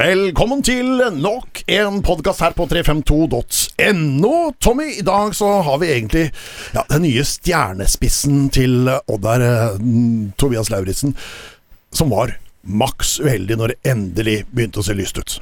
Velkommen 0.00 0.62
til 0.64 0.94
nok 1.20 1.58
en 1.68 1.98
podkast 2.00 2.40
her 2.40 2.54
på 2.56 2.64
352.no. 2.70 4.30
Tommy, 4.56 4.86
i 4.96 5.02
dag 5.04 5.34
så 5.36 5.48
har 5.66 5.80
vi 5.82 5.90
egentlig 5.92 6.22
ja, 6.72 6.86
den 6.88 7.02
nye 7.04 7.24
stjernespissen 7.28 8.46
til 8.54 8.88
Oddar 8.88 9.44
eh, 9.44 9.74
Tobias 10.40 10.70
Lauritzen, 10.72 11.12
som 11.92 12.14
var 12.14 12.32
maks 12.64 13.18
uheldig 13.20 13.58
når 13.60 13.74
det 13.74 13.92
endelig 13.92 14.36
begynte 14.48 14.80
å 14.80 14.86
se 14.86 14.96
lyst 14.96 15.20
ut. 15.20 15.34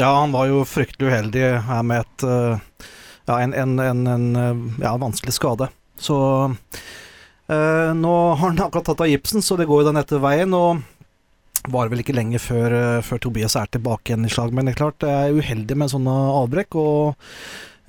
Ja, 0.00 0.14
han 0.22 0.32
var 0.32 0.48
jo 0.48 0.62
fryktelig 0.64 1.10
uheldig 1.10 1.44
her 1.66 1.84
med 1.84 2.06
et 2.06 2.24
eh, 2.24 2.86
ja, 3.28 3.36
en, 3.36 3.52
en, 3.52 3.74
en, 3.84 4.06
en 4.14 4.30
eh, 4.46 4.62
ja, 4.86 4.94
vanskelig 5.02 5.36
skade. 5.36 5.68
Så 6.00 6.16
eh, 6.48 7.92
nå 8.00 8.16
har 8.30 8.46
han 8.46 8.64
akkurat 8.64 8.88
tatt 8.94 9.04
av 9.04 9.12
gipsen, 9.12 9.44
så 9.44 9.60
det 9.60 9.68
går 9.68 9.84
jo 9.84 9.90
den 9.90 10.00
etter 10.00 10.24
veien. 10.24 10.56
Og 10.56 10.80
var 11.68 11.90
vel 11.92 12.00
ikke 12.02 12.14
lenge 12.16 12.38
før, 12.40 12.72
eh, 12.72 13.00
før 13.04 13.20
Tobias 13.20 13.56
er 13.56 13.66
tilbake 13.66 14.10
igjen 14.12 14.24
i 14.24 14.32
slag. 14.32 14.52
Men 14.56 14.64
det 14.66 14.74
er 14.74 14.80
klart, 14.84 14.98
det 15.04 15.10
er 15.10 15.36
uheldig 15.36 15.76
med 15.76 15.90
sånne 15.92 16.14
avbrekk. 16.40 16.74
og 16.80 17.16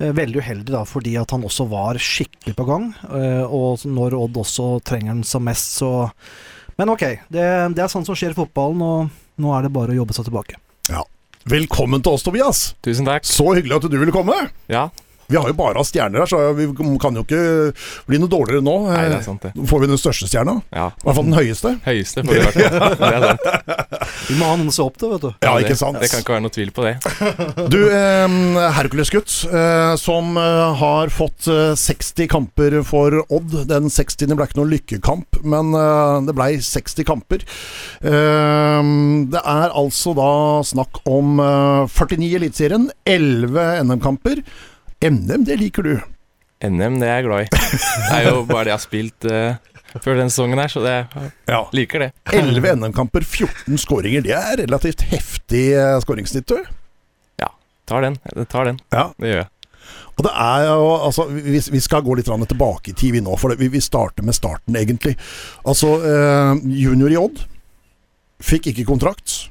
eh, 0.00 0.12
Veldig 0.12 0.42
uheldig 0.42 0.72
da, 0.74 0.82
fordi 0.84 1.16
at 1.20 1.30
han 1.30 1.42
også 1.48 1.68
var 1.70 1.94
skikkelig 2.02 2.56
på 2.58 2.66
gang. 2.68 2.90
eh, 3.08 3.44
Og 3.46 3.78
når 3.88 4.18
Odd 4.18 4.36
også 4.44 4.82
trenger 4.84 5.14
han 5.14 5.22
som 5.24 5.44
mest, 5.44 5.78
så 5.78 6.10
Men 6.78 6.88
ok, 6.88 7.02
det, 7.30 7.44
det 7.76 7.82
er 7.84 7.88
sånt 7.92 8.06
som 8.08 8.16
skjer 8.16 8.32
i 8.32 8.38
fotballen, 8.38 8.80
og 8.80 9.10
nå 9.38 9.50
er 9.56 9.62
det 9.66 9.72
bare 9.72 9.92
å 9.92 9.98
jobbe 10.00 10.14
seg 10.16 10.24
tilbake. 10.24 10.56
Ja. 10.88 11.02
Velkommen 11.44 12.00
til 12.02 12.14
oss, 12.14 12.22
Tobias. 12.22 12.74
Tusen 12.82 13.04
takk. 13.04 13.24
Så 13.26 13.44
hyggelig 13.56 13.76
at 13.76 13.90
du 13.90 13.98
ville 13.98 14.14
komme. 14.14 14.36
Ja, 14.72 14.88
Vi 15.30 15.38
har 15.38 15.48
jo 15.48 15.54
bare 15.56 15.78
hatt 15.78 15.88
stjerner 15.88 16.22
her, 16.24 16.28
så 16.30 16.40
vi 16.56 16.66
kan 17.00 17.16
jo 17.16 17.22
ikke 17.24 17.42
bli 18.08 18.18
noe 18.20 18.30
dårligere 18.32 18.64
nå. 18.64 18.74
nei, 18.90 19.04
det 19.12 19.18
er 19.20 19.24
sant, 19.26 19.44
det. 19.46 19.52
Får 19.68 19.84
vi 19.84 19.90
den 19.92 20.00
største 20.00 20.28
stjerna. 20.28 20.58
Ja. 20.74 20.88
I 20.92 21.06
hvert 21.06 21.18
fall 21.18 21.28
den 21.28 21.36
høyeste. 21.38 21.74
Høyeste 21.86 22.24
får 22.26 22.32
vi 22.36 22.42
hvert 22.42 22.58
fall. 22.58 22.96
Det 23.02 23.12
er 23.12 23.24
sant. 23.26 23.40
Vi 24.28 24.36
må 24.38 24.46
ha 24.48 24.56
noen 24.58 24.70
å 24.70 24.74
se 24.74 24.82
opp 24.84 24.96
til, 25.00 25.10
vet 25.14 25.24
du. 25.24 25.30
Ja, 25.44 25.52
ikke 25.62 25.76
sant? 25.78 25.98
Det 26.02 26.08
kan 26.12 26.22
ikke 26.22 26.34
være 26.36 26.44
noe 26.44 26.54
tvil 26.54 26.72
på 26.74 26.84
det. 26.86 26.94
Du, 27.72 27.78
eh, 27.88 28.36
Hercules-gutt, 28.76 29.32
eh, 29.48 29.94
som 30.00 30.36
eh, 30.40 30.80
har 30.82 31.12
fått 31.14 31.46
eh, 31.50 31.72
60 31.78 32.28
kamper 32.32 32.78
for 32.86 33.16
Odd. 33.32 33.54
Den 33.70 33.88
60. 33.92 34.34
ble 34.36 34.46
ikke 34.48 34.58
noen 34.60 34.72
lykkekamp, 34.74 35.40
men 35.44 35.72
eh, 35.78 36.18
det 36.28 36.36
blei 36.36 36.50
60 36.64 37.06
kamper. 37.08 37.44
Eh, 38.02 38.82
det 39.32 39.42
er 39.42 39.76
altså 39.78 40.14
da 40.18 40.30
snakk 40.66 41.02
om 41.08 41.38
eh, 41.42 41.86
49 41.92 42.28
i 42.28 42.34
Eliteserien, 42.40 42.90
11 43.08 43.86
NM-kamper. 43.88 44.42
NM, 45.02 45.44
det 45.48 45.58
liker 45.60 45.86
du. 45.86 45.94
NM, 46.62 47.00
det 47.02 47.08
er 47.10 47.16
jeg 47.20 47.26
glad 47.26 47.44
i. 47.44 47.48
Det 47.50 48.18
er 48.20 48.28
jo 48.28 48.42
bare 48.46 48.66
det 48.68 48.70
jeg 48.72 48.78
har 48.78 48.84
spilt 48.84 49.26
uh, 49.26 49.98
før 50.04 50.20
den 50.20 50.30
sesongen 50.30 50.60
her, 50.62 50.70
så 50.70 50.82
det, 50.84 50.92
jeg 51.16 51.32
Ja. 51.50 51.64
liker 51.74 52.06
det. 52.06 52.12
11 52.32 52.76
NM-kamper, 52.78 53.26
14 53.26 53.80
skåringer. 53.82 54.22
Det 54.24 54.36
er 54.38 54.62
relativt 54.62 55.02
heftig 55.10 55.66
eh, 55.74 55.98
skåringssnitt, 56.04 56.46
du. 56.48 56.62
Tar 57.88 58.04
den. 58.06 58.18
Jeg 58.30 58.48
tar 58.48 58.68
den. 58.70 58.78
Ja. 58.94 59.08
Det 59.18 59.28
gjør 59.32 59.40
jeg. 59.42 59.48
Og 60.12 60.24
det 60.26 60.32
er 60.38 60.66
jo, 60.68 60.84
altså, 61.08 61.24
vi, 61.34 61.58
vi 61.74 61.80
skal 61.82 62.04
gå 62.06 62.14
litt 62.14 62.28
tilbake 62.28 62.92
i 62.92 62.94
tid 62.96 63.16
vi 63.16 63.22
nå, 63.24 63.34
for 63.40 63.50
det, 63.50 63.58
vi, 63.58 63.68
vi 63.72 63.80
starter 63.82 64.22
med 64.24 64.36
starten, 64.36 64.76
egentlig. 64.78 65.16
Altså, 65.66 65.96
eh, 66.06 66.62
junior 66.62 67.10
i 67.12 67.18
Odd 67.18 67.42
fikk 68.42 68.70
ikke 68.72 68.86
kontrakt. 68.86 69.48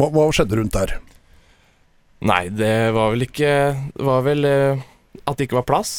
Hva, 0.00 0.08
hva 0.12 0.26
skjedde 0.32 0.58
rundt 0.58 0.74
der? 0.76 0.96
Nei, 2.24 2.48
det 2.48 2.90
var 2.96 3.10
vel 3.12 3.26
ikke 3.26 3.50
Det 3.92 4.04
var 4.06 4.22
vel 4.24 4.44
eh, 4.48 4.84
at 5.26 5.36
det 5.36 5.48
ikke 5.48 5.58
var 5.58 5.66
plass. 5.68 5.90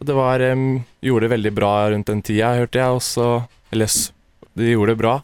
Det 0.00 0.14
var 0.16 0.40
eh, 0.40 0.62
Gjorde 1.04 1.26
det 1.26 1.32
veldig 1.34 1.52
bra 1.56 1.72
rundt 1.92 2.06
den 2.08 2.22
tida, 2.24 2.54
hørte 2.56 2.78
jeg, 2.80 2.88
og 2.88 3.02
så 3.04 3.26
Eller 3.74 3.90
de 4.58 4.72
gjorde 4.72 4.94
det 4.94 4.98
bra. 5.02 5.16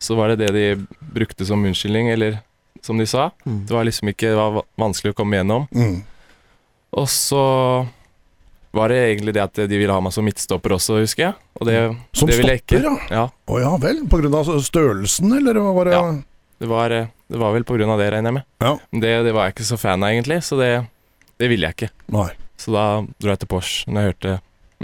Så 0.00 0.16
var 0.16 0.32
det 0.32 0.40
det 0.46 0.52
de 0.56 0.86
brukte 1.12 1.44
som 1.46 1.62
unnskyldning, 1.64 2.08
eller 2.10 2.38
som 2.82 2.98
de 2.98 3.04
sa. 3.06 3.28
Mm. 3.44 3.66
Det 3.68 3.74
var 3.76 3.84
liksom 3.84 4.08
ikke 4.10 4.30
Det 4.32 4.38
var 4.40 4.62
vanskelig 4.80 5.12
å 5.12 5.18
komme 5.20 5.36
gjennom. 5.36 5.66
Mm. 5.76 6.00
Og 6.96 7.06
så 7.12 7.42
var 8.74 8.88
det 8.90 8.98
egentlig 9.02 9.34
det 9.34 9.42
at 9.42 9.60
de 9.68 9.78
ville 9.78 9.92
ha 9.94 10.00
meg 10.02 10.14
som 10.14 10.24
midtstopper 10.26 10.74
også, 10.76 11.00
husker 11.02 11.28
jeg. 11.28 11.34
Og 11.60 11.66
det, 11.68 11.76
Som 12.16 12.30
det 12.30 12.38
ville 12.38 12.54
jeg 12.56 12.62
stopper, 12.64 12.86
ikke. 12.86 13.06
ja. 13.10 13.20
Ja, 13.20 13.24
Å 13.50 13.60
ja 13.60 13.72
vel, 13.82 14.04
på 14.10 14.20
grunn 14.22 14.34
av 14.38 14.50
størrelsen, 14.62 15.32
eller 15.38 15.58
hva 15.58 15.72
var 15.76 15.90
det? 15.90 15.94
Ja. 15.98 16.04
Det 16.60 16.68
var, 16.68 16.92
eh, 16.92 17.08
det 17.32 17.38
var 17.40 17.54
vel 17.56 17.64
av 17.64 17.98
det, 17.98 18.10
regner 18.12 18.28
jeg 18.28 18.36
med. 18.36 18.46
Ja. 18.60 18.74
Det, 18.92 19.12
det 19.24 19.32
var 19.32 19.48
jeg 19.48 19.56
ikke 19.56 19.68
så 19.70 19.78
fan 19.80 20.02
av, 20.04 20.12
egentlig, 20.12 20.42
så 20.44 20.58
det, 20.60 20.70
det 21.40 21.48
ville 21.48 21.70
jeg 21.70 21.76
ikke. 21.78 21.90
Nei. 22.12 22.28
Så 22.60 22.74
da 22.74 22.84
dro 23.16 23.32
jeg 23.32 23.40
til 23.40 23.48
Porsche 23.48 23.88
når 23.88 24.02
jeg 24.02 24.12
hørte 24.12 24.32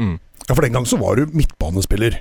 mm. 0.01 0.15
Ja, 0.47 0.55
for 0.55 0.65
den 0.65 0.73
gang 0.73 0.87
så 0.89 0.97
var 0.97 1.19
du 1.19 1.35
midtbanespiller. 1.37 2.17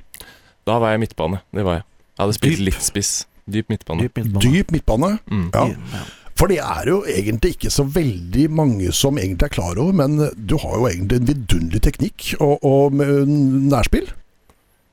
Da 0.67 0.79
var 0.81 0.91
jeg 0.95 1.05
midtbane, 1.05 1.39
det 1.55 1.63
var 1.63 1.79
jeg. 1.79 1.85
Jeg 2.15 2.23
hadde 2.23 2.35
spilt 2.39 2.59
Dyp. 2.59 2.65
litt 2.67 2.83
spiss. 2.83 3.13
Dyp 3.45 3.71
midtbane. 3.71 4.05
Dyp 4.07 4.19
midtbane. 4.19 4.43
Dyp 4.43 4.73
midtbane. 4.73 5.09
Mm. 5.29 5.47
Ja. 5.53 5.65
Ja. 5.93 6.03
For 6.35 6.51
det 6.51 6.57
er 6.59 6.89
jo 6.89 6.97
egentlig 7.07 7.53
ikke 7.55 7.71
så 7.71 7.85
veldig 7.87 8.49
mange 8.51 8.91
som 8.97 9.19
egentlig 9.21 9.47
er 9.47 9.53
klar 9.55 9.79
over, 9.79 9.95
men 9.95 10.17
du 10.35 10.57
har 10.59 10.73
jo 10.81 10.89
egentlig 10.89 11.21
en 11.21 11.29
vidunderlig 11.29 11.83
teknikk 11.85 12.33
og, 12.41 12.57
og 12.65 12.97
med 12.97 13.29
nærspill. 13.71 14.09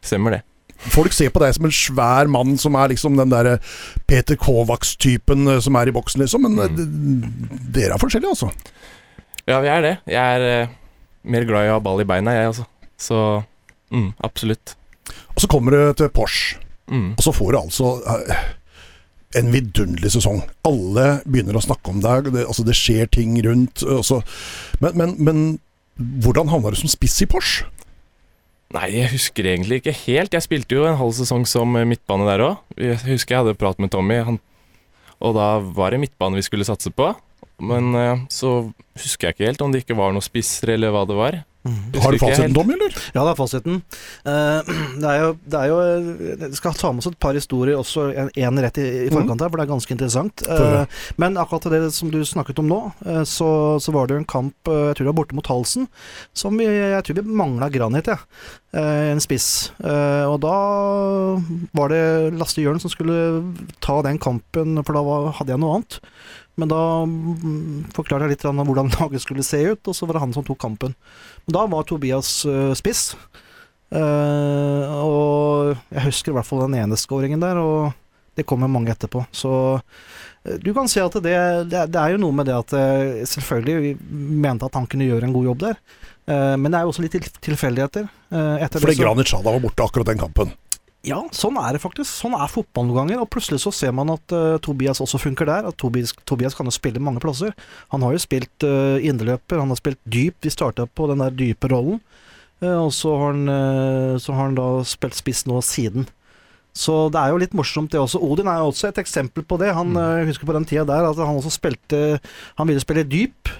Stemmer 0.04 0.36
det. 0.36 0.42
Folk 0.90 1.14
ser 1.14 1.30
på 1.30 1.42
deg 1.42 1.54
som 1.54 1.66
en 1.68 1.74
svær 1.74 2.30
mann 2.30 2.56
som 2.58 2.74
er 2.78 2.90
liksom 2.90 3.18
den 3.18 3.30
der 3.30 3.56
Peter 4.10 4.38
Kovacs-typen 4.38 5.46
eh, 5.54 5.60
som 5.62 5.78
er 5.78 5.90
i 5.90 5.94
boksen, 5.94 6.24
liksom. 6.24 6.48
Men 6.48 6.58
mm. 6.58 7.68
dere 7.74 7.94
er 7.94 8.02
forskjellige, 8.02 8.34
altså. 8.34 8.50
Ja, 9.46 9.60
vi 9.62 9.70
er 9.70 9.84
det. 9.84 9.94
Jeg 10.10 10.38
er 10.38 10.66
uh, 10.66 10.74
mer 11.22 11.46
glad 11.48 11.66
i 11.66 11.70
å 11.72 11.78
ha 11.78 11.84
ball 11.84 12.02
i 12.02 12.08
beina, 12.08 12.34
jeg, 12.34 12.50
altså. 12.52 12.66
Så 13.02 13.20
mm, 13.94 14.12
absolutt. 14.26 14.74
Og 15.34 15.42
så 15.42 15.50
kommer 15.50 15.74
du 15.74 16.02
til 16.02 16.12
Porsche, 16.14 16.58
Mm. 16.92 17.12
og 17.14 17.22
så 17.24 17.30
får 17.32 17.54
du 17.54 17.56
altså 17.56 17.90
uh, 18.04 18.40
en 19.38 19.52
vidunderlig 19.54 20.10
sesong. 20.12 20.42
Alle 20.66 21.22
begynner 21.24 21.56
å 21.56 21.62
snakke 21.64 21.92
om 21.92 22.02
deg, 22.04 22.32
det, 22.34 22.42
altså 22.44 22.66
det 22.66 22.74
skjer 22.76 23.08
ting 23.08 23.38
rundt. 23.46 23.84
Men, 24.82 24.98
men, 24.98 25.14
men 25.22 25.38
hvordan 25.96 26.50
havna 26.52 26.74
du 26.74 26.80
som 26.82 26.90
spiss 26.90 27.20
i 27.24 27.28
Porsche? 27.30 27.68
Nei, 28.72 28.88
jeg 28.94 29.10
husker 29.12 29.46
egentlig 29.50 29.82
ikke 29.82 29.92
helt. 30.06 30.32
Jeg 30.32 30.44
spilte 30.46 30.78
jo 30.78 30.86
en 30.88 30.96
halv 30.96 31.12
sesong 31.16 31.44
som 31.48 31.74
midtbane 31.76 32.24
der 32.28 32.44
òg. 32.46 32.62
Jeg 32.80 32.96
husker 33.04 33.34
jeg 33.36 33.44
hadde 33.44 33.58
prat 33.60 33.80
med 33.82 33.92
Tommy, 33.92 34.16
han, 34.24 34.38
og 35.20 35.36
da 35.36 35.48
var 35.76 35.92
det 35.92 36.00
midtbane 36.06 36.40
vi 36.40 36.46
skulle 36.46 36.66
satse 36.66 36.92
på. 36.94 37.10
Men 37.62 37.92
eh, 37.94 38.22
så 38.32 38.72
husker 38.98 39.28
jeg 39.28 39.36
ikke 39.36 39.50
helt 39.50 39.64
om 39.64 39.74
det 39.74 39.84
ikke 39.84 39.98
var 39.98 40.14
noen 40.14 40.24
spisser 40.24 40.72
eller 40.74 40.94
hva 40.94 41.04
det 41.06 41.18
var. 41.18 41.42
Mm. 41.62 42.00
Har 42.02 42.12
du 42.12 42.18
fasiten. 42.18 42.54
Tommy, 42.54 42.74
eller? 42.74 42.94
Ja, 43.14 43.22
det 43.22 43.32
er 43.32 43.38
fasiten. 43.38 43.76
Eh, 44.26 44.72
det 45.02 45.10
er 45.12 45.20
jo, 45.20 45.28
det 45.46 45.60
er 45.60 45.70
jo 45.70 45.76
Jeg 46.42 46.58
skal 46.58 46.74
ta 46.78 46.90
med 46.90 47.04
oss 47.04 47.10
et 47.12 47.18
par 47.22 47.38
historier, 47.38 47.78
også 47.78 48.08
en, 48.18 48.32
en 48.34 48.62
rett 48.64 48.80
i, 48.82 48.86
i 49.04 49.12
forkant 49.12 49.44
her, 49.44 49.52
for 49.52 49.60
det 49.60 49.66
er 49.66 49.72
ganske 49.74 49.94
interessant. 49.94 50.44
Eh, 50.50 50.98
men 51.22 51.38
akkurat 51.40 51.70
det 51.72 51.82
som 51.94 52.10
du 52.10 52.18
snakket 52.26 52.62
om 52.62 52.70
nå, 52.70 52.80
eh, 53.06 53.22
så, 53.28 53.52
så 53.82 53.94
var 53.94 54.08
det 54.08 54.18
jo 54.18 54.24
en 54.24 54.32
kamp, 54.34 54.56
eh, 54.66 54.88
jeg 54.90 54.98
tror 54.98 55.06
det 55.06 55.12
var 55.12 55.20
borte 55.22 55.38
mot 55.38 55.52
Halsen, 55.52 55.86
som 56.34 56.58
vi, 56.58 56.66
jeg 56.66 57.06
tror 57.06 57.20
vi 57.20 57.38
mangla 57.42 57.70
granit, 57.72 58.10
jeg. 58.10 58.26
Eh, 58.72 59.12
en 59.12 59.20
spiss. 59.22 59.70
Eh, 59.84 60.26
og 60.26 60.38
da 60.42 60.56
var 61.76 61.92
det 61.92 62.04
Lasse 62.40 62.62
Jørn 62.64 62.80
som 62.82 62.90
skulle 62.92 63.18
ta 63.84 64.00
den 64.06 64.18
kampen, 64.22 64.78
for 64.82 64.96
da 64.96 65.02
var, 65.06 65.32
hadde 65.38 65.54
jeg 65.54 65.62
noe 65.62 65.78
annet. 65.78 65.98
Men 66.60 66.68
da 66.68 66.80
mm, 67.08 67.92
forklarte 67.96 68.26
jeg 68.28 68.34
litt 68.34 68.42
hvordan 68.44 68.90
laget 68.98 69.22
skulle 69.24 69.44
se 69.46 69.62
ut, 69.72 69.88
og 69.88 69.96
så 69.96 70.06
var 70.08 70.18
det 70.18 70.24
han 70.26 70.34
som 70.36 70.44
tok 70.44 70.60
kampen. 70.60 70.92
Men 71.46 71.56
da 71.56 71.64
var 71.72 71.86
Tobias 71.88 72.42
eh, 72.48 72.72
spiss. 72.78 73.14
Eh, 73.92 74.92
og 75.02 75.72
jeg 75.92 76.06
husker 76.08 76.32
i 76.32 76.36
hvert 76.38 76.48
fall 76.48 76.64
den 76.66 76.78
ene 76.80 76.98
skåringen 77.00 77.42
der, 77.42 77.60
og 77.60 77.92
det 78.36 78.46
kommer 78.48 78.70
mange 78.72 78.92
etterpå. 78.92 79.24
Så 79.32 79.50
eh, 80.44 80.58
du 80.60 80.72
kan 80.76 80.88
si 80.92 81.00
at 81.02 81.16
det, 81.24 81.34
det, 81.72 81.82
er- 81.88 82.14
jo 82.14 82.20
noe 82.22 82.36
med 82.36 82.48
det 82.48 82.56
at 82.60 82.76
selvfølgelig 83.32 83.76
vi 83.84 83.94
mente 84.44 84.68
at 84.68 84.76
han 84.76 84.88
kunne 84.88 85.08
gjøre 85.08 85.28
en 85.28 85.36
god 85.36 85.50
jobb 85.52 85.66
der, 85.70 85.80
men 86.22 86.68
det 86.70 86.78
er 86.78 86.84
jo 86.86 86.92
også 86.92 87.02
litt 87.02 87.16
tilfeldigheter. 87.42 88.04
Fordi 88.30 88.94
Granit 88.94 89.26
Xhada 89.26 89.50
var 89.56 89.64
borte 89.64 89.82
akkurat 89.82 90.06
den 90.12 90.20
kampen. 90.20 90.52
Ja, 91.06 91.18
sånn 91.34 91.58
er 91.58 91.74
det 91.74 91.82
faktisk. 91.82 92.06
Sånn 92.08 92.36
er 92.38 92.50
fotball 92.50 92.86
noen 92.86 93.00
ganger. 93.00 93.22
Og 93.24 93.30
plutselig 93.34 93.62
så 93.64 93.72
ser 93.74 93.94
man 93.96 94.12
at 94.14 94.34
uh, 94.34 94.54
Tobias 94.62 95.02
også 95.02 95.18
funker 95.22 95.48
der. 95.50 95.66
At 95.70 95.78
Tobias, 95.82 96.14
Tobias 96.28 96.54
kan 96.58 96.68
jo 96.68 96.74
spille 96.74 97.02
mange 97.02 97.22
plasser. 97.22 97.54
Han 97.94 98.06
har 98.06 98.14
jo 98.14 98.22
spilt 98.22 98.66
uh, 98.66 99.02
indreløper, 99.02 99.58
han 99.58 99.72
har 99.74 99.80
spilt 99.80 99.98
dyp. 100.06 100.38
Vi 100.44 100.54
starta 100.54 100.86
på 100.86 101.10
den 101.10 101.24
der 101.24 101.34
dype 101.34 101.70
rollen. 101.72 101.98
Uh, 102.62 102.86
og 102.86 102.92
så 102.94 103.16
har, 103.18 103.34
han, 103.34 103.46
uh, 103.50 104.18
så 104.22 104.36
har 104.36 104.50
han 104.50 104.58
da 104.58 104.68
spilt 104.86 105.18
spiss 105.18 105.46
nå 105.50 105.58
siden. 105.66 106.06
Så 106.72 107.10
det 107.12 107.20
er 107.20 107.32
jo 107.32 107.40
litt 107.40 107.56
morsomt 107.56 107.92
det 107.92 108.00
også. 108.00 108.20
Odin 108.24 108.48
er 108.48 108.62
jo 108.62 108.70
også 108.70 108.88
et 108.88 109.00
eksempel 109.02 109.44
på 109.44 109.58
det. 109.60 109.74
Han 109.76 109.92
eh, 109.98 110.24
husker 110.28 110.48
på 110.48 110.54
den 110.56 110.64
tida 110.68 110.86
der 110.88 111.10
at 111.10 111.20
han 111.20 111.36
også 111.36 111.52
spilte 111.52 112.16
Han 112.56 112.70
ville 112.70 112.80
spille 112.80 113.04
dyp, 113.04 113.50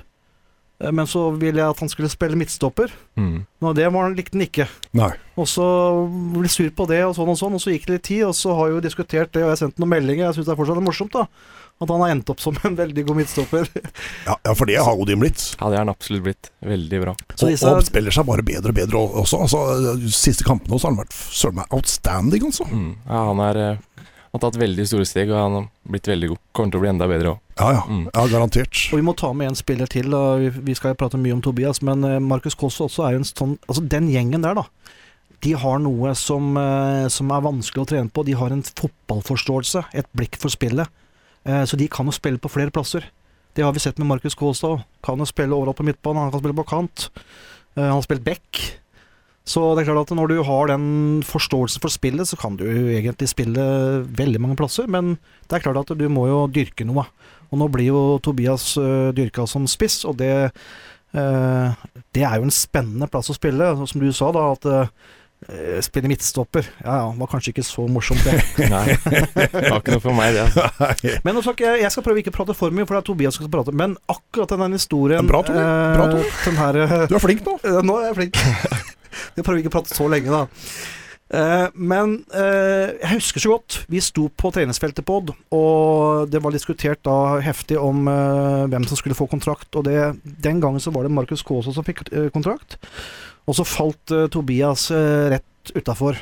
men 0.91 1.07
så 1.07 1.29
ville 1.37 1.61
jeg 1.61 1.75
at 1.75 1.81
han 1.85 1.91
skulle 1.93 2.11
spille 2.11 2.39
midtstopper. 2.39 2.93
Mm. 3.21 3.43
Og 3.63 3.75
det 3.79 3.87
var 3.87 4.09
han, 4.09 4.17
likte 4.19 4.37
han 4.37 4.47
ikke. 4.47 4.67
Nei. 4.99 5.13
Og 5.39 5.49
så 5.49 5.65
ble 6.35 6.51
sur 6.53 6.71
på 6.77 6.87
det, 6.91 7.03
og 7.07 7.15
sånn 7.17 7.31
og 7.33 7.39
sånn, 7.39 7.57
og 7.57 7.63
så 7.63 7.75
gikk 7.75 7.87
det 7.89 7.99
litt 7.99 8.09
tid, 8.11 8.25
og 8.29 8.37
så 8.37 8.57
har 8.59 8.69
jeg 8.69 8.77
jo 8.77 8.87
diskutert 8.89 9.33
det, 9.33 9.45
og 9.45 9.51
jeg 9.51 9.55
har 9.55 9.61
sendt 9.63 9.83
noen 9.83 9.93
meldinger. 9.95 10.27
Jeg 10.29 10.41
syns 10.41 10.49
det 10.49 10.55
er 10.57 10.61
fortsatt 10.61 10.83
morsomt, 10.85 11.15
da. 11.15 11.27
At 11.83 11.91
han 11.91 12.03
har 12.05 12.13
endt 12.15 12.31
opp 12.31 12.43
som 12.43 12.59
en 12.67 12.77
veldig 12.79 13.05
god 13.09 13.19
midtstopper. 13.23 13.71
Ja, 14.29 14.37
ja 14.47 14.53
for 14.55 14.71
det 14.71 14.77
har 14.79 14.99
Odin 14.99 15.23
blitt. 15.23 15.41
Ja, 15.59 15.71
det 15.71 15.79
har 15.79 15.83
han 15.83 15.91
absolutt 15.91 16.23
blitt. 16.27 16.51
Veldig 16.63 17.01
bra. 17.03 17.15
Så 17.35 17.47
Og, 17.47 17.51
disse, 17.51 17.71
og 17.71 17.87
spiller 17.87 18.15
seg 18.15 18.27
bare 18.29 18.45
bedre 18.47 18.71
og 18.71 18.77
bedre 18.77 19.01
også. 19.23 19.41
Altså, 19.47 19.63
de 19.99 20.13
siste 20.15 20.47
kampene 20.47 20.77
også 20.77 20.89
har 20.89 20.95
han 20.95 21.01
vært 21.03 21.17
søren 21.19 21.59
meg 21.59 21.75
outstanding, 21.75 22.47
altså. 22.51 22.69
Mm. 22.71 22.93
Ja, 23.09 23.23
han 23.31 23.43
er, 23.49 23.63
eh, 24.33 24.39
har 24.39 24.51
tatt 24.51 24.57
veldig 24.61 24.87
store 24.89 25.05
steg, 25.05 25.31
og 25.31 25.37
han 25.37 25.53
har 25.59 25.67
blitt 25.93 26.07
veldig 26.09 26.29
god. 26.33 26.39
Kommer 26.53 26.71
til 26.73 26.81
å 26.81 26.83
bli 26.83 26.89
enda 26.91 27.07
bedre 27.09 27.35
òg. 27.35 27.39
Ja, 27.59 27.73
ja. 27.77 27.83
Mm. 27.87 28.07
ja 28.15 28.27
garantert. 28.33 28.89
Og 28.93 28.99
vi 28.99 29.05
må 29.05 29.15
ta 29.17 29.33
med 29.33 29.49
en 29.49 29.55
spiller 29.55 29.87
til. 29.87 30.13
Og 30.15 30.41
Vi- 30.65 30.75
skal 30.75 30.93
jo 30.95 30.95
prate 30.95 31.19
mye 31.21 31.33
om 31.35 31.43
Tobias, 31.43 31.83
men 31.83 32.03
eh, 32.05 32.19
Markus 32.19 32.55
Kåss 32.55 32.81
også 32.81 33.07
er 33.07 33.13
jo 33.13 33.19
en 33.19 33.25
sånn 33.25 33.59
Altså, 33.69 33.87
den 33.89 34.09
gjengen 34.09 34.43
der, 34.43 34.55
da. 34.55 34.65
De 35.43 35.53
har 35.53 35.79
noe 35.79 36.15
som, 36.15 36.57
eh, 36.57 37.09
som 37.09 37.31
er 37.31 37.41
vanskelig 37.43 37.83
å 37.83 37.89
trene 37.89 38.11
på. 38.11 38.25
De 38.25 38.33
har 38.33 38.51
en 38.51 38.63
fotballforståelse, 38.63 39.85
et 39.95 40.07
blikk 40.17 40.37
for 40.37 40.49
spillet. 40.49 40.89
Eh, 41.45 41.65
Så 41.65 41.77
de 41.77 41.89
kan 41.89 42.07
jo 42.07 42.13
spille 42.13 42.39
på 42.39 42.49
flere 42.51 42.71
plasser. 42.71 43.05
Det 43.55 43.63
har 43.65 43.73
vi 43.73 43.81
sett 43.81 43.99
med 43.99 44.07
Markus 44.07 44.35
Kåstad. 44.35 44.85
Kan 45.03 45.19
jo 45.19 45.25
spille 45.27 45.51
overalt 45.53 45.77
på 45.77 45.85
midtbanen, 45.85 46.23
han 46.23 46.31
kan 46.31 46.41
spille 46.41 46.55
på 46.57 46.67
kant. 46.67 47.11
Han 47.77 47.91
har 47.91 48.03
spilt 48.03 48.25
back. 48.25 48.79
Så 49.49 49.63
det 49.75 49.83
er 49.83 49.91
klart 49.91 50.07
at 50.07 50.15
når 50.15 50.31
du 50.31 50.37
har 50.47 50.71
den 50.71 50.85
forståelsen 51.27 51.83
for 51.83 51.91
spillet, 51.91 52.29
så 52.31 52.39
kan 52.39 52.55
du 52.61 52.67
egentlig 52.69 53.27
spille 53.33 53.65
veldig 54.07 54.43
mange 54.43 54.59
plasser, 54.61 54.87
men 54.87 55.17
det 55.51 55.59
er 55.59 55.65
klart 55.65 55.83
at 55.83 55.99
du 55.99 56.07
må 56.13 56.29
jo 56.31 56.45
dyrke 56.53 56.87
noe. 56.87 57.09
Og 57.51 57.59
nå 57.61 57.67
blir 57.69 57.91
jo 57.91 58.03
Tobias 58.23 58.71
uh, 58.79 59.11
dyrka 59.17 59.45
som 59.51 59.67
spiss, 59.71 60.03
og 60.09 60.19
det 60.23 60.33
Uh, 61.13 61.73
Det 62.09 62.23
er 62.25 62.39
jo 62.41 62.47
en 62.47 62.55
spennende 62.55 63.05
plass 63.05 63.29
å 63.29 63.37
spille. 63.37 63.67
Og 63.75 63.89
Som 63.89 64.01
du 64.01 64.09
sa, 64.17 64.31
da, 64.33 64.47
at 64.55 64.65
uh, 64.65 65.83
spille 65.83 66.09
midtstopper 66.11 66.69
Ja 66.85 66.95
ja, 67.01 67.09
var 67.19 67.31
kanskje 67.33 67.51
ikke 67.51 67.65
så 67.67 67.87
morsomt, 67.91 68.23
det. 68.25 68.37
Nei, 68.73 68.95
det 68.95 69.51
var 69.51 69.81
ikke 69.81 69.97
noe 69.97 70.05
for 70.05 70.17
meg, 70.17 70.37
det. 70.37 70.47
Altså. 70.47 71.19
Men 71.27 71.41
også, 71.41 71.55
jeg 71.59 71.91
skal 71.93 72.07
prøve 72.07 72.23
ikke 72.23 72.33
å 72.35 72.39
prate 72.39 72.57
for 72.57 72.75
mye, 72.75 72.87
for 72.87 72.97
det 72.97 73.03
er 73.03 73.09
Tobias 73.11 73.37
som 73.37 73.45
skal 73.45 73.55
prate. 73.57 73.75
Men 73.77 73.97
akkurat 74.13 74.55
den 74.55 74.79
historien 74.79 75.21
Ja, 75.21 75.29
bra, 75.29 75.43
eh, 75.51 76.57
her, 76.63 76.81
eh, 76.87 76.97
Du 77.11 77.17
er 77.19 77.25
flink 77.25 77.45
nå. 77.47 77.59
Nå 77.89 77.99
er 78.01 78.11
jeg 78.11 78.21
flink. 78.21 78.43
Jeg 79.37 79.45
prøver 79.45 79.63
ikke 79.63 79.73
å 79.73 79.79
prate 79.79 79.97
så 79.97 80.09
lenge, 80.11 80.33
da. 80.33 80.45
Eh, 81.33 81.69
men 81.81 82.19
eh, 82.37 82.93
jeg 82.99 83.17
husker 83.17 83.43
så 83.43 83.55
godt. 83.55 83.79
Vi 83.93 84.03
sto 84.05 84.27
på 84.29 84.51
treningsfeltet 84.53 85.07
på 85.09 85.17
Odd, 85.21 85.33
og 85.57 86.33
det 86.33 86.43
var 86.45 86.53
diskutert 86.53 87.01
da 87.09 87.39
heftig 87.45 87.79
om 87.81 88.05
eh, 88.11 88.67
hvem 88.73 88.85
som 88.89 89.01
skulle 89.01 89.17
få 89.17 89.29
kontrakt. 89.31 89.71
Og 89.79 89.87
det, 89.89 90.13
den 90.45 90.61
gangen 90.61 90.83
så 90.83 90.93
var 90.93 91.07
det 91.07 91.15
Markus 91.15 91.45
Kaasa 91.47 91.73
som 91.73 91.87
fikk 91.87 92.05
kontrakt, 92.35 92.77
og 93.49 93.57
så 93.57 93.67
falt 93.67 94.13
Tobias 94.33 94.91
rett 94.93 95.73
utafor. 95.75 96.21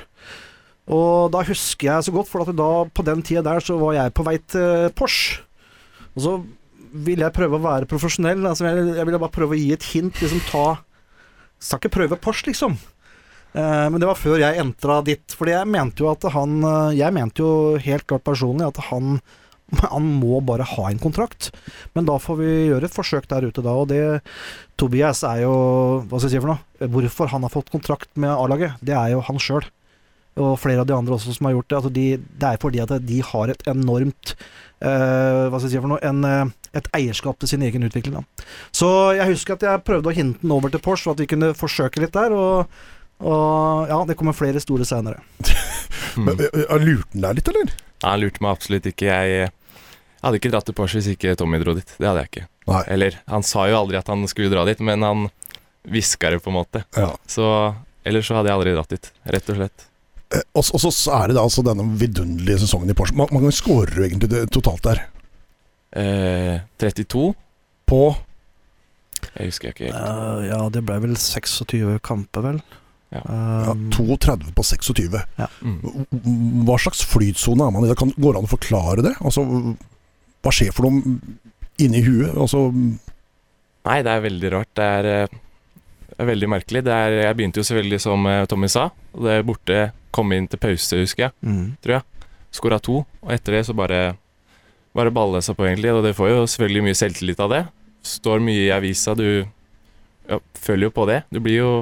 Og 0.90 1.31
da 1.34 1.42
husker 1.46 1.90
jeg 1.90 2.06
så 2.06 2.14
godt, 2.14 2.31
for 2.31 2.46
da, 2.46 2.70
på 2.87 3.04
den 3.06 3.22
tida 3.26 3.42
der 3.46 3.62
så 3.62 3.76
var 3.78 3.96
jeg 3.96 4.14
på 4.14 4.25
vei 4.26 4.38
til 4.50 4.88
Porsche. 4.96 5.42
Og 6.16 6.25
så 6.25 6.38
ville 6.90 7.22
jeg 7.22 7.34
prøve 7.34 7.58
å 7.58 7.62
være 7.62 7.87
profesjonell. 7.90 8.42
Altså 8.48 8.66
jeg, 8.66 8.94
jeg 8.96 9.06
ville 9.06 9.20
bare 9.22 9.34
prøve 9.34 9.54
å 9.54 9.60
gi 9.60 9.69
et 9.75 9.87
hint. 9.92 10.16
Liksom 10.19 10.42
ta 10.48 10.64
Skal 11.60 11.80
ikke 11.80 11.94
prøve 11.98 12.18
Porsch, 12.20 12.46
liksom. 12.48 12.78
Eh, 13.52 13.86
men 13.90 13.98
det 14.00 14.08
var 14.08 14.18
før 14.18 14.40
jeg 14.40 14.60
entra 14.62 15.00
dit. 15.06 15.36
Fordi 15.36 15.54
jeg 15.56 15.70
mente 15.70 16.04
jo 16.04 16.10
at 16.12 16.24
han 16.34 16.60
eh, 16.62 16.98
Jeg 17.00 17.14
mente 17.16 17.42
jo 17.42 17.78
helt 17.82 18.06
klart 18.08 18.26
personlig 18.26 18.68
at 18.68 18.82
han 18.90 19.20
han 19.92 20.06
må 20.18 20.40
bare 20.42 20.66
ha 20.66 20.88
en 20.90 20.98
kontrakt. 21.02 21.50
Men 21.94 22.08
da 22.08 22.16
får 22.18 22.40
vi 22.40 22.48
gjøre 22.70 22.88
et 22.88 22.96
forsøk 22.96 23.28
der 23.30 23.46
ute, 23.46 23.62
da. 23.62 23.74
Og 23.78 23.90
det 23.92 24.02
Tobias 24.80 25.22
er 25.26 25.44
jo 25.44 25.54
Hva 26.06 26.18
skal 26.18 26.26
jeg 26.28 26.38
si 26.38 26.42
for 26.42 26.54
noe? 26.54 26.88
Hvorfor 26.96 27.30
han 27.30 27.46
har 27.46 27.54
fått 27.54 27.70
kontrakt 27.70 28.10
med 28.18 28.32
A-laget, 28.34 28.80
det 28.82 28.96
er 28.96 29.14
jo 29.14 29.22
han 29.28 29.38
sjøl. 29.42 29.68
Og 30.40 30.56
flere 30.62 30.82
av 30.82 30.88
de 30.88 30.94
andre 30.96 31.16
også 31.16 31.34
som 31.36 31.48
har 31.48 31.56
gjort 31.56 31.68
det. 31.68 31.78
Altså 31.80 31.92
de, 31.94 32.06
det 32.18 32.48
er 32.48 32.62
fordi 32.62 32.82
at 32.82 32.94
de 33.06 33.20
har 33.32 33.52
et 33.52 33.64
enormt 33.70 34.34
eh, 34.34 35.46
Hva 35.50 35.58
skal 35.58 35.68
jeg 35.68 35.74
si 35.76 35.82
for 35.82 35.92
noe? 35.92 36.02
En, 36.06 36.24
eh, 36.26 36.52
et 36.76 36.87
eierskap 36.94 37.38
til 37.43 37.49
sin 37.50 37.62
egen 37.67 37.82
utvikling. 37.87 38.20
Da. 38.20 38.46
Så 38.75 38.88
jeg 39.19 39.26
husker 39.32 39.56
at 39.56 39.64
jeg 39.67 39.82
prøvde 39.87 40.11
å 40.12 40.14
hinte 40.14 40.43
den 40.44 40.52
over 40.55 40.70
til 40.70 40.82
Porsche, 40.84 41.11
og 41.11 41.17
at 41.17 41.25
vi 41.25 41.31
kunne 41.32 41.52
forsøke 41.58 42.02
litt 42.05 42.14
der. 42.14 42.34
Og, 42.37 42.70
og 43.20 43.90
ja, 43.90 43.99
det 44.08 44.17
kommer 44.20 44.37
flere 44.37 44.62
store 44.62 44.87
seinere. 44.88 45.20
Mm. 46.17 46.25
Men, 46.28 46.38
Lurte 46.84 47.11
han 47.14 47.25
deg 47.26 47.40
litt, 47.40 47.50
eller? 47.52 47.75
Han 48.06 48.22
lurte 48.22 48.43
meg 48.44 48.55
absolutt 48.55 48.87
ikke. 48.90 49.11
Jeg, 49.11 49.34
jeg 49.50 50.25
hadde 50.25 50.40
ikke 50.40 50.52
dratt 50.55 50.67
til 50.70 50.76
Porsche 50.78 51.00
hvis 51.00 51.11
ikke 51.14 51.34
Tommy 51.38 51.61
dro 51.62 51.75
dit. 51.76 51.94
Det 51.99 52.06
hadde 52.08 52.25
jeg 52.25 52.32
ikke. 52.32 52.46
Nei. 52.70 52.81
Eller, 52.94 53.19
han 53.31 53.44
sa 53.46 53.66
jo 53.70 53.78
aldri 53.82 53.99
at 54.00 54.08
han 54.12 54.25
skulle 54.31 54.52
dra 54.52 54.64
dit, 54.69 54.81
men 54.87 55.02
han 55.06 55.28
hviska 55.90 56.31
det 56.34 56.43
på 56.44 56.52
en 56.52 56.58
måte. 56.61 56.84
Ja. 56.96 57.11
Så 57.31 57.46
ellers 58.06 58.28
så 58.31 58.37
hadde 58.38 58.50
jeg 58.52 58.58
aldri 58.61 58.75
dratt 58.76 58.93
dit, 58.94 59.11
rett 59.34 59.49
og 59.52 59.58
slett. 59.61 59.87
Eh, 60.31 60.44
Og, 60.55 60.64
så- 60.64 61.12
er 61.16 61.28
det 61.28 61.37
da 61.37 61.43
altså 61.43 61.64
denne 61.66 61.84
vidunderlige 61.99 62.62
sesongen 62.62 62.93
i 62.93 62.94
Porsche. 62.96 63.16
Hvor 63.16 63.26
mange 63.32 63.49
ganger 63.49 63.56
skårer 63.58 63.96
du 63.96 64.02
egentlig 64.05 64.31
det, 64.31 64.44
totalt 64.55 64.84
der? 64.87 65.02
Eh, 65.96 66.60
32? 66.78 67.34
På 67.90 68.00
Jeg 69.37 69.50
husker 69.50 69.72
ikke 69.72 69.88
helt. 69.88 69.96
Eh, 69.96 70.44
ja, 70.50 70.60
det 70.72 70.84
ble 70.87 71.00
vel 71.02 71.16
26 71.19 71.98
kamper, 72.06 72.46
vel. 72.46 72.60
Ja. 73.10 73.20
ja, 73.26 73.72
Um, 73.75 73.88
32 73.90 74.52
på 74.54 74.62
26. 74.62 75.16
Mm. 75.66 75.81
Hva 76.66 76.76
slags 76.78 77.02
flytsone 77.10 77.66
er 77.66 77.72
man 77.75 77.82
i? 77.84 77.88
Det 77.90 77.96
Kan, 77.98 78.12
går 78.14 78.37
det 78.37 78.42
an 78.42 78.46
å 78.46 78.52
forklare 78.52 79.02
det? 79.02 79.14
Altså, 79.19 79.42
hva 80.44 80.52
skjer 80.54 80.70
for 80.76 80.87
noe 80.87 81.19
inni 81.82 82.04
huet? 82.06 82.37
Altså, 82.38 82.69
Nei, 83.81 84.02
det 84.04 84.12
er 84.12 84.22
veldig 84.26 84.50
rart. 84.52 84.70
Det 84.76 84.84
er, 84.84 85.06
eh, 85.25 85.38
det 86.10 86.19
er 86.20 86.28
veldig 86.28 86.48
merkelig. 86.52 86.82
Det 86.87 86.92
er, 86.94 87.14
jeg 87.25 87.37
begynte 87.38 87.62
jo 87.62 87.66
selvfølgelig 87.66 88.00
som 88.04 88.26
eh, 88.28 88.44
Tommy 88.46 88.69
sa. 88.70 88.90
Det 89.16 89.38
er 89.38 89.46
borte, 89.48 89.78
kom 90.14 90.34
inn 90.37 90.46
til 90.52 90.60
pause, 90.60 91.00
husker 91.00 91.26
jeg. 91.31 91.32
mm. 91.42 92.02
Skåra 92.50 92.81
to, 92.82 93.04
og 93.22 93.31
etter 93.31 93.54
det 93.56 93.66
så 93.69 93.75
bare 93.78 94.16
Bare 94.96 95.12
balle 95.14 95.38
seg 95.44 95.54
på, 95.58 95.66
egentlig. 95.69 95.92
Og 95.94 96.02
det 96.04 96.14
får 96.19 96.32
jo 96.32 96.38
selvfølgelig 96.50 96.84
mye 96.88 96.98
selvtillit 96.98 97.40
av 97.44 97.52
det. 97.52 97.60
Står 98.06 98.40
mye 98.42 98.64
i 98.66 98.72
avisa, 98.75 99.14
du 99.14 99.26
ja, 100.31 100.38
følger 100.58 100.88
jo 100.88 100.94
på 100.96 101.04
det. 101.10 101.20
Du 101.31 101.40
blir 101.42 101.60
jo 101.60 101.72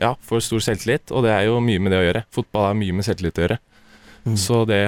Ja, 0.00 0.14
får 0.24 0.40
stor 0.48 0.62
selvtillit, 0.64 1.12
og 1.12 1.22
det 1.26 1.30
er 1.34 1.46
jo 1.50 1.58
mye 1.62 1.78
med 1.80 1.92
det 1.92 1.98
å 2.00 2.04
gjøre. 2.06 2.22
Fotball 2.32 2.70
har 2.70 2.76
mye 2.78 2.94
med 2.96 3.04
selvtillit 3.06 3.38
å 3.38 3.42
gjøre. 3.44 3.58
Mm. 4.24 4.36
Så 4.40 4.62
det, 4.66 4.78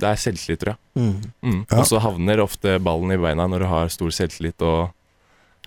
det 0.00 0.08
er 0.08 0.20
selvtillit, 0.20 0.60
tror 0.62 0.72
jeg. 0.72 0.80
Mm. 0.96 1.16
Mm. 1.44 1.58
Ja. 1.68 1.80
Og 1.82 1.86
så 1.90 2.00
havner 2.02 2.40
ofte 2.42 2.78
ballen 2.82 3.12
i 3.12 3.18
beina 3.20 3.44
når 3.46 3.64
du 3.64 3.68
har 3.70 3.92
stor 3.92 4.10
selvtillit 4.16 4.64
og, 4.66 4.88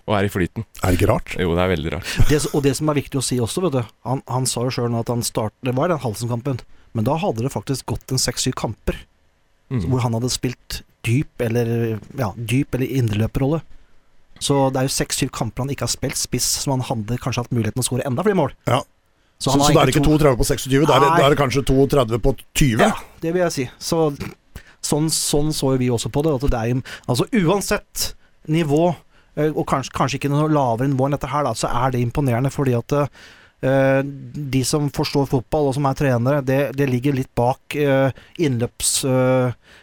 og 0.09 0.15
er 0.18 0.27
i 0.27 0.31
flyten. 0.33 0.65
er 0.81 0.92
det 0.92 0.98
ikke 1.00 1.12
rart? 1.13 1.36
Jo, 1.39 1.53
det 1.56 1.63
er 1.63 1.71
veldig 1.75 1.94
rart. 1.94 2.15
Det, 2.30 2.42
og 2.51 2.65
det 2.65 2.74
som 2.81 2.89
er 2.92 3.00
viktig 3.00 3.21
å 3.21 3.24
si 3.24 3.38
også, 3.39 3.62
vet 3.68 3.77
du 3.77 3.81
Han, 4.09 4.24
han 4.27 4.50
sa 4.50 4.65
jo 4.65 4.74
sjøl 4.74 4.98
at 5.00 5.13
han 5.13 5.21
start, 5.24 5.53
Det 5.62 5.75
var 5.77 5.94
den 5.94 6.01
Halsen-kampen, 6.01 6.59
men 6.98 7.07
da 7.07 7.15
hadde 7.21 7.45
det 7.45 7.53
faktisk 7.53 7.86
gått 7.94 8.12
en 8.12 8.21
seks-syv 8.21 8.57
kamper 8.59 8.98
Mm. 9.71 9.86
hvor 9.88 10.01
han 10.03 10.12
hadde 10.18 10.27
spilt 10.27 10.81
dyp 11.06 11.42
eller 11.42 12.00
Ja, 12.18 12.31
dyp 12.36 12.75
eller 12.77 12.98
indreløperrolle. 13.01 13.62
Så 14.42 14.57
det 14.74 14.81
er 14.81 14.88
jo 14.88 14.94
seks-syv 14.95 15.30
kamper 15.36 15.65
han 15.65 15.74
ikke 15.74 15.86
har 15.86 15.94
spilt 15.94 16.18
spiss, 16.18 16.48
som 16.63 16.74
han 16.74 16.86
hadde 16.88 17.19
kanskje 17.21 17.44
hatt 17.44 17.53
muligheten 17.53 17.83
å 17.83 17.86
skåre 17.86 18.06
enda 18.09 18.25
flere 18.25 18.39
mål. 18.39 18.56
Ja. 18.69 18.81
Så, 19.42 19.51
så, 19.51 19.57
så, 19.57 19.74
da 19.74 19.81
er 19.81 19.89
det 19.89 19.95
ikke 19.95 20.03
egentlig 20.03 20.21
32 20.21 20.38
på 20.38 20.48
26, 20.50 20.86
da 20.86 20.95
er, 20.95 21.03
det, 21.03 21.12
da 21.18 21.25
er 21.25 21.33
det 21.33 21.38
kanskje 21.39 21.63
32 21.65 22.19
på 22.21 22.33
20? 22.62 22.81
Ja, 22.81 22.92
det 23.24 23.33
vil 23.33 23.42
jeg 23.42 23.53
si. 23.56 23.65
Så 23.81 24.01
sånn, 24.86 25.09
sånn 25.13 25.53
så 25.56 25.75
vi 25.81 25.89
også 25.94 26.12
på 26.13 26.24
det. 26.25 26.36
At 26.38 26.53
det 26.53 26.62
er, 26.62 26.98
altså 27.09 27.27
uansett 27.42 28.12
nivå, 28.53 28.92
eh, 29.38 29.50
og 29.50 29.65
kanskje, 29.69 29.94
kanskje 29.98 30.20
ikke 30.22 30.34
noe 30.34 30.50
lavere 30.51 30.89
nivå 30.91 31.08
enn 31.08 31.17
dette 31.17 31.29
her, 31.31 31.46
da, 31.48 31.53
så 31.58 31.70
er 31.70 31.93
det 31.93 32.03
imponerende 32.05 32.53
fordi 32.53 32.75
at 32.77 32.98
uh, 32.98 34.01
de 34.03 34.63
som 34.65 34.89
forstår 34.93 35.29
fotball 35.29 35.70
og 35.70 35.77
som 35.77 35.89
er 35.89 35.98
trenere, 35.98 36.46
det, 36.46 36.62
det 36.77 36.89
ligger 36.89 37.17
litt 37.17 37.31
bak 37.38 37.77
uh, 37.77 38.10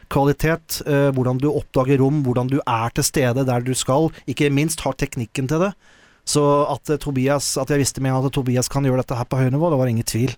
innløpskvalitet. 0.09 0.87
eh, 0.87 1.13
hvordan 1.13 1.39
du 1.39 1.49
oppdager 1.51 1.99
rom, 1.99 2.23
hvordan 2.25 2.49
du 2.49 2.61
er 2.67 2.91
til 2.91 3.05
stede 3.05 3.47
der 3.47 3.61
du 3.61 3.75
skal. 3.75 4.11
Ikke 4.27 4.51
minst 4.51 4.81
har 4.81 4.93
teknikken 4.93 5.49
til 5.49 5.59
det. 5.61 5.75
Så 6.25 6.71
at, 6.71 6.91
eh, 6.91 6.99
Tobias, 6.99 7.57
at 7.57 7.69
jeg 7.69 7.79
visste 7.79 8.01
med 8.01 8.13
at 8.13 8.33
Tobias 8.33 8.69
kan 8.69 8.85
gjøre 8.85 9.03
dette 9.03 9.17
her 9.17 9.25
på 9.25 9.37
høy 9.37 9.51
nivå, 9.51 9.71
det 9.71 9.79
var 9.79 9.87
ingen 9.87 10.05
tvil. 10.05 10.37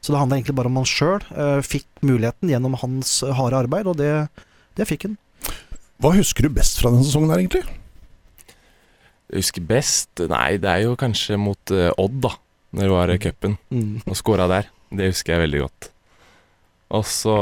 Så 0.00 0.12
det 0.12 0.18
handla 0.18 0.36
egentlig 0.36 0.54
bare 0.54 0.66
om 0.66 0.76
han 0.76 0.84
sjøl. 0.84 1.20
fikk 1.62 1.86
muligheten 2.02 2.48
gjennom 2.48 2.74
hans 2.74 3.22
eh, 3.22 3.32
harde 3.32 3.56
arbeid, 3.56 3.86
og 3.86 3.96
det, 3.96 4.28
det 4.76 4.86
fikk 4.86 5.04
han. 5.04 5.18
Hva 5.98 6.12
husker 6.14 6.42
du 6.42 6.50
best 6.50 6.78
fra 6.80 6.90
denne 6.90 7.04
sesongen 7.04 7.30
her, 7.30 7.38
egentlig? 7.38 7.64
Jeg 9.26 9.42
husker 9.42 9.62
best 9.66 10.20
Nei, 10.28 10.56
det 10.56 10.70
er 10.70 10.84
jo 10.84 10.94
kanskje 10.94 11.36
mot 11.36 11.58
uh, 11.72 11.90
Odd, 11.98 12.20
da. 12.22 12.36
Når 12.70 12.82
det 12.82 12.90
var 12.92 13.10
i 13.10 13.18
cupen. 13.18 13.58
Mm. 13.70 14.02
Og 14.06 14.16
skåra 14.16 14.46
der. 14.46 14.68
Det 14.92 15.08
husker 15.08 15.32
jeg 15.32 15.40
veldig 15.40 15.60
godt. 15.64 15.90
Og 16.90 17.04
så 17.08 17.36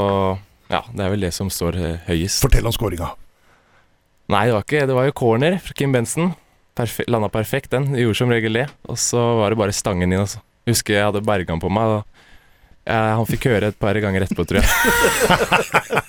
Ja, 0.75 0.81
det 0.91 1.05
er 1.05 1.13
vel 1.13 1.23
det 1.23 1.31
som 1.35 1.47
står 1.53 1.77
eh, 1.79 2.01
høyest. 2.09 2.41
Fortell 2.43 2.67
om 2.67 2.73
skåringa. 2.75 3.13
Nei, 4.33 4.47
det 4.49 4.55
var 4.57 4.63
ikke 4.65 4.87
Det 4.89 4.95
var 4.97 5.05
jo 5.07 5.13
corner 5.15 5.59
fra 5.63 5.75
Kim 5.77 5.93
Benson. 5.95 6.33
Perfe 6.75 7.05
landa 7.07 7.29
perfekt, 7.31 7.71
den. 7.71 7.93
Gjorde 7.95 8.17
som 8.19 8.33
regel 8.33 8.57
det. 8.59 8.65
Og 8.91 8.97
så 8.99 9.21
var 9.39 9.53
det 9.53 9.59
bare 9.61 9.75
stangen 9.75 10.11
inn, 10.11 10.19
altså. 10.25 10.41
Jeg 10.65 10.73
Husker 10.75 10.97
jeg 10.97 11.05
hadde 11.07 11.21
Bergan 11.23 11.61
på 11.61 11.69
meg. 11.71 11.93
Og 11.99 12.03
ja, 12.85 12.97
han 13.17 13.25
fikk 13.29 13.47
høre 13.49 13.69
et 13.71 13.77
par 13.81 13.97
ganger 14.01 14.25
etterpå, 14.25 14.43
tror 14.49 14.59
jeg. 14.61 14.67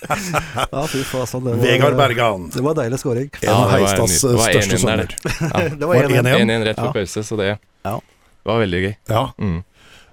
Ja, 0.07 0.81
fy 0.89 1.01
faen. 1.07 1.45
Det 1.45 1.53
Vegard 1.61 1.95
Bergan. 1.99 2.49
Det 2.53 2.61
var 2.65 2.75
deilig 2.77 2.99
scoring. 3.01 3.29
Ja, 3.41 3.53
det 3.53 3.55
var 3.61 3.71
Heistas 3.77 4.17
nydelig. 4.17 4.27
Det 4.27 4.37
var 4.37 4.51
største 4.51 4.77
1-1 4.77 4.85
der. 4.87 5.15
Ja. 5.39 5.63
det 5.79 5.87
var 5.87 5.95
Var 5.95 6.03
1-1. 6.03 6.19
1-1? 6.21 6.43
1-1 6.43 6.67
rett 6.67 6.77
Ja. 6.77 6.83
før 6.83 6.93
pause, 6.99 7.23
så 7.27 7.37
det 7.39 7.47
Ja. 7.87 7.95
var 8.47 8.59
veldig 8.63 8.81
gøy. 8.83 8.93
Ja. 9.13 9.23
Mm. 9.37 9.57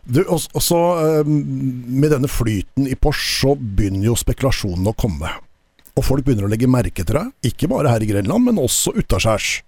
Du, 0.05 0.21
også, 0.29 0.77
og 0.77 0.99
eh, 1.01 1.29
Med 1.29 2.13
denne 2.13 2.29
flyten 2.29 2.89
i 2.91 2.97
Porsche 2.99 3.25
så 3.41 3.55
begynner 3.57 4.11
jo 4.11 4.19
spekulasjonene 4.19 4.93
å 4.93 4.99
komme. 4.99 5.31
Og 5.95 6.05
folk 6.05 6.27
begynner 6.27 6.49
å 6.49 6.51
legge 6.51 6.69
merke 6.71 7.05
til 7.07 7.17
deg, 7.17 7.31
ikke 7.53 7.71
bare 7.71 7.93
her 7.93 8.03
i 8.03 8.09
Grenland, 8.11 8.49
men 8.49 8.61
også 8.61 8.93
utaskjærs. 8.99 9.63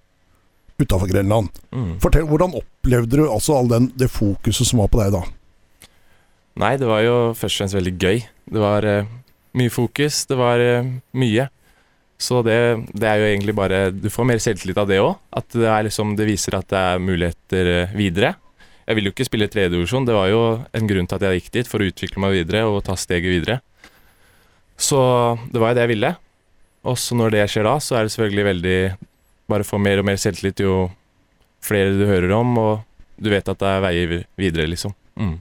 Utafor 0.76 1.08
Grenland. 1.08 1.48
Mm. 1.72 1.96
Fortell, 2.02 2.26
Hvordan 2.28 2.56
opplevde 2.58 3.22
du 3.22 3.24
altså 3.24 3.56
all 3.56 3.70
den, 3.70 3.90
det 3.96 4.10
fokuset 4.12 4.68
som 4.68 4.82
var 4.82 4.90
på 4.92 5.00
deg 5.00 5.14
da? 5.14 5.22
Nei, 6.60 6.74
det 6.80 6.88
var 6.88 7.04
jo 7.04 7.14
først 7.36 7.54
og 7.54 7.62
fremst 7.62 7.78
veldig 7.78 7.94
gøy. 7.96 8.24
Det 8.52 8.60
var 8.60 8.84
uh, 8.84 9.12
mye 9.56 9.72
fokus. 9.72 10.24
Det 10.28 10.36
var 10.36 10.60
uh, 10.60 10.90
mye. 11.16 11.46
Så 12.20 12.40
det, 12.44 12.58
det 12.96 13.08
er 13.08 13.20
jo 13.20 13.26
egentlig 13.28 13.52
bare 13.52 13.78
Du 13.92 14.06
får 14.08 14.24
mer 14.24 14.40
selvtillit 14.40 14.78
av 14.80 14.88
det 14.88 15.00
òg. 15.04 15.14
At 15.36 15.48
det, 15.52 15.68
er 15.68 15.86
liksom, 15.88 16.16
det 16.18 16.28
viser 16.28 16.58
at 16.58 16.68
det 16.72 16.82
er 16.82 17.04
muligheter 17.06 17.72
videre. 17.96 18.34
Jeg 18.86 18.98
vil 18.98 19.08
jo 19.08 19.14
ikke 19.14 19.26
spille 19.26 19.48
tredjedivisjon. 19.50 20.06
Det 20.06 20.14
var 20.14 20.28
jo 20.30 20.42
en 20.76 20.90
grunn 20.90 21.08
til 21.10 21.18
at 21.18 21.24
jeg 21.26 21.40
gikk 21.40 21.50
dit, 21.58 21.70
for 21.70 21.82
å 21.82 21.88
utvikle 21.90 22.22
meg 22.22 22.36
videre 22.36 22.66
og 22.70 22.84
ta 22.86 22.94
steget 22.98 23.32
videre. 23.32 23.58
Så 24.78 24.98
det 25.50 25.62
var 25.62 25.72
jo 25.72 25.78
det 25.78 25.86
jeg 25.86 25.94
ville. 25.94 26.12
Og 26.86 26.98
så 27.00 27.18
når 27.18 27.34
det 27.34 27.48
skjer 27.50 27.66
da, 27.66 27.76
så 27.82 27.98
er 27.98 28.06
det 28.06 28.14
selvfølgelig 28.14 28.50
veldig 28.52 28.78
Bare 29.46 29.62
få 29.62 29.78
mer 29.78 30.00
og 30.00 30.06
mer 30.08 30.16
selvtillit 30.18 30.58
jo 30.58 30.88
flere 31.62 31.92
du 31.94 32.00
hører 32.02 32.32
om, 32.34 32.56
og 32.58 32.80
du 33.22 33.28
vet 33.30 33.46
at 33.46 33.60
det 33.60 33.68
er 33.70 33.84
veier 33.84 34.14
videre, 34.34 34.64
liksom. 34.66 34.90
Mm. 35.14 35.36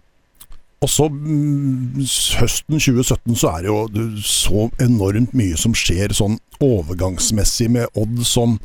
Og 0.85 0.91
så 0.93 1.07
mm, 1.09 2.03
høsten 2.37 2.77
2017 2.77 3.39
så 3.41 3.49
er 3.55 3.65
det 3.65 3.71
jo 3.71 4.05
så 4.21 4.67
enormt 4.83 5.33
mye 5.33 5.57
som 5.57 5.73
skjer 5.73 6.13
sånn 6.13 6.37
overgangsmessig 6.61 7.71
med 7.73 7.97
Odd 7.97 8.21
som 8.29 8.59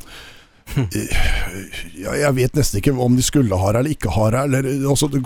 Jeg 2.01 2.33
vet 2.37 2.57
nesten 2.57 2.79
ikke 2.79 2.93
om 2.93 3.17
de 3.17 3.25
skulle 3.25 3.57
ha 3.57 3.73
det 3.73 3.81
eller 3.81 3.95
ikke 3.95 4.13
ha 4.15 4.29
det. 4.33 4.43
Eller, 4.47 4.69
altså, 4.89 5.09
det. 5.11 5.21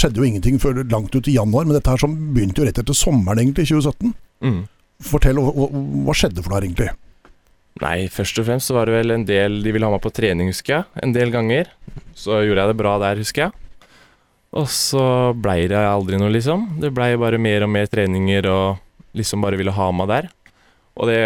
Skjedde 0.00 0.22
jo 0.22 0.26
ingenting 0.26 0.58
før 0.62 0.82
langt 0.82 1.14
ut 1.14 1.28
i 1.28 1.36
januar, 1.36 1.68
men 1.68 1.76
dette 1.76 1.92
her 1.92 2.00
som 2.00 2.16
begynte 2.34 2.62
jo 2.62 2.68
rett 2.68 2.80
etter 2.82 2.96
sommeren 2.96 3.42
egentlig, 3.42 3.68
2017. 3.70 4.14
Mm. 4.46 4.60
Fortell, 5.10 5.40
hva 5.40 6.16
skjedde 6.16 6.44
for 6.44 6.54
deg 6.56 6.70
egentlig? 6.70 6.90
Nei, 7.80 7.96
først 8.12 8.40
og 8.42 8.48
fremst 8.48 8.68
så 8.68 8.76
var 8.76 8.88
det 8.88 8.96
vel 8.98 9.14
en 9.14 9.22
del 9.24 9.60
De 9.64 9.72
ville 9.72 9.86
ha 9.86 9.94
meg 9.94 10.02
på 10.04 10.12
trening, 10.12 10.50
husker 10.52 10.80
jeg. 10.80 10.88
En 11.04 11.14
del 11.16 11.32
ganger. 11.32 11.70
Så 12.18 12.42
gjorde 12.44 12.64
jeg 12.64 12.72
det 12.72 12.80
bra 12.80 12.96
der, 13.00 13.20
husker 13.22 13.46
jeg. 13.46 13.86
Og 14.58 14.66
så 14.72 15.04
blei 15.38 15.62
det 15.70 15.78
aldri 15.78 16.18
noe, 16.18 16.32
liksom. 16.34 16.66
Det 16.82 16.90
blei 16.94 17.12
bare 17.20 17.38
mer 17.38 17.64
og 17.64 17.70
mer 17.70 17.86
treninger 17.90 18.48
og 18.50 18.80
liksom 19.16 19.44
bare 19.44 19.58
ville 19.60 19.74
ha 19.74 19.88
meg 19.94 20.10
der. 20.10 20.28
Og 20.98 21.08
det 21.10 21.20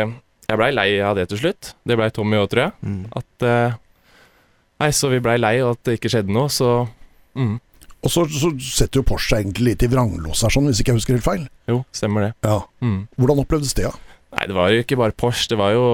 Jeg 0.49 0.61
blei 0.61 0.71
lei 0.75 0.89
av 1.05 1.17
det 1.19 1.29
til 1.31 1.41
slutt. 1.41 1.75
Det 1.87 1.97
blei 1.99 2.11
Tommy 2.15 2.39
òg, 2.41 2.49
tror 2.53 2.67
jeg. 2.67 2.75
Mm. 2.85 3.05
At 3.21 3.47
uh, 3.49 3.81
Nei, 4.83 4.91
så 4.93 5.09
vi 5.09 5.23
blei 5.23 5.37
lei, 5.39 5.55
og 5.65 5.77
at 5.77 5.87
det 5.87 5.99
ikke 5.99 6.11
skjedde 6.13 6.35
noe, 6.35 6.51
så 6.53 6.83
mm. 7.39 7.55
Og 8.05 8.13
så, 8.13 8.27
så 8.29 8.51
setter 8.61 9.01
jo 9.01 9.07
Porsche 9.09 9.39
egentlig 9.41 9.71
litt 9.71 9.85
i 9.87 9.89
vranglås 9.89 10.43
her, 10.45 10.53
sånn, 10.53 10.67
hvis 10.69 10.83
ikke 10.83 10.93
jeg 10.93 10.99
husker 10.99 11.17
helt 11.17 11.25
feil. 11.25 11.47
Jo, 11.71 11.79
stemmer 11.95 12.27
det. 12.27 12.33
Ja. 12.45 12.59
Mm. 12.85 12.99
Hvordan 13.17 13.41
opplevdes 13.41 13.73
det? 13.79 13.87
Ja? 13.87 13.95
Nei, 14.35 14.45
det 14.51 14.57
var 14.59 14.75
jo 14.75 14.83
ikke 14.83 14.99
bare 15.01 15.17
Porsche. 15.17 15.47
Det 15.55 15.57
var 15.57 15.73
jo, 15.73 15.87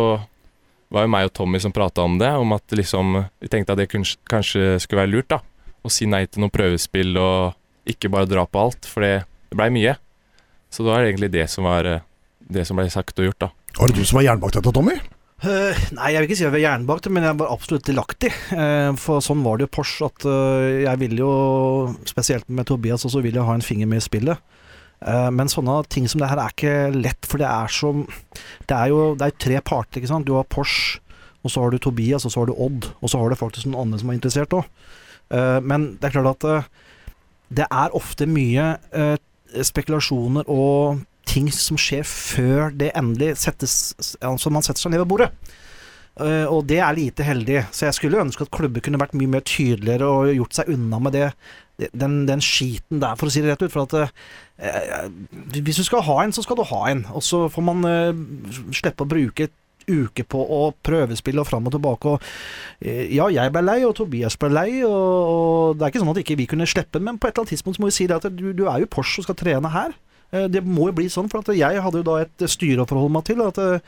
var 0.91 1.07
jo 1.07 1.13
meg 1.15 1.29
og 1.29 1.33
Tommy 1.39 1.61
som 1.63 1.75
prata 1.77 2.03
om 2.03 2.19
det. 2.19 2.33
Om 2.35 2.57
at 2.57 2.75
liksom 2.75 3.21
Vi 3.39 3.53
tenkte 3.53 3.77
at 3.77 3.79
det 3.79 3.87
kunne, 3.93 4.19
kanskje 4.31 4.81
skulle 4.83 5.05
være 5.05 5.13
lurt, 5.13 5.31
da. 5.31 5.39
Å 5.87 5.93
si 5.93 6.09
nei 6.11 6.25
til 6.27 6.43
noen 6.43 6.53
prøvespill 6.53 7.15
og 7.21 7.93
ikke 7.95 8.11
bare 8.13 8.29
dra 8.29 8.43
på 8.43 8.65
alt. 8.67 8.91
For 8.91 9.07
det, 9.07 9.29
det 9.53 9.61
blei 9.61 9.71
mye. 9.79 9.95
Så 10.71 10.83
det 10.83 10.91
var 10.91 11.07
egentlig 11.07 11.31
det 11.31 11.47
som 11.53 11.71
var 11.71 11.87
eh, 11.87 12.03
det 12.51 12.67
som 12.67 12.79
ble 12.79 12.89
sagt 12.91 13.23
og 13.23 13.31
gjort, 13.31 13.47
da. 13.47 13.53
Var 13.79 13.91
det 13.91 13.97
du 14.01 14.05
som 14.05 14.19
var 14.19 14.27
jernbakt 14.27 14.59
dette, 14.59 14.73
Tommy? 14.75 14.99
Uh, 15.41 15.73
nei, 15.97 16.11
jeg 16.13 16.21
vil 16.21 16.27
ikke 16.29 16.37
si 16.37 16.45
jeg 16.45 16.53
var 16.53 16.61
jernbakt, 16.61 17.07
men 17.09 17.25
jeg 17.25 17.39
var 17.41 17.53
absolutt 17.55 17.87
delaktig. 17.89 18.29
Uh, 18.53 18.93
for 19.01 19.25
sånn 19.25 19.41
var 19.45 19.57
det 19.57 19.67
jo 19.69 19.75
Porsche, 19.79 20.11
at 20.11 20.27
uh, 20.29 20.83
jeg 20.83 21.01
ville 21.01 21.23
jo, 21.23 21.31
spesielt 22.09 22.45
med 22.53 22.69
Tobias, 22.69 23.07
også 23.09 23.23
ville 23.25 23.41
jeg 23.41 23.49
ha 23.49 23.55
en 23.57 23.65
finger 23.65 23.89
med 23.89 24.03
i 24.03 24.09
spillet. 24.09 24.47
Men 25.01 25.49
sånne 25.49 25.79
ting 25.89 26.05
som 26.13 26.21
det 26.21 26.27
her 26.29 26.37
er 26.43 26.53
ikke 26.53 26.73
lett, 26.93 27.25
for 27.25 27.41
det 27.41 27.47
er 27.49 27.71
som 27.73 28.03
Det 28.69 28.75
er 28.77 28.91
jo 28.93 29.15
det 29.17 29.31
er 29.31 29.39
tre 29.41 29.63
parter, 29.65 29.97
ikke 29.97 30.11
sant. 30.11 30.27
Du 30.29 30.35
har 30.37 30.45
Porsche, 30.45 31.01
og 31.41 31.55
så 31.55 31.63
har 31.63 31.73
du 31.73 31.79
Tobias, 31.81 32.27
og 32.29 32.35
så 32.35 32.43
har 32.43 32.51
du 32.51 32.53
Odd, 32.53 32.91
og 33.01 33.09
så 33.09 33.17
har 33.17 33.33
du 33.33 33.39
faktisk 33.41 33.71
noen 33.71 33.87
andre 33.87 34.03
som 34.03 34.13
er 34.13 34.19
interessert 34.19 34.53
òg. 34.53 34.69
men 35.65 35.95
det 35.97 36.11
er 36.11 36.13
klart 36.19 36.45
at 36.45 36.69
det 37.49 37.65
er 37.65 37.97
ofte 37.97 38.29
mye 38.29 38.67
spekulasjoner 39.71 40.53
og 40.53 41.01
ting 41.31 41.51
som 41.55 41.79
skjer 41.81 42.07
før 42.07 42.75
det 42.75 42.93
endelig 42.99 43.37
settes 43.45 43.75
Altså 44.19 44.51
man 44.53 44.67
setter 44.67 44.83
seg 44.83 44.95
ned 44.95 45.05
ved 45.05 45.11
bordet. 45.13 45.31
Uh, 46.21 46.45
og 46.51 46.67
det 46.69 46.81
er 46.83 46.97
lite 46.97 47.25
heldig. 47.25 47.63
Så 47.73 47.87
jeg 47.87 47.97
skulle 47.97 48.21
ønske 48.21 48.45
at 48.45 48.53
klubber 48.53 48.83
kunne 48.85 49.01
vært 49.01 49.17
mye 49.17 49.31
mer 49.31 49.45
tydeligere 49.47 50.09
og 50.11 50.35
gjort 50.35 50.59
seg 50.59 50.73
unna 50.75 50.99
med 51.01 51.17
det, 51.17 51.31
den, 51.97 52.25
den 52.29 52.43
skiten 52.45 53.01
der, 53.01 53.17
for 53.17 53.31
å 53.31 53.33
si 53.33 53.45
det 53.45 53.55
rett 53.55 53.65
ut. 53.65 53.73
For 53.73 53.87
at 53.87 53.97
eh, 54.03 55.09
hvis 55.57 55.81
du 55.81 55.87
skal 55.87 56.05
ha 56.09 56.19
en, 56.25 56.35
så 56.37 56.45
skal 56.45 56.61
du 56.61 56.67
ha 56.69 56.83
en. 56.91 57.07
Og 57.15 57.25
så 57.25 57.47
får 57.53 57.67
man 57.71 57.89
eh, 57.89 58.13
slippe 58.77 59.07
å 59.07 59.11
bruke 59.11 59.49
uke 59.91 60.23
på 60.29 60.39
å 60.39 60.61
prøvespille 60.87 61.41
og 61.41 61.49
fram 61.49 61.67
og 61.67 61.75
tilbake. 61.75 62.13
Og, 62.13 62.29
ja, 62.85 63.31
jeg 63.33 63.55
ble 63.55 63.63
lei, 63.65 63.81
og 63.87 63.97
Tobias 63.99 64.37
ble 64.39 64.53
lei, 64.53 64.69
og, 64.87 64.93
og 64.93 65.79
det 65.79 65.87
er 65.87 65.93
ikke 65.93 66.03
sånn 66.05 66.13
at 66.13 66.21
ikke 66.23 66.39
vi 66.39 66.47
kunne 66.53 66.69
slippe, 66.69 67.01
men 67.03 67.19
på 67.19 67.27
et 67.27 67.33
eller 67.33 67.47
annet 67.47 67.55
tidspunkt 67.57 67.81
må 67.83 67.89
vi 67.89 67.97
si 67.97 68.07
det 68.11 68.21
at 68.21 68.29
du, 68.31 68.51
du 68.55 68.67
er 68.69 68.85
jo 68.85 68.91
Porsche 68.93 69.23
og 69.23 69.27
skal 69.27 69.41
trene 69.41 69.73
her. 69.73 69.97
Eh, 70.33 70.47
Det 70.49 70.63
må 70.65 70.89
jo 70.91 70.97
bli 71.01 71.09
sånn, 71.11 71.29
for 71.33 71.41
at 71.45 71.53
jeg 71.57 71.83
hadde 71.83 72.01
jo 72.03 72.07
da 72.07 72.21
et 72.25 72.49
styre 72.51 72.85
å 72.85 72.89
forholde 72.89 73.13
meg 73.19 73.25
til. 73.29 73.41
At, 73.43 73.59
eh, 73.59 73.81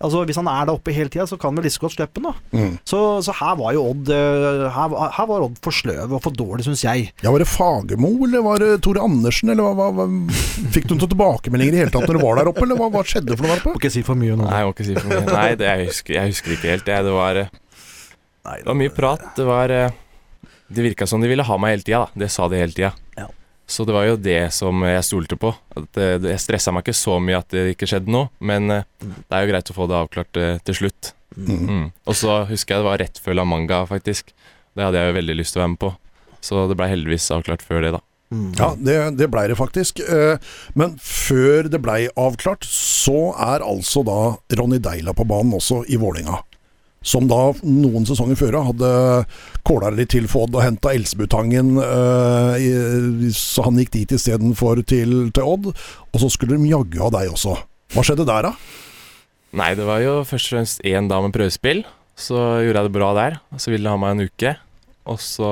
altså 0.00 0.22
Hvis 0.24 0.38
han 0.40 0.48
er 0.48 0.64
der 0.68 0.72
oppe 0.78 0.94
hele 0.96 1.10
tida, 1.12 1.26
så 1.28 1.36
kan 1.38 1.54
vi 1.56 1.62
like 1.66 1.80
godt 1.82 1.92
slippe 1.96 2.22
han. 2.22 2.30
da. 2.30 2.56
Mm. 2.56 2.78
Så, 2.88 3.00
så 3.26 3.34
her 3.36 3.56
var 3.60 3.74
jo 3.76 3.82
Odd 3.90 4.08
eh, 4.14 4.70
Her, 4.72 4.94
her 5.18 5.26
var 5.28 5.44
Odd 5.44 5.58
for 5.60 5.76
sløv 5.76 6.14
og 6.16 6.22
for 6.24 6.32
dårlig, 6.32 6.64
syns 6.64 6.84
jeg. 6.86 7.10
Ja, 7.22 7.30
Var 7.34 7.42
det 7.44 7.48
Fagermo, 7.50 8.12
eller 8.24 8.42
var 8.46 8.62
det 8.62 8.70
Tore 8.86 9.02
Andersen, 9.04 9.50
eller 9.52 9.66
hva, 9.76 9.90
hva, 9.92 10.06
hva 10.06 10.38
Fikk 10.72 10.86
du 10.88 10.94
noen 10.94 11.04
tilbakemeldinger 11.10 11.74
i 11.76 11.82
hele 11.84 11.92
tatt 11.92 12.06
når 12.08 12.16
du 12.20 12.24
var 12.24 12.40
der 12.40 12.48
oppe, 12.52 12.62
eller 12.64 12.78
hva, 12.80 12.88
hva 12.94 13.02
skjedde 13.04 13.36
for 13.36 13.44
noe 13.44 13.52
der 13.56 13.60
oppe? 13.64 13.74
Må 13.74 13.82
ikke 13.82 13.92
si 13.92 14.02
for 14.06 14.16
mye 14.22 14.36
nå. 14.38 14.46
Nei, 14.46 14.60
jeg 14.62 14.68
må 14.70 14.76
ikke 14.76 14.86
si 14.88 14.94
for 14.96 15.10
mye. 15.10 15.24
Nei, 15.34 15.48
det, 15.60 15.68
jeg, 15.68 15.90
husker, 15.90 16.14
jeg 16.20 16.32
husker 16.36 16.54
ikke 16.56 16.72
helt. 16.76 16.86
Det, 16.88 17.00
det, 17.10 17.16
var, 17.18 17.42
eh, 17.42 17.50
Nei, 18.48 18.56
det 18.62 18.70
var 18.70 18.78
mye 18.80 18.94
prat. 18.94 19.26
Det 19.36 19.44
var 19.48 19.74
eh, 19.74 19.98
Det 20.70 20.86
virka 20.86 21.06
som 21.10 21.20
de 21.20 21.28
ville 21.28 21.44
ha 21.44 21.56
meg 21.60 21.74
hele 21.76 21.84
tida, 21.84 22.04
da. 22.06 22.22
Det 22.24 22.30
sa 22.32 22.46
de 22.48 22.60
hele 22.62 22.72
tida. 22.76 22.92
Ja. 23.18 23.26
Så 23.70 23.86
det 23.86 23.94
var 23.94 24.08
jo 24.08 24.18
det 24.18 24.50
som 24.56 24.82
jeg 24.82 25.06
stolte 25.06 25.38
på. 25.38 25.52
At 25.78 25.86
det, 25.94 26.08
jeg 26.32 26.42
stressa 26.42 26.72
meg 26.74 26.82
ikke 26.82 26.98
så 26.98 27.16
mye 27.22 27.38
at 27.38 27.54
det 27.54 27.68
ikke 27.76 27.86
skjedde 27.90 28.10
noe, 28.10 28.30
men 28.42 28.66
eh, 28.74 28.86
det 29.00 29.30
er 29.36 29.44
jo 29.46 29.52
greit 29.52 29.70
å 29.70 29.76
få 29.76 29.86
det 29.90 29.98
avklart 30.00 30.40
eh, 30.42 30.58
til 30.66 30.80
slutt. 30.82 31.12
Mm. 31.38 31.60
Mm. 31.70 31.84
Og 32.10 32.18
så 32.18 32.40
husker 32.50 32.74
jeg 32.74 32.82
det 32.82 32.88
var 32.90 33.02
rett 33.04 33.22
før 33.22 33.38
La 33.38 33.46
Manga, 33.46 33.84
faktisk. 33.86 34.34
Det 34.74 34.82
hadde 34.82 34.98
jeg 34.98 35.12
jo 35.12 35.18
veldig 35.20 35.38
lyst 35.38 35.54
til 35.54 35.62
å 35.62 35.64
være 35.64 35.74
med 35.76 35.82
på. 35.86 35.92
Så 36.42 36.66
det 36.66 36.76
blei 36.80 36.90
heldigvis 36.90 37.30
avklart 37.36 37.62
før 37.62 37.84
det, 37.86 37.94
da. 37.94 38.02
Mm. 38.30 38.50
Ja, 38.58 38.68
det, 38.78 38.96
det 39.18 39.26
blei 39.30 39.46
det 39.50 39.58
faktisk. 39.58 40.02
Eh, 40.02 40.38
Men 40.78 40.98
før 41.02 41.70
det 41.70 41.80
blei 41.82 42.04
avklart, 42.18 42.66
så 42.66 43.32
er 43.38 43.64
altså 43.66 44.02
da 44.06 44.20
Ronny 44.58 44.78
Deila 44.82 45.14
på 45.14 45.26
banen 45.30 45.56
også 45.58 45.84
i 45.90 45.98
Vålinga. 46.00 46.42
Som 47.00 47.30
da 47.30 47.38
noen 47.64 48.04
sesonger 48.04 48.36
før 48.36 48.58
hadde 48.66 48.88
kåla 49.64 49.88
litt 49.96 50.10
til 50.12 50.26
for 50.28 50.44
Odd 50.44 50.58
og 50.58 50.64
henta 50.66 50.92
Elsebutangen, 50.92 51.78
øh, 51.80 53.30
så 53.32 53.64
han 53.64 53.80
gikk 53.80 53.94
dit 53.94 54.12
istedenfor 54.18 54.82
til, 54.84 55.30
til 55.32 55.46
Odd. 55.48 55.70
Og 55.72 56.20
så 56.20 56.28
skulle 56.32 56.58
de 56.60 56.68
jaggu 56.68 57.00
ha 57.00 57.08
deg 57.14 57.32
også. 57.32 57.56
Hva 57.94 58.04
skjedde 58.04 58.28
der, 58.28 58.50
da? 58.50 58.52
Nei, 59.56 59.72
det 59.78 59.86
var 59.88 60.04
jo 60.04 60.20
først 60.28 60.50
og 60.50 60.58
fremst 60.58 60.84
én 60.86 61.08
dag 61.10 61.24
med 61.24 61.34
prøvespill. 61.34 61.82
Så 62.20 62.36
gjorde 62.36 62.82
jeg 62.82 62.90
det 62.90 62.96
bra 62.98 63.08
der. 63.16 63.40
Så 63.56 63.72
ville 63.72 63.88
de 63.88 63.94
ha 63.94 63.98
meg 63.98 64.14
en 64.14 64.28
uke. 64.28 64.54
Og 65.08 65.18
så 65.24 65.50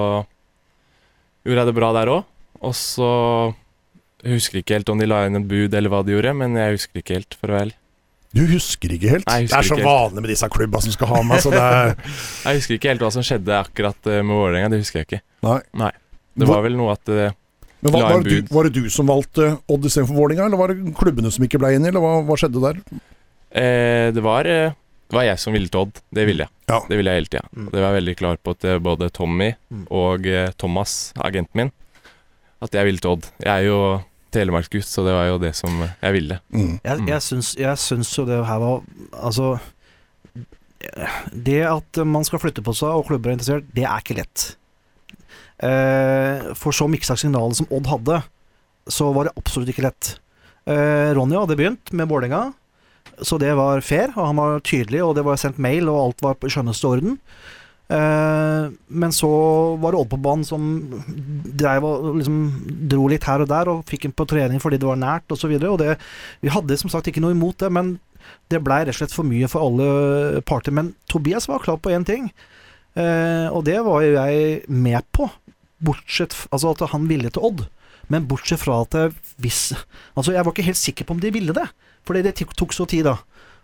gjorde 1.49 1.65
jeg 1.65 1.71
det 1.73 1.79
bra 1.81 1.91
der 1.97 2.13
òg. 2.13 2.29
Og 2.61 2.75
så 2.77 3.09
Jeg 4.19 4.35
husker 4.35 4.59
ikke 4.59 4.75
helt 4.75 4.89
om 4.91 4.99
de 4.99 5.07
la 5.07 5.25
inn 5.29 5.39
et 5.39 5.47
bud 5.47 5.75
eller 5.79 5.93
hva 5.93 6.01
de 6.03 6.11
gjorde, 6.11 6.33
men 6.35 6.57
jeg 6.59 6.75
husker 6.75 6.99
ikke 6.99 7.15
helt, 7.21 7.37
for 7.39 7.47
å 7.47 7.55
være 7.55 7.69
ærlig. 7.69 7.77
Du 8.37 8.43
husker 8.51 8.93
ikke 8.93 9.09
helt? 9.15 9.25
Nei, 9.29 9.39
jeg 9.47 9.49
det 9.51 9.57
er 9.63 9.67
så 9.71 9.77
vanlig 9.81 10.21
med 10.25 10.29
disse 10.35 10.49
klubba 10.53 10.81
som 10.85 10.93
skal 10.93 11.09
ha 11.15 11.21
meg, 11.25 11.41
så 11.41 11.53
det 11.55 11.61
er 11.65 11.93
Jeg 12.49 12.59
husker 12.61 12.77
ikke 12.77 12.91
helt 12.93 13.05
hva 13.07 13.11
som 13.15 13.25
skjedde 13.25 13.55
akkurat 13.57 14.11
eh, 14.13 14.19
med 14.21 14.37
Vålerenga. 14.37 14.69
Det 14.75 14.81
husker 14.83 15.01
jeg 15.01 15.09
ikke. 15.09 15.21
Nei. 15.81 15.93
Det 16.39 16.49
var 16.49 16.61
vel 16.67 16.77
noe 16.79 16.93
at 16.95 17.03
det 17.09 17.31
Men 17.81 17.95
hva, 17.95 18.03
var, 18.05 18.21
det 18.27 18.43
du, 18.45 18.53
var 18.55 18.69
det 18.69 18.75
du 18.83 18.91
som 18.93 19.09
valgte 19.11 19.47
Odd 19.71 19.87
istedenfor 19.89 20.15
Vålinga, 20.19 20.45
eller 20.51 20.61
var 20.61 20.75
det 20.75 20.93
klubbene 20.99 21.31
som 21.35 21.47
ikke 21.47 21.59
ble 21.63 21.73
inn 21.79 21.87
i, 21.87 21.89
eller 21.93 22.05
hva, 22.05 22.13
hva 22.29 22.37
skjedde 22.39 22.63
der? 22.67 22.83
eh, 23.51 24.11
det, 24.15 24.23
var, 24.27 24.45
eh, 24.51 24.77
det 25.09 25.17
var 25.17 25.25
jeg 25.31 25.41
som 25.41 25.57
ville 25.57 25.73
til 25.73 25.87
Odd. 25.87 26.03
Det 26.15 26.27
ville 26.29 26.45
jeg. 26.45 26.53
Ja. 26.69 26.83
Det 26.91 26.99
ville 27.01 27.15
jeg 27.15 27.23
hele 27.23 27.33
tida. 27.33 27.47
Mm. 27.57 27.71
Det 27.73 27.81
var 27.81 27.87
jeg 27.89 27.99
veldig 28.03 28.17
klar 28.21 28.39
på 28.45 28.55
til 28.61 28.85
både 28.85 29.09
Tommy 29.17 29.51
Mm. 29.73 29.87
og 30.03 30.27
eh, 30.29 30.51
Thomas, 30.61 30.99
agenten 31.17 31.63
min, 31.65 31.73
at 32.61 32.75
jeg 32.77 32.85
ville 32.91 33.01
til 33.01 33.17
Odd. 33.17 33.31
Jeg 33.41 33.53
er 33.55 33.67
jo 33.71 33.81
telemarksgutt, 34.35 34.87
så 34.89 35.05
det 35.07 35.15
var 35.17 35.27
jo 35.31 35.39
det 35.43 35.55
som 35.57 35.73
jeg 35.83 36.13
ville. 36.15 36.41
Mm. 36.53 36.75
Jeg, 36.85 36.99
Mm. 37.01 37.09
jeg, 37.09 37.23
syns, 37.25 37.55
jeg 37.59 37.77
syns 37.79 38.11
jo 38.19 38.25
det 38.29 38.39
her 38.47 38.59
var 38.63 38.81
Altså 39.23 39.59
Det 41.35 41.59
at 41.67 42.01
man 42.07 42.25
skal 42.27 42.39
flytte 42.43 42.63
på 42.65 42.75
seg 42.77 42.95
og 42.95 43.07
klubber 43.09 43.31
er 43.33 43.37
interessert, 43.39 43.67
det 43.75 43.85
er 43.85 43.99
ikke 44.03 44.17
lett. 44.21 44.45
Eh, 45.59 46.53
for 46.55 46.71
så 46.77 46.87
miksa 46.91 47.17
signaler 47.19 47.57
som 47.59 47.67
Odd 47.75 47.89
hadde, 47.91 48.21
så 48.89 49.09
var 49.15 49.27
det 49.29 49.35
absolutt 49.41 49.73
ikke 49.73 49.83
lett. 49.89 50.13
Eh, 50.71 51.11
Ronny 51.19 51.35
hadde 51.35 51.57
begynt 51.59 51.91
med 51.99 52.09
Vålerenga, 52.09 52.53
så 53.27 53.41
det 53.43 53.51
var 53.59 53.83
fair, 53.83 54.13
og 54.15 54.29
han 54.31 54.39
var 54.39 54.61
tydelig, 54.63 55.03
og 55.03 55.17
det 55.19 55.25
var 55.27 55.41
sendt 55.41 55.59
mail, 55.59 55.89
og 55.91 55.99
alt 56.05 56.23
var 56.23 56.39
på 56.39 56.51
skjønneste 56.53 56.87
orden. 56.87 57.19
Eh, 57.89 58.65
men 58.89 59.15
så 59.17 59.31
var 59.81 59.95
det 59.95 60.01
Odd 60.03 60.11
på 60.13 60.19
banen 60.21 60.45
som 60.45 60.65
og 60.93 62.19
liksom 62.19 62.37
dro 62.91 63.07
litt 63.09 63.25
her 63.25 63.45
og 63.45 63.49
der, 63.49 63.71
og 63.73 63.87
fikk 63.89 64.05
en 64.09 64.17
på 64.17 64.27
trening 64.29 64.61
fordi 64.61 64.81
det 64.81 64.89
var 64.89 65.01
nært, 65.01 65.33
osv. 65.33 65.55
Vi 65.57 66.53
hadde 66.53 66.81
som 66.81 66.93
sagt 66.93 67.09
ikke 67.09 67.23
noe 67.25 67.37
imot 67.37 67.59
det, 67.65 67.73
men 67.73 67.97
det 68.53 68.61
blei 68.65 68.83
rett 68.83 68.93
og 68.93 69.01
slett 69.01 69.17
for 69.17 69.29
mye 69.29 69.49
for 69.49 69.65
alle 69.65 70.43
parter. 70.49 70.75
Men 70.75 70.93
Tobias 71.09 71.49
var 71.49 71.65
klar 71.65 71.81
på 71.81 71.93
én 71.95 72.05
ting, 72.09 72.29
eh, 72.95 73.49
og 73.49 73.65
det 73.69 73.81
var 73.87 74.05
jo 74.05 74.17
jeg 74.19 74.63
med 74.69 75.09
på. 75.13 75.31
Bortsett 75.79 76.35
Altså 76.51 76.73
at 76.75 76.89
han 76.91 77.07
ville 77.07 77.31
til 77.31 77.45
Odd. 77.47 77.69
Men 78.11 78.25
bortsett 78.27 78.59
fra 78.59 78.81
at 78.83 79.15
hvis 79.39 79.77
Altså, 80.17 80.33
jeg 80.33 80.43
var 80.43 80.53
ikke 80.53 80.67
helt 80.67 80.81
sikker 80.81 81.07
på 81.07 81.15
om 81.15 81.21
de 81.23 81.31
ville 81.31 81.55
det. 81.55 81.69
Fordi 82.09 82.25
det 82.25 82.35
tok 82.41 82.73
så 82.75 82.87
tid, 82.89 83.05
da. 83.07 83.19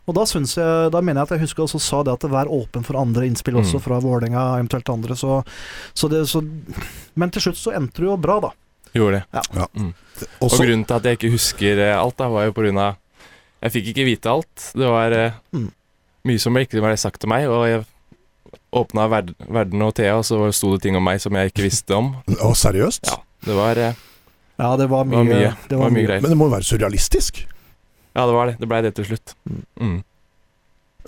Og 0.06 0.14
da 0.18 0.24
synes 0.28 0.52
jeg, 0.58 0.90
da 0.92 1.00
mener 1.00 1.22
jeg 1.22 1.28
at 1.30 1.30
jeg 1.38 1.44
husker 1.46 1.62
også 1.64 1.78
sa 1.80 2.02
det 2.04 2.12
at 2.12 2.20
det 2.26 2.30
var 2.30 2.50
åpen 2.52 2.84
for 2.84 2.98
andre 3.00 3.24
innspill 3.26 3.56
også, 3.56 3.78
Mm. 3.78 3.84
fra 3.86 4.00
Vålerenga 4.04 4.42
eventuelt 4.58 4.88
andre. 4.92 5.16
Så, 5.16 5.38
så 5.94 6.10
det, 6.12 6.26
så, 6.28 6.42
men 7.16 7.30
til 7.30 7.40
slutt 7.46 7.56
så 7.56 7.72
endte 7.72 8.02
det 8.02 8.10
jo 8.10 8.16
bra, 8.20 8.40
da. 8.40 8.50
Gjorde 8.94 9.22
det. 9.22 9.40
Ja. 9.56 9.66
Mm. 9.74 9.94
Og 10.40 10.52
Og 10.52 10.58
grunnen 10.60 10.84
til 10.86 10.94
at 10.94 11.02
jeg 11.08 11.18
ikke 11.18 11.32
husker 11.32 11.78
eh, 11.88 11.96
alt, 11.98 12.16
da, 12.20 12.28
var 12.28 12.44
jo 12.46 12.52
på 12.52 12.62
grunn 12.66 12.78
av 12.78 12.96
Jeg 13.64 13.72
fikk 13.72 13.86
ikke 13.94 14.04
vite 14.04 14.28
alt. 14.30 14.70
Det 14.76 14.86
var 14.92 15.12
eh, 15.12 15.32
Mm. 15.56 15.70
mye 16.28 16.38
som 16.38 16.54
ikke 16.60 16.80
ble 16.84 16.96
sagt 17.00 17.20
til 17.20 17.28
meg, 17.32 17.48
og 17.48 17.64
jeg 17.66 17.84
åpna 18.74 19.08
verd 19.08 19.32
Verden 19.48 19.82
og 19.82 19.94
Thea, 19.94 20.18
og 20.18 20.24
så 20.24 20.52
sto 20.52 20.74
det 20.76 20.82
ting 20.82 20.96
om 20.96 21.02
meg 21.04 21.20
som 21.20 21.32
jeg 21.34 21.50
ikke 21.50 21.64
visste 21.64 21.96
om. 21.96 22.12
Å, 22.28 22.52
seriøst? 22.54 23.08
Ja, 23.08 23.16
det 23.46 23.56
var 23.56 23.76
eh, 23.80 23.94
Ja, 24.58 24.76
det 24.76 24.86
var 24.90 25.04
Det 25.04 25.10
mye. 25.10 25.16
var 25.16 25.24
mye. 25.32 25.56
Det 25.68 25.78
var 25.78 25.90
mye. 25.90 26.06
greier. 26.06 26.20
Men 26.22 26.30
det 26.30 26.38
må 26.38 26.46
jo 26.50 26.54
være 26.54 26.68
surrealistisk? 26.68 27.46
Ja, 28.14 28.26
det 28.28 28.34
var 28.36 28.46
det. 28.50 28.56
Det 28.60 28.68
blei 28.70 28.82
det 28.86 28.94
til 28.94 29.08
slutt. 29.08 29.34
Mm. 29.80 29.96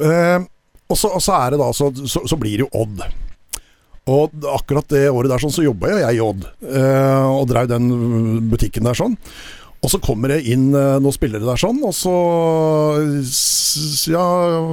Eh, 0.00 0.40
og, 0.90 0.96
så, 0.98 1.10
og 1.16 1.22
så 1.24 1.36
er 1.38 1.54
det 1.54 1.60
da 1.62 1.68
så, 1.74 1.90
så, 2.06 2.24
så 2.28 2.38
blir 2.40 2.58
det 2.58 2.66
jo 2.66 2.72
Odd. 2.82 3.04
Og 4.06 4.34
akkurat 4.54 4.86
det 4.92 5.08
året 5.10 5.32
der 5.32 5.42
sånn, 5.42 5.50
så 5.54 5.64
jobba 5.66 5.88
jo 5.90 5.96
jeg 5.98 6.18
i 6.18 6.22
Odd, 6.22 6.44
uh, 6.62 7.26
og 7.40 7.48
drev 7.50 7.66
den 7.72 7.88
butikken 8.52 8.86
der 8.86 8.94
sånn. 8.94 9.16
Og 9.82 9.90
så 9.90 9.98
kommer 10.02 10.30
det 10.30 10.44
inn 10.46 10.68
uh, 10.74 11.00
noen 11.02 11.14
spillere 11.14 11.42
der 11.46 11.58
sånn, 11.58 11.80
og 11.86 11.90
så 11.94 12.12
s- 13.22 14.06
ja, 14.12 14.22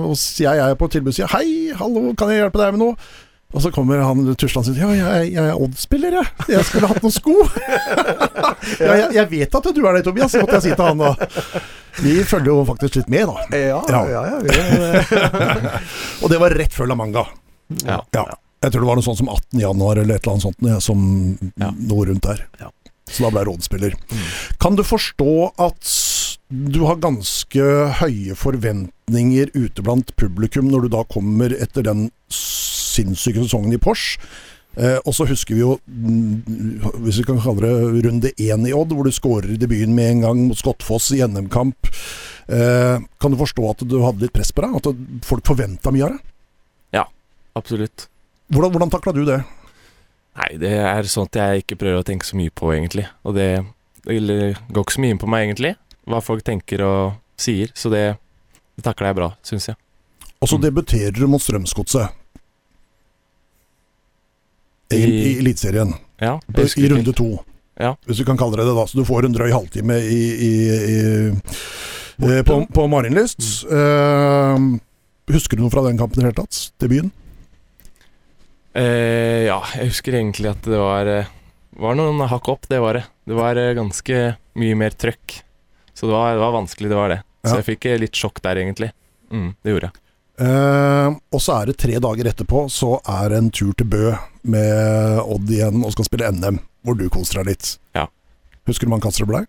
og 0.06 0.14
s- 0.14 0.38
jeg 0.44 0.62
er 0.62 0.78
på 0.78 0.86
tilbud 0.94 1.10
og 1.10 1.18
sier 1.18 1.28
'hei, 1.34 1.74
hallo, 1.80 2.14
kan 2.14 2.30
jeg 2.30 2.44
hjelpe 2.44 2.62
deg 2.62 2.78
med 2.78 2.84
noe?' 2.86 2.98
Og 3.54 3.62
så 3.62 3.70
kommer 3.74 4.02
han 4.02 4.24
tusland 4.36 4.66
og 4.66 4.76
sier 4.76 4.82
'ja, 4.82 4.94
jeg, 5.22 5.34
jeg 5.36 5.46
er 5.46 5.60
Odd-spiller, 5.62 6.16
jeg. 6.18 6.28
Jeg 6.56 6.66
skulle 6.66 6.88
hatt 6.90 7.04
noen 7.06 7.14
sko'. 7.14 7.36
ja, 8.82 8.94
jeg, 9.04 9.10
jeg 9.14 9.30
vet 9.30 9.56
at 9.60 9.70
du 9.76 9.82
er 9.86 9.94
det, 10.00 10.04
Tobias, 10.08 10.34
måtte 10.42 10.58
jeg 10.58 10.66
si 10.66 10.74
til 10.74 10.86
han 10.86 10.98
da. 11.04 11.14
Vi 12.02 12.16
følger 12.26 12.50
jo 12.50 12.64
faktisk 12.66 12.96
litt 13.02 13.10
med, 13.14 13.30
da. 13.30 13.58
Ja, 13.58 13.82
Ja. 13.90 14.02
ja, 14.10 14.24
ja. 14.34 15.80
Og 16.24 16.30
det 16.34 16.40
var 16.42 16.56
rett 16.58 16.74
før 16.74 16.90
La 16.90 16.96
Manga. 16.98 17.28
Ja. 17.86 18.00
Ja. 18.14 18.26
Jeg 18.64 18.72
tror 18.72 18.82
det 18.82 18.88
var 18.90 18.98
noe 18.98 19.06
sånt 19.06 19.20
som 19.20 19.30
18. 19.30 19.60
januar 19.60 20.00
eller 20.00 20.16
et 20.16 20.24
eller 20.24 20.34
annet 20.34 20.48
sånt, 20.48 20.82
som 20.82 21.04
noe 21.60 22.06
rundt 22.10 22.24
der. 22.26 22.46
Ja. 22.62 22.72
Så 23.12 23.26
da 23.26 23.30
ble 23.30 23.44
jeg 23.44 23.50
rådspiller. 23.52 23.94
Mm. 24.10 24.26
Kan 24.64 24.78
du 24.80 24.84
forstå 24.88 25.34
at 25.62 25.92
du 26.54 26.84
har 26.88 27.00
ganske 27.02 27.66
høye 28.00 28.36
forventninger 28.38 29.52
ute 29.58 29.84
blant 29.84 30.14
publikum 30.16 30.70
når 30.72 30.86
du 30.86 30.94
da 30.96 31.04
kommer 31.12 31.54
etter 31.54 31.86
den 31.86 32.08
sinnssyke 32.94 33.44
sesongen 33.44 33.76
i 33.76 33.82
Porsche? 33.82 34.22
Eh, 34.74 34.98
og 35.06 35.14
så 35.14 35.28
husker 35.30 35.54
vi 35.54 35.62
jo, 35.62 35.76
mm, 35.86 37.02
hvis 37.04 37.20
vi 37.22 37.28
kan 37.28 37.42
kalle 37.44 37.62
det 37.62 38.04
runde 38.08 38.32
én 38.42 38.64
i 38.66 38.74
Odd, 38.74 38.96
hvor 38.98 39.06
du 39.06 39.14
skårer 39.14 39.52
i 39.54 39.60
debuten 39.62 39.94
med 39.94 40.16
en 40.16 40.24
gang 40.26 40.46
mot 40.48 40.58
Skottfoss 40.58 41.12
i 41.14 41.22
NM-kamp. 41.22 41.92
Eh, 42.50 43.04
kan 43.22 43.34
du 43.34 43.38
forstå 43.38 43.68
at 43.70 43.84
du 43.86 44.00
hadde 44.02 44.26
litt 44.26 44.34
press 44.34 44.50
på 44.56 44.66
deg? 44.66 44.80
At 44.80 45.28
folk 45.30 45.46
forventa 45.46 45.94
mye 45.94 46.08
av 46.08 46.16
deg? 46.16 46.30
Absolutt. 47.54 48.08
Hvordan, 48.50 48.72
hvordan 48.74 48.90
takla 48.94 49.14
du 49.14 49.24
det? 49.28 49.44
Nei, 50.34 50.50
det 50.62 50.74
er 50.74 51.10
sånt 51.10 51.38
jeg 51.38 51.62
ikke 51.62 51.78
prøver 51.78 52.02
å 52.02 52.08
tenke 52.08 52.26
så 52.26 52.38
mye 52.38 52.54
på, 52.54 52.72
egentlig. 52.74 53.06
Og 53.22 53.38
det, 53.38 53.50
det 54.08 54.18
går 54.74 54.82
ikke 54.82 54.96
så 54.96 55.04
mye 55.04 55.14
inn 55.14 55.22
på 55.22 55.30
meg, 55.30 55.46
egentlig, 55.48 55.76
hva 56.10 56.22
folk 56.26 56.42
tenker 56.46 56.82
og 56.86 57.20
sier. 57.40 57.70
Så 57.78 57.92
det, 57.94 58.06
det 58.74 58.86
takler 58.86 59.12
jeg 59.12 59.20
bra, 59.22 59.30
syns 59.46 59.70
jeg. 59.70 59.78
Og 60.42 60.50
så 60.50 60.58
debuterer 60.60 61.14
du 61.16 61.28
mot 61.30 61.42
Strømsgodset. 61.42 62.23
I, 64.94 65.34
I- 65.34 65.40
Eliteserien. 65.42 65.94
Ja, 66.22 66.38
I 66.56 66.88
runde 66.90 67.14
to. 67.18 67.32
Ja. 67.80 67.96
Hvis 68.06 68.20
du 68.22 68.26
kan 68.28 68.38
kalle 68.38 68.56
det 68.60 68.66
det, 68.68 68.76
da. 68.78 68.86
Så 68.88 69.00
du 69.00 69.06
får 69.08 69.26
en 69.26 69.34
drøy 69.36 69.50
halvtime 69.52 69.98
i, 69.98 70.22
i, 70.48 70.52
eh, 72.22 72.44
på, 72.46 72.60
på 72.74 72.88
Marienlyst. 72.92 73.42
Mm. 73.66 74.76
Eh, 74.78 75.34
husker 75.34 75.58
du 75.58 75.64
noe 75.66 75.74
fra 75.74 75.82
den 75.88 75.98
kampen 75.98 76.22
i 76.22 76.24
det 76.24 76.30
hele 76.32 76.44
tatt? 76.46 76.60
Debuten? 76.84 77.12
Eh, 78.74 79.46
ja, 79.50 79.60
jeg 79.78 79.92
husker 79.92 80.16
egentlig 80.18 80.50
at 80.54 80.66
det 80.66 80.80
var, 80.82 81.10
eh, 81.10 81.28
var 81.78 81.98
noen 81.98 82.22
hakk 82.30 82.48
opp, 82.54 82.70
det 82.72 82.80
var 82.82 82.98
det. 82.98 83.04
Det 83.30 83.38
var 83.38 83.60
eh, 83.62 83.74
ganske 83.78 84.22
mye 84.60 84.78
mer 84.80 84.96
trøkk. 84.98 85.40
Så 85.94 86.08
det 86.10 86.14
var, 86.16 86.34
det 86.38 86.42
var 86.42 86.56
vanskelig, 86.58 86.90
det 86.90 86.98
var 86.98 87.14
det. 87.14 87.20
Så 87.44 87.52
Ja. 87.54 87.60
jeg 87.62 87.68
fikk 87.74 87.86
eh, 87.92 88.00
litt 88.02 88.18
sjokk 88.18 88.42
der, 88.42 88.62
egentlig. 88.64 88.92
Mm, 89.34 89.52
det 89.62 89.74
gjorde 89.76 89.90
jeg. 89.92 90.03
Eh, 90.42 91.10
og 91.34 91.42
så 91.44 91.60
er 91.62 91.70
det 91.70 91.78
tre 91.84 92.00
dager 92.02 92.30
etterpå, 92.32 92.64
så 92.74 92.96
er 93.06 93.30
det 93.34 93.38
en 93.44 93.52
tur 93.54 93.74
til 93.78 93.86
Bø 93.92 94.06
med 94.50 95.20
Odd 95.24 95.52
igjen 95.54 95.84
og 95.86 95.94
skal 95.94 96.08
spille 96.10 96.32
NM, 96.34 96.58
hvor 96.84 96.98
du 96.98 97.06
koser 97.14 97.42
deg 97.44 97.54
litt. 97.54 97.76
Ja. 97.96 98.08
Husker 98.68 98.88
du 98.88 98.90
hva 98.90 98.96
mange 98.98 99.06
kasser 99.06 99.26
det 99.28 99.34
ble? 99.34 99.44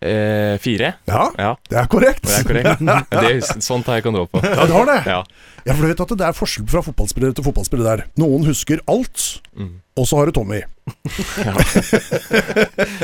Eh, 0.00 0.54
fire? 0.62 0.94
Ja, 1.10 1.26
Ja, 1.36 1.50
det 1.68 1.76
er 1.76 1.86
korrekt. 1.92 2.22
det 2.24 2.38
er 2.38 2.46
korrekt. 2.48 2.80
Det, 3.12 3.62
sånt 3.62 3.86
har 3.90 3.98
jeg 4.00 4.06
kontroll 4.06 4.28
på. 4.32 4.40
Ja, 4.42 4.64
du 4.66 4.72
har 4.72 4.86
det. 4.88 4.98
Ja. 5.06 5.18
Ja, 5.66 5.74
for 5.76 5.82
du 5.84 5.90
vet 5.90 6.00
at 6.00 6.14
det 6.16 6.24
er 6.30 6.32
forskjell 6.38 6.64
fra 6.72 6.80
fotballspillere 6.86 7.36
til 7.36 7.44
fotballspillere 7.44 7.96
der. 7.98 8.06
Noen 8.22 8.46
husker 8.48 8.80
alt, 8.88 9.40
Mm. 9.50 9.74
og 9.98 10.06
så 10.08 10.16
har 10.16 10.30
du 10.30 10.32
Tommy. 10.32 10.62
Ja. 11.44 11.52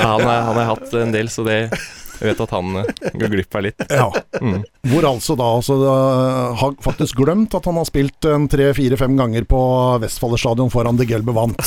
han, 0.00 0.22
han 0.24 0.56
har 0.56 0.64
hatt 0.70 0.94
en 0.96 1.12
del, 1.12 1.28
så 1.28 1.44
det, 1.44 1.58
jeg 2.20 2.30
vet 2.30 2.42
at 2.46 2.52
han 2.56 2.80
eh, 2.80 2.90
går 3.20 3.32
glipp 3.34 3.56
av 3.58 3.64
litt. 3.66 3.86
Ja. 3.92 4.08
Mm. 4.40 4.62
Hvor 4.90 5.08
altså 5.12 5.36
da 5.38 5.48
altså, 5.58 5.78
har 6.60 6.76
faktisk 6.84 7.20
glemt 7.20 7.54
at 7.56 7.68
han 7.68 7.78
har 7.80 7.88
spilt 7.88 8.28
en 8.30 8.48
tre-fire-fem 8.50 9.16
ganger 9.18 9.48
på 9.48 9.62
Vestfoller 10.04 10.40
stadion 10.40 10.72
foran 10.72 10.98
De 11.00 11.08
Gelbe 11.08 11.34
vant. 11.36 11.60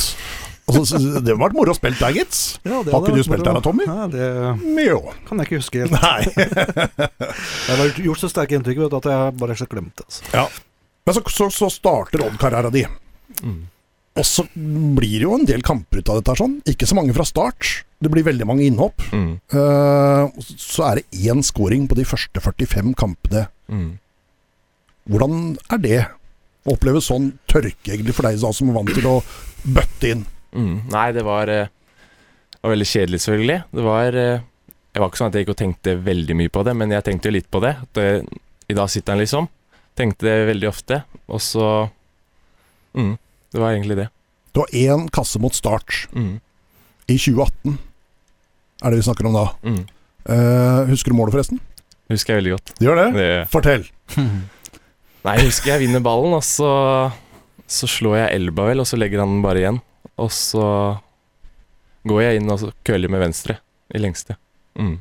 Altså, 0.70 1.00
det 1.00 1.34
har 1.34 1.40
vært 1.42 1.56
moro 1.58 1.74
å 1.74 1.78
spille 1.78 1.98
der, 1.98 2.14
gitt. 2.14 2.38
Ja, 2.62 2.84
Har 2.84 3.02
ikke 3.02 3.18
du 3.18 3.24
spilt 3.26 3.46
der 3.46 3.58
da. 3.58 3.62
Tommy? 3.66 3.88
Ja, 3.90 4.06
det 4.12 4.86
Jo. 4.86 5.00
kan 5.26 5.42
jeg 5.42 5.50
ikke 5.50 5.62
huske 5.64 5.82
helt. 5.82 5.96
Nei. 5.98 6.30
Jeg 7.70 7.80
har 7.80 8.02
gjort 8.06 8.22
så 8.22 8.30
sterke 8.30 8.58
inntrykk 8.58 8.84
vet 8.84 8.98
at 9.00 9.08
jeg 9.10 9.34
bare 9.40 9.56
har 9.58 9.72
glemt 9.72 9.96
det. 9.98 10.06
Altså. 10.06 10.30
Ja. 10.36 10.46
Men 11.08 11.18
så, 11.18 11.24
så, 11.34 11.50
så 11.54 11.70
starter 11.74 12.26
Odd-karrieren 12.28 12.74
din. 12.76 12.98
Mm. 13.42 13.60
Og 14.18 14.26
så 14.26 14.44
blir 14.54 15.20
det 15.20 15.26
jo 15.28 15.36
en 15.38 15.48
del 15.48 15.62
kamper 15.64 16.02
ut 16.02 16.10
av 16.12 16.20
dette. 16.20 16.36
sånn 16.40 16.58
Ikke 16.68 16.88
så 16.90 16.98
mange 16.98 17.14
fra 17.16 17.28
start. 17.28 17.86
Det 18.02 18.10
blir 18.12 18.26
veldig 18.26 18.48
mange 18.48 18.66
innhopp. 18.66 19.04
Mm. 19.14 19.32
Uh, 19.54 20.32
så 20.58 20.88
er 20.90 21.00
det 21.00 21.26
én 21.30 21.44
scoring 21.46 21.86
på 21.88 21.98
de 22.00 22.08
første 22.08 22.42
45 22.42 22.96
kampene. 23.00 23.46
Mm. 23.70 24.00
Hvordan 25.10 25.58
er 25.74 25.84
det 25.84 26.00
å 26.68 26.76
oppleve 26.76 27.02
sånn 27.04 27.32
tørke 27.50 27.94
egentlig 27.94 28.16
for 28.18 28.28
deg 28.28 28.42
da, 28.42 28.52
som 28.54 28.70
er 28.70 28.78
vant 28.78 28.92
til 28.94 29.08
å 29.10 29.18
bøtte 29.66 30.14
inn? 30.14 30.26
Mm. 30.54 30.76
Nei, 30.92 31.08
det 31.16 31.24
var, 31.26 31.50
eh, 31.50 31.70
det 32.52 32.62
var 32.66 32.74
veldig 32.76 32.90
kjedelig, 32.90 33.22
selvfølgelig. 33.26 33.60
Det 33.72 33.86
var 33.86 34.18
eh, 34.18 34.46
Jeg 34.90 35.02
var 35.04 35.12
ikke 35.12 35.20
sånn 35.20 35.30
at 35.30 35.36
jeg 35.38 35.46
gikk 35.46 35.54
og 35.54 35.60
tenkte 35.60 35.92
veldig 36.02 36.36
mye 36.36 36.50
på 36.50 36.62
det, 36.66 36.74
men 36.74 36.92
jeg 36.92 37.06
tenkte 37.06 37.30
jo 37.30 37.36
litt 37.36 37.50
på 37.54 37.60
det. 37.62 37.76
Eh, 38.02 38.24
I 38.74 38.78
dag 38.78 38.90
sitter 38.90 39.14
han, 39.14 39.22
liksom. 39.22 39.48
Tenkte 39.96 40.26
det 40.26 40.48
veldig 40.50 40.68
ofte. 40.70 41.04
Og 41.30 41.42
så 41.46 41.66
mm, 42.98 43.14
Det 43.54 43.62
var 43.62 43.74
egentlig 43.74 43.98
det. 43.98 44.08
Du 44.54 44.62
har 44.64 44.68
én 44.74 45.08
kasse 45.14 45.40
mot 45.42 45.54
start 45.56 46.08
Mm. 46.16 46.40
i 47.10 47.18
2018, 47.18 47.78
er 48.84 48.90
det 48.94 49.00
vi 49.00 49.06
snakker 49.08 49.26
om 49.30 49.34
da. 49.38 49.46
Mm. 49.64 49.80
Eh, 50.30 50.86
husker 50.92 51.12
du 51.12 51.18
målet, 51.18 51.34
forresten? 51.34 51.60
Husker 52.10 52.34
jeg 52.36 52.44
veldig 52.44 52.54
godt. 52.58 52.74
Du 52.80 52.86
gjør 52.86 53.00
det? 53.02 53.08
Det, 53.18 53.30
Fortell. 53.54 53.86
nei, 55.26 55.36
jeg 55.38 55.46
husker 55.50 55.74
jeg 55.76 55.84
vinner 55.88 56.02
ballen, 56.06 56.34
og 56.38 56.44
så, 56.46 56.70
så 57.70 57.90
slår 57.90 58.18
jeg 58.24 58.40
Elba 58.40 58.66
vel, 58.70 58.82
og 58.82 58.88
så 58.90 58.98
legger 58.98 59.22
han 59.24 59.36
den 59.38 59.44
bare 59.46 59.62
igjen. 59.64 59.82
Og 60.20 60.32
så 60.34 60.64
går 62.10 62.22
jeg 62.24 62.40
inn 62.42 62.50
og 62.54 62.60
så 62.62 62.72
køller 62.88 63.12
med 63.12 63.22
venstre 63.22 63.58
i 63.94 64.02
lengste. 64.02 64.36
Mm. 64.80 64.98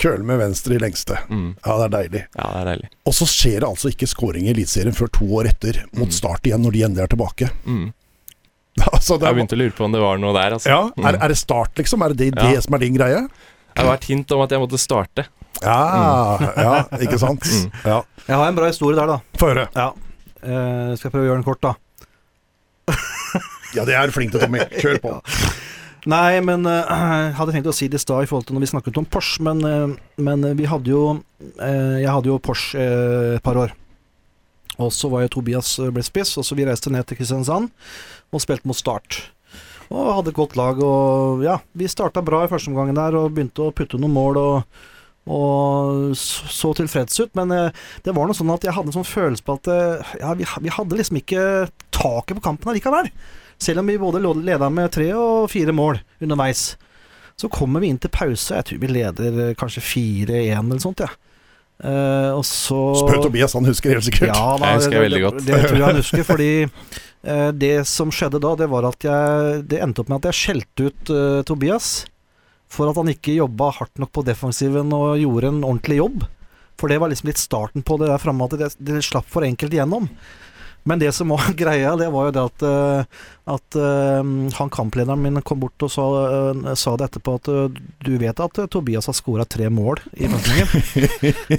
Køle 0.00 0.24
med 0.24 0.38
venstre 0.40 0.74
i 0.74 0.78
lengste. 0.82 1.18
Mm. 1.28 1.54
Ja, 1.64 1.74
det 1.78 1.84
er 1.84 1.92
deilig. 1.96 2.22
Ja, 2.38 2.46
det 2.52 2.60
er 2.62 2.68
deilig. 2.72 2.88
Og 3.06 3.12
så 3.14 3.26
skjer 3.28 3.60
det 3.60 3.68
altså 3.68 3.90
ikke 3.92 4.08
scoring 4.10 4.46
i 4.48 4.50
Eliteserien 4.54 4.94
før 4.96 5.10
to 5.12 5.26
år 5.38 5.50
etter, 5.52 5.82
mot 5.92 6.08
Mm. 6.08 6.14
start 6.16 6.42
igjen, 6.48 6.62
når 6.64 6.72
de 6.72 6.82
endelig 6.86 7.02
er 7.04 7.12
tilbake. 7.12 7.50
Mm. 7.66 7.92
altså, 8.92 9.18
det 9.18 9.26
Jeg 9.26 9.30
er, 9.30 9.34
begynte 9.36 9.54
å 9.58 9.60
lure 9.60 9.76
på 9.76 9.84
om 9.84 9.92
det 9.92 10.00
var 10.00 10.18
noe 10.18 10.32
der. 10.32 10.56
Altså. 10.56 10.68
ja, 10.72 10.80
Mm. 10.96 11.04
er, 11.06 11.18
er 11.22 11.28
det 11.28 11.38
start, 11.38 11.74
liksom? 11.76 12.02
Er 12.02 12.08
det 12.14 12.30
det, 12.34 12.52
Ja. 12.54 12.60
som 12.60 12.74
er 12.74 12.78
din 12.78 12.94
greie? 12.96 13.28
Det 13.76 13.84
var 13.86 13.94
et 13.94 14.04
hint 14.04 14.32
om 14.32 14.40
at 14.42 14.50
jeg 14.50 14.60
måtte 14.60 14.78
starte. 14.80 15.26
Ja, 15.62 16.38
ja 16.56 16.72
ikke 17.00 17.18
sant? 17.20 17.40
Mm. 17.44 17.70
Ja. 17.84 18.02
Jeg 18.26 18.36
har 18.36 18.48
en 18.48 18.54
bra 18.56 18.66
historie 18.72 18.96
der, 18.96 19.06
da. 19.06 19.20
Få 19.38 19.52
høre. 19.52 19.68
Ja. 19.76 19.92
Uh, 20.42 20.96
skal 20.96 21.08
jeg 21.08 21.12
prøve 21.12 21.22
å 21.24 21.28
gjøre 21.30 21.38
den 21.40 21.46
kort, 21.46 21.60
da. 21.62 21.74
Ja, 23.72 23.84
det 23.88 23.94
er 23.96 24.06
du 24.06 24.12
flink 24.12 24.32
til, 24.34 24.40
Tommy. 24.42 24.58
Kjør 24.82 24.98
på. 25.00 25.12
Nei, 26.10 26.40
men 26.42 26.66
eh, 26.66 26.96
jeg 27.28 27.36
hadde 27.38 27.54
tenkt 27.54 27.70
å 27.70 27.76
si 27.76 27.90
det 27.90 28.00
i 28.00 28.02
stad 28.02 28.24
i 28.24 28.30
forhold 28.30 28.48
til 28.48 28.58
når 28.58 28.66
vi 28.66 28.72
snakket 28.72 28.98
om 28.98 29.06
Porsche, 29.06 29.44
men, 29.46 29.62
eh, 29.66 29.92
men 30.22 30.48
vi 30.58 30.66
hadde 30.66 30.90
jo 30.90 31.04
eh, 31.60 32.02
Jeg 32.02 32.10
hadde 32.10 32.32
jo 32.32 32.40
Porsche 32.42 32.80
eh, 32.80 33.36
et 33.36 33.44
par 33.44 33.60
år. 33.60 33.76
Og 34.80 34.90
så 34.94 35.10
var 35.12 35.24
jo 35.24 35.34
Tobias 35.36 35.76
eh, 35.78 35.92
ble 35.94 36.02
og 36.02 36.46
så 36.46 36.56
vi 36.58 36.66
reiste 36.66 36.92
ned 36.92 37.06
til 37.06 37.20
Kristiansand 37.20 37.70
og 38.32 38.42
spilte 38.42 38.68
mot 38.68 38.78
Start. 38.78 39.20
Og 39.92 40.14
hadde 40.16 40.32
et 40.32 40.38
godt 40.38 40.56
lag, 40.56 40.78
og 40.80 41.42
ja, 41.44 41.58
vi 41.76 41.90
starta 41.90 42.22
bra 42.24 42.46
i 42.46 42.50
første 42.50 42.72
omgang 42.72 42.94
der 42.96 43.18
og 43.18 43.34
begynte 43.36 43.66
å 43.66 43.74
putte 43.76 44.00
noen 44.00 44.14
mål 44.14 44.38
og, 44.40 44.78
og 45.28 46.14
så, 46.16 46.72
tilfreds 46.78 47.20
ut. 47.20 47.34
Men 47.38 47.52
eh, 47.52 47.84
det 48.06 48.16
var 48.16 48.26
noe 48.26 48.38
sånn 48.38 48.52
at 48.54 48.64
jeg 48.64 48.74
hadde 48.74 48.90
en 48.92 48.98
sånn 48.98 49.08
følelse 49.08 49.44
på 49.44 49.58
at 49.60 49.70
eh, 49.70 50.16
ja, 50.22 50.32
vi, 50.38 50.48
vi 50.64 50.72
hadde 50.72 50.98
liksom 50.98 51.20
ikke 51.20 51.44
taket 51.92 52.38
på 52.38 52.44
kampen 52.48 52.72
allikevel. 52.72 53.12
Selv 53.62 53.82
om 53.82 53.90
vi 53.90 53.98
både 54.00 54.22
leda 54.42 54.70
med 54.72 54.90
tre 54.94 55.12
og 55.14 55.50
fire 55.52 55.74
mål 55.76 56.00
underveis. 56.22 56.72
Så 57.38 57.50
kommer 57.52 57.82
vi 57.82 57.92
inn 57.92 58.00
til 58.02 58.10
pause, 58.12 58.56
jeg 58.58 58.68
tror 58.68 58.80
vi 58.82 58.90
leder 58.90 59.38
eh, 59.46 59.54
kanskje 59.58 59.82
4-1 59.82 60.58
eller 60.58 60.82
sånt, 60.82 61.02
ja. 61.02 61.12
Uh, 61.82 62.36
og 62.36 62.44
så 62.46 62.76
Spør 62.94 63.24
Tobias, 63.24 63.56
han 63.56 63.66
husker 63.66 63.96
helt 63.96 64.06
sikkert. 64.06 64.28
Ja, 64.30 64.52
da, 64.60 64.68
Jeg 64.70 64.78
husker 64.78 64.94
det, 64.94 65.00
veldig 65.02 65.22
godt. 65.24 65.38
Det, 65.42 65.56
tror 65.64 65.78
jeg 65.80 65.86
han 65.88 65.98
husker, 65.98 66.22
fordi 66.28 66.50
uh, 66.68 67.48
det 67.58 67.72
som 67.90 68.12
skjedde 68.14 68.38
da, 68.44 68.52
det 68.60 68.68
var 68.70 68.86
at 68.86 69.06
jeg 69.08 69.64
Det 69.66 69.80
endte 69.82 70.04
opp 70.04 70.12
med 70.12 70.20
at 70.20 70.28
jeg 70.30 70.38
skjelte 70.38 70.86
ut 70.86 71.10
uh, 71.10 71.40
Tobias 71.48 71.90
for 72.72 72.88
at 72.88 73.00
han 73.00 73.10
ikke 73.10 73.34
jobba 73.34 73.72
hardt 73.80 73.98
nok 74.00 74.12
på 74.14 74.24
defensiven 74.24 74.94
og 74.96 75.18
gjorde 75.20 75.50
en 75.50 75.58
ordentlig 75.60 75.98
jobb. 75.98 76.22
For 76.80 76.88
det 76.88 77.02
var 77.02 77.10
liksom 77.12 77.28
litt 77.28 77.42
starten 77.42 77.84
på 77.84 77.98
det 78.00 78.08
der 78.08 78.22
framme 78.22 78.46
at 78.46 78.54
det, 78.56 78.70
det 78.80 79.02
slapp 79.04 79.26
for 79.28 79.44
enkelt 79.44 79.74
igjennom. 79.74 80.06
Men 80.84 80.98
det 80.98 81.12
som 81.14 81.30
var 81.30 81.52
greia, 81.62 81.94
det 81.96 82.08
var 82.12 82.28
jo 82.28 82.34
det 82.34 82.44
at, 82.48 82.64
eh, 82.66 83.20
at 83.54 83.78
eh, 83.78 84.32
han 84.58 84.72
kamplederen 84.72 85.22
min 85.22 85.42
kom 85.46 85.62
bort 85.62 85.86
og 85.86 85.92
sa, 85.94 86.06
eh, 86.26 86.72
sa 86.78 86.96
det 86.98 87.10
etterpå 87.10 87.36
at 87.38 87.50
du 88.02 88.12
vet 88.20 88.42
at 88.42 88.62
Tobias 88.72 89.08
har 89.10 89.16
skåra 89.16 89.46
tre 89.46 89.70
mål 89.72 90.02
i 90.16 90.30
møtningen. 90.30 90.70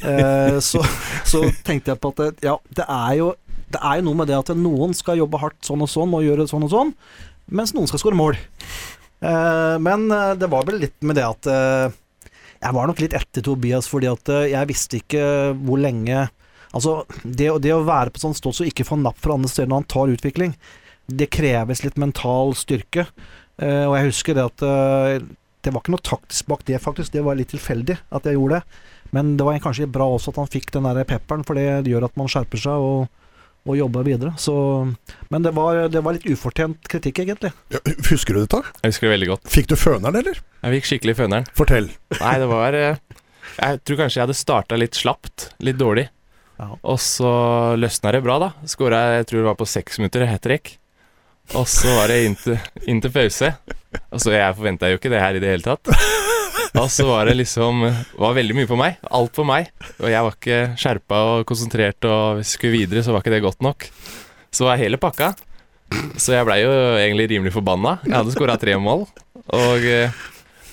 Eh, 0.03 0.57
så, 0.63 0.81
så 1.27 1.39
tenkte 1.65 1.93
jeg 1.93 1.99
på 2.01 2.09
at 2.11 2.41
ja, 2.43 2.55
det 2.75 2.83
er, 2.83 3.13
jo, 3.19 3.27
det 3.71 3.79
er 3.79 3.99
jo 3.99 4.05
noe 4.07 4.17
med 4.19 4.29
det 4.29 4.35
at 4.35 4.51
noen 4.57 4.93
skal 4.97 5.19
jobbe 5.19 5.39
hardt 5.39 5.59
sånn 5.65 5.83
og 5.85 5.89
sånn 5.91 6.13
og 6.15 6.25
gjøre 6.25 6.47
sånn 6.49 6.65
og 6.65 6.71
sånn, 6.73 6.91
mens 7.53 7.73
noen 7.75 7.87
skal 7.89 8.01
skåre 8.01 8.17
mål. 8.19 8.37
Eh, 9.23 9.75
men 9.83 10.07
det 10.39 10.49
var 10.51 10.67
vel 10.67 10.81
litt 10.83 10.97
med 11.05 11.19
det 11.19 11.25
at 11.27 11.49
jeg 11.49 12.75
var 12.75 12.89
nok 12.89 13.03
litt 13.03 13.15
etter 13.17 13.45
Tobias 13.45 13.87
fordi 13.91 14.09
at 14.11 14.33
jeg 14.51 14.69
visste 14.69 14.99
ikke 14.99 15.23
hvor 15.63 15.81
lenge 15.83 16.25
Altså, 16.73 17.03
det, 17.23 17.51
det 17.61 17.75
å 17.75 17.83
være 17.85 18.13
på 18.13 18.23
sånn 18.23 18.35
stås 18.37 18.63
og 18.63 18.69
ikke 18.71 18.87
få 18.87 18.97
napp 19.01 19.19
fra 19.21 19.37
andre 19.37 19.51
steder 19.51 19.69
når 19.69 19.83
han 19.83 19.91
tar 19.93 20.15
utvikling, 20.15 20.57
det 21.05 21.29
kreves 21.33 21.83
litt 21.85 21.99
mental 22.01 22.55
styrke. 22.57 23.05
Uh, 23.61 23.85
og 23.85 23.97
jeg 23.99 24.09
husker 24.09 24.37
det 24.37 24.45
at 24.49 24.63
uh, 24.65 25.25
det 25.63 25.71
var 25.71 25.83
ikke 25.83 25.93
noe 25.93 26.03
taktisk 26.03 26.49
bak 26.51 26.63
det, 26.67 26.79
faktisk. 26.83 27.13
Det 27.13 27.23
var 27.23 27.37
litt 27.39 27.53
tilfeldig 27.53 27.95
at 28.11 28.25
jeg 28.27 28.35
gjorde 28.35 28.59
det. 28.59 28.79
Men 29.13 29.35
det 29.37 29.45
var 29.47 29.59
kanskje 29.63 29.89
bra 29.91 30.07
også 30.15 30.33
at 30.33 30.39
han 30.41 30.49
fikk 30.51 30.71
den 30.73 30.87
der 30.89 31.05
pepperen, 31.07 31.45
for 31.47 31.59
det 31.59 31.91
gjør 31.91 32.07
at 32.09 32.15
man 32.19 32.31
skjerper 32.31 32.59
seg 32.59 32.83
og, 32.83 33.05
og 33.69 33.77
jobber 33.77 34.07
videre. 34.07 34.33
Så, 34.41 34.55
men 35.31 35.45
det 35.45 35.53
var, 35.55 35.85
det 35.93 36.01
var 36.03 36.17
litt 36.17 36.25
ufortjent 36.27 36.89
kritikk, 36.89 37.21
egentlig. 37.23 37.53
Ja, 37.71 37.83
Husker 38.09 38.35
du 38.35 38.41
dette? 38.41 38.63
Jeg 38.81 38.95
husker 38.95 39.07
det 39.07 39.13
veldig 39.13 39.29
godt. 39.35 39.51
Fikk 39.53 39.69
du 39.69 39.77
føneren, 39.77 40.17
eller? 40.23 40.41
Jeg 40.41 40.77
fikk 40.79 40.89
skikkelig 40.89 41.15
føneren. 41.21 41.47
Fortell. 41.55 41.91
Nei, 42.17 42.33
det 42.41 42.49
var 42.49 42.79
eh, 42.79 42.99
Jeg 43.59 43.83
tror 43.85 44.01
kanskje 44.01 44.19
jeg 44.19 44.25
hadde 44.25 44.39
starta 44.41 44.81
litt 44.81 44.99
slapt, 44.99 45.51
litt 45.63 45.79
dårlig. 45.79 46.09
Ja. 46.63 46.77
Og 46.87 46.99
så 47.03 47.29
løsna 47.79 48.13
det 48.15 48.23
bra, 48.25 48.39
da. 48.39 48.49
Skåra 48.69 49.01
jeg 49.17 49.27
tror 49.29 49.41
det 49.43 49.49
var 49.51 49.59
på 49.59 49.67
seks 49.67 49.99
minutter, 49.99 50.25
hat 50.29 50.43
trick. 50.45 50.77
Og 51.59 51.67
så 51.67 51.91
var 51.97 52.07
det 52.07 52.21
inn 52.87 53.01
til, 53.03 53.11
pause. 53.11 53.49
Altså, 54.07 54.31
jeg 54.31 54.55
forventa 54.57 54.89
jo 54.89 54.97
ikke 54.97 55.11
det 55.11 55.19
her 55.19 55.35
i 55.35 55.41
det 55.43 55.49
hele 55.51 55.65
tatt. 55.65 55.91
Og 56.79 56.87
så 56.89 57.03
var 57.05 57.27
det 57.29 57.35
liksom 57.37 57.83
var 58.17 58.33
veldig 58.37 58.55
mye 58.57 58.69
på 58.69 58.77
meg. 58.79 58.95
Alt 59.13 59.33
på 59.35 59.43
meg. 59.45 59.67
Og 59.99 60.07
jeg 60.09 60.23
var 60.25 60.37
ikke 60.37 60.61
skjerpa 60.79 61.19
og 61.33 61.43
konsentrert, 61.49 62.07
og 62.09 62.39
hvis 62.39 62.53
jeg 62.53 62.57
skulle 62.57 62.77
videre, 62.79 63.03
så 63.05 63.13
var 63.13 63.21
ikke 63.25 63.35
det 63.35 63.43
godt 63.45 63.61
nok. 63.65 63.85
Så 64.53 64.65
var 64.69 64.79
hele 64.81 64.97
pakka. 65.01 65.33
Så 66.17 66.33
jeg 66.33 66.47
blei 66.47 66.61
jo 66.63 66.71
egentlig 66.97 67.27
rimelig 67.29 67.53
forbanna. 67.53 67.97
Jeg 68.07 68.15
hadde 68.15 68.33
skåra 68.33 68.55
tre 68.61 68.73
mål, 68.81 69.03
og 69.53 69.83
eh, 69.85 70.09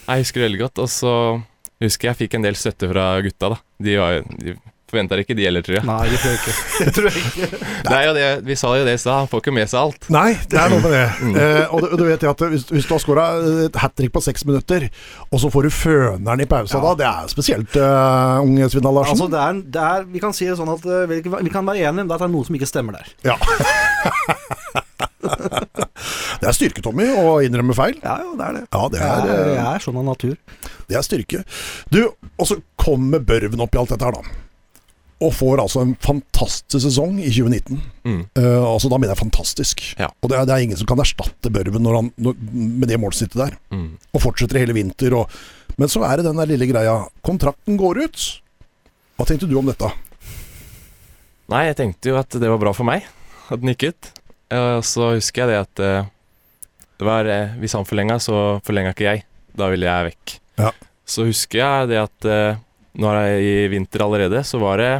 jeg 0.06 0.22
husker 0.22 0.40
det 0.40 0.46
veldig 0.48 0.62
godt. 0.62 0.80
Og 0.86 0.88
så 0.94 1.12
husker 1.82 2.08
jeg 2.12 2.20
fikk 2.22 2.38
en 2.38 2.46
del 2.46 2.56
støtte 2.56 2.88
fra 2.94 3.10
gutta, 3.26 3.52
da. 3.52 3.60
De, 3.84 3.98
var, 4.00 4.16
jo- 4.22 4.56
forventa 4.90 5.18
ikke 5.22 5.36
de 5.38 5.46
heller, 5.46 5.62
tror 5.66 5.78
jeg. 5.78 5.86
Nei, 5.88 6.00
det 6.10 6.18
tror 6.20 6.30
jeg 6.34 6.40
ikke. 6.40 6.54
Det 6.84 6.94
tror 6.96 7.08
jeg 7.08 7.22
ikke. 7.24 7.48
Det 7.86 7.94
er 7.96 8.04
jo 8.08 8.14
det, 8.18 8.26
vi 8.50 8.56
sa 8.60 8.72
jo 8.76 8.84
det 8.88 8.94
i 8.98 9.00
stad, 9.02 9.16
han 9.22 9.30
får 9.30 9.42
ikke 9.44 9.54
med 9.56 9.70
seg 9.72 9.80
alt. 9.80 10.08
Nei, 10.12 10.28
det 10.50 10.60
er 10.60 10.72
noe 10.74 10.82
med 10.84 10.94
det. 10.96 11.04
Mm. 11.22 11.34
Eh, 11.40 11.64
og, 11.74 11.84
du, 11.86 11.88
du 12.00 12.04
vet 12.10 12.26
jo 12.26 12.32
at 12.34 12.44
hvis, 12.54 12.66
hvis 12.74 12.88
du 12.90 12.94
har 12.96 13.02
skåra 13.04 13.26
et 13.68 13.80
hat 13.84 13.94
trick 13.98 14.12
på 14.14 14.22
seks 14.24 14.44
minutter, 14.48 14.88
og 15.30 15.42
så 15.42 15.50
får 15.54 15.68
du 15.68 15.72
føneren 15.74 16.44
i 16.44 16.48
pausa 16.50 16.76
Ja. 16.78 16.82
da, 16.84 16.92
det 17.00 17.08
er 17.10 17.32
spesielt, 17.32 17.76
uh, 17.80 18.42
unge 18.44 18.68
Svindal 18.72 18.94
Larsen. 19.00 19.16
Altså, 19.16 19.30
det 19.32 19.40
er, 19.46 19.62
det 19.78 19.82
er, 19.90 20.06
vi 20.14 20.22
kan 20.22 20.34
si 20.36 20.48
det 20.50 20.58
sånn 20.60 20.70
at 20.74 20.84
eh, 20.90 21.06
vi, 21.10 21.22
vi 21.24 21.52
kan 21.54 21.66
være 21.66 21.86
enige 21.88 22.04
om 22.06 22.10
at 22.14 22.20
det 22.20 22.26
er 22.28 22.34
noe 22.34 22.46
som 22.50 22.56
ikke 22.58 22.68
stemmer 22.70 22.98
der. 23.00 23.06
Ja. 23.26 23.36
det 26.40 26.48
er 26.48 26.54
styrke, 26.56 26.82
Tommy, 26.84 27.06
å 27.20 27.38
innrømme 27.44 27.74
feil. 27.76 27.98
Ja, 28.02 28.16
jo, 28.24 28.34
det 28.38 28.46
er 28.46 28.56
det. 28.58 28.62
Ja, 28.72 28.82
det 28.92 29.00
Jeg 29.00 29.08
er, 29.08 29.24
er, 29.24 29.40
eh, 29.46 29.54
jeg 29.58 29.66
er 29.74 29.84
sånn 29.84 29.98
av 30.00 30.06
natur. 30.08 30.36
det 30.90 30.98
er 30.98 31.04
styrke. 31.06 31.42
Du, 31.92 32.00
og 32.40 32.48
så 32.48 32.56
kommer 32.80 33.22
Børven 33.24 33.60
opp 33.64 33.76
i 33.76 33.80
alt 33.82 33.92
dette 33.94 34.08
her, 34.08 34.16
da. 34.16 34.38
Og 35.20 35.34
får 35.36 35.60
altså 35.60 35.82
en 35.84 35.94
fantastisk 36.00 36.80
sesong 36.86 37.18
i 37.20 37.28
2019. 37.28 37.80
Mm. 38.08 38.20
Uh, 38.38 38.64
altså 38.64 38.88
Da 38.88 38.96
mener 38.96 39.12
jeg 39.12 39.20
fantastisk. 39.20 39.82
Ja. 40.00 40.08
Og 40.22 40.32
det 40.32 40.38
er, 40.38 40.46
det 40.48 40.54
er 40.56 40.64
ingen 40.64 40.80
som 40.80 40.88
kan 40.88 41.02
erstatte 41.02 41.52
Børven 41.52 41.84
når 41.84 41.98
han, 41.98 42.12
når, 42.16 42.38
med 42.54 42.88
det 42.88 43.00
målsnittet 43.02 43.40
der. 43.40 43.58
Mm. 43.74 43.98
Og 44.14 44.24
fortsetter 44.24 44.62
hele 44.62 44.76
vinter. 44.76 45.16
Og, 45.18 45.40
men 45.76 45.92
så 45.92 46.04
er 46.08 46.20
det 46.20 46.28
den 46.30 46.40
der 46.40 46.48
lille 46.48 46.70
greia. 46.70 47.02
Kontrakten 47.26 47.76
går 47.80 48.04
ut. 48.06 48.28
Hva 49.20 49.28
tenkte 49.28 49.50
du 49.50 49.58
om 49.60 49.68
dette? 49.68 49.90
Nei, 51.50 51.66
jeg 51.68 51.76
tenkte 51.82 52.12
jo 52.12 52.16
at 52.20 52.32
det 52.40 52.48
var 52.48 52.62
bra 52.62 52.72
for 52.76 52.88
meg 52.88 53.04
at 53.50 53.60
den 53.60 53.72
gikk 53.74 53.90
ut. 53.90 54.10
Og 54.54 54.86
Så 54.86 55.12
husker 55.16 55.44
jeg 55.44 55.52
det 55.52 55.58
at 55.60 55.82
eh, 55.84 56.08
det 57.00 57.06
var 57.06 57.28
eh, 57.30 57.54
Hvis 57.60 57.76
han 57.78 57.86
forlenga, 57.88 58.18
så 58.22 58.60
forlenga 58.66 58.94
ikke 58.94 59.06
jeg. 59.06 59.24
Da 59.56 59.70
ville 59.72 59.88
jeg 59.88 60.10
vekk. 60.10 60.34
Ja. 60.60 60.72
Så 61.06 61.26
husker 61.26 61.62
jeg 61.62 61.90
det 61.90 62.00
at 62.02 62.28
eh, 62.28 62.60
nå 63.00 63.10
er 63.10 63.28
jeg 63.28 63.46
i 63.46 63.68
vinter 63.72 64.04
allerede, 64.04 64.42
så 64.46 64.58
var 64.62 64.80
det 64.82 64.90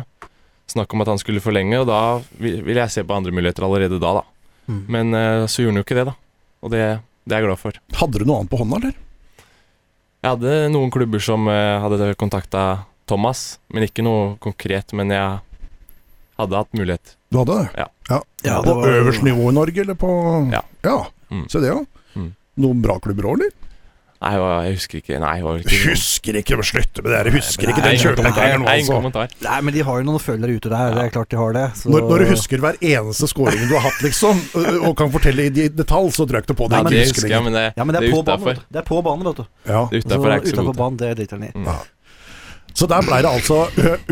snakk 0.70 0.94
om 0.94 1.02
at 1.04 1.11
han 1.12 1.18
skulle 1.22 1.42
forlenge, 1.42 1.80
og 1.83 1.87
da 1.90 2.00
vil- 2.38 2.62
ville 2.64 2.80
jeg 2.85 2.90
se 2.94 3.02
på 3.04 3.16
andre 3.16 3.33
muligheter 3.35 3.66
allerede 3.66 3.98
da, 4.00 4.12
da. 4.20 4.22
Mm. 4.70 4.83
Men 4.88 5.14
eh, 5.18 5.44
så 5.50 5.62
gjorde 5.64 5.74
han 5.74 5.80
jo 5.83 5.87
ikke 5.87 5.98
det, 6.00 6.06
da. 6.11 6.14
Og 6.62 6.70
det, 6.74 6.83
det 7.26 7.35
er 7.37 7.40
jeg 7.40 7.48
glad 7.48 7.59
for. 7.62 7.72
Hadde 8.00 8.18
du 8.20 8.24
noe 8.28 8.40
annet 8.40 8.50
på 8.52 8.61
hånda, 8.62 8.80
eller? 8.80 8.94
Jeg 10.20 10.30
hadde 10.35 10.54
noen 10.74 10.90
klubber 10.92 11.22
som 11.24 11.46
eh, 11.48 11.78
hadde 11.80 12.11
kontakta 12.20 12.64
Thomas, 13.09 13.59
men 13.72 13.87
ikke 13.88 14.04
noe 14.04 14.35
konkret. 14.44 14.92
Men 14.94 15.11
jeg 15.11 15.38
hadde 16.40 16.56
hatt 16.61 16.76
mulighet. 16.76 17.14
Du 17.33 17.38
hadde 17.40 17.56
det? 17.62 17.70
Ja. 17.80 17.88
Ja, 18.44 18.59
på 18.61 18.66
det 18.66 18.74
var- 18.76 18.94
øverste 19.00 19.24
nivå 19.26 19.48
i 19.50 19.54
Norge, 19.56 19.80
eller 19.85 19.94
på 19.94 20.11
Ja. 20.52 20.62
Ja, 20.85 20.98
Mm. 21.30 21.44
se 21.48 21.61
det, 21.61 21.68
ja. 21.70 21.80
Mm. 22.16 22.33
Noen 22.59 22.80
bra 22.83 22.98
klubber 22.98 23.22
òg, 23.30 23.38
eller? 23.38 23.50
Nei, 24.20 24.30
jeg 24.37 24.74
husker 24.76 24.98
ikke. 25.00 25.18
Nei, 25.22 25.28
jeg 25.38 25.44
var 25.46 25.61
ikke 25.62 25.76
Husker 25.94 26.37
ikke, 26.42 26.56
Slutt 26.70 26.98
med 27.00 27.06
det 27.09 27.12
der. 27.14 27.28
Husker 27.33 27.64
Nei, 27.64 27.72
ikke 27.72 27.85
den 27.87 28.00
kjøpegreieren, 28.02 28.64
Nei, 28.66 28.74
altså. 28.83 29.22
Nei, 29.46 29.61
men 29.64 29.72
de 29.72 29.85
har 29.87 30.02
jo 30.02 30.06
noen 30.11 30.20
følgere 30.20 30.56
ute 30.59 30.72
der. 30.72 30.90
Det 30.92 31.04
er 31.06 31.14
klart 31.14 31.30
de 31.33 31.38
har 31.40 31.54
det. 31.56 31.62
Så... 31.80 31.92
Når, 31.94 32.04
når 32.11 32.24
du 32.24 32.26
husker 32.35 32.61
hver 32.61 32.76
eneste 32.85 33.30
scoring 33.33 33.62
du 33.64 33.72
har 33.78 33.87
hatt, 33.87 34.02
liksom, 34.04 34.42
og- 34.85 34.92
kan 35.00 35.14
fortelle 35.14 35.46
i 35.48 35.68
detalj, 35.72 36.11
så 36.12 36.26
drøk 36.28 36.50
du 36.50 36.52
på 36.59 36.68
det. 36.68 36.76
Nei, 36.76 36.83
men 36.85 36.92
det 36.98 37.06
husker 37.06 37.33
jeg, 37.33 37.46
men 37.46 37.56
det, 37.56 37.64
Ja, 37.78 37.87
men 37.88 37.96
det 37.96 38.02
er, 38.02 38.06
det 38.11 38.12
på 38.12 38.20
er 38.20 38.28
banen. 38.28 38.44
vet 38.50 38.61
du. 38.61 38.66
Det 38.68 38.83
er 38.83 38.87
på 38.90 39.00
banen, 39.09 39.30
vet 39.30 39.40
du. 39.40 39.46
Ja. 39.70 39.83
Det 39.88 40.02
er 40.02 40.04
Utafor 40.04 40.35
er 40.35 40.44
utenfor 40.44 40.76
banen, 40.83 41.00
det 41.00 41.14
driter 41.16 41.40
han 41.40 41.48
i. 41.48 41.52
Mm. 41.56 41.70
Ja. 41.70 41.78
Så 42.76 42.87
der 42.92 43.06
ble 43.09 43.22
det 43.24 43.30
altså 43.33 43.62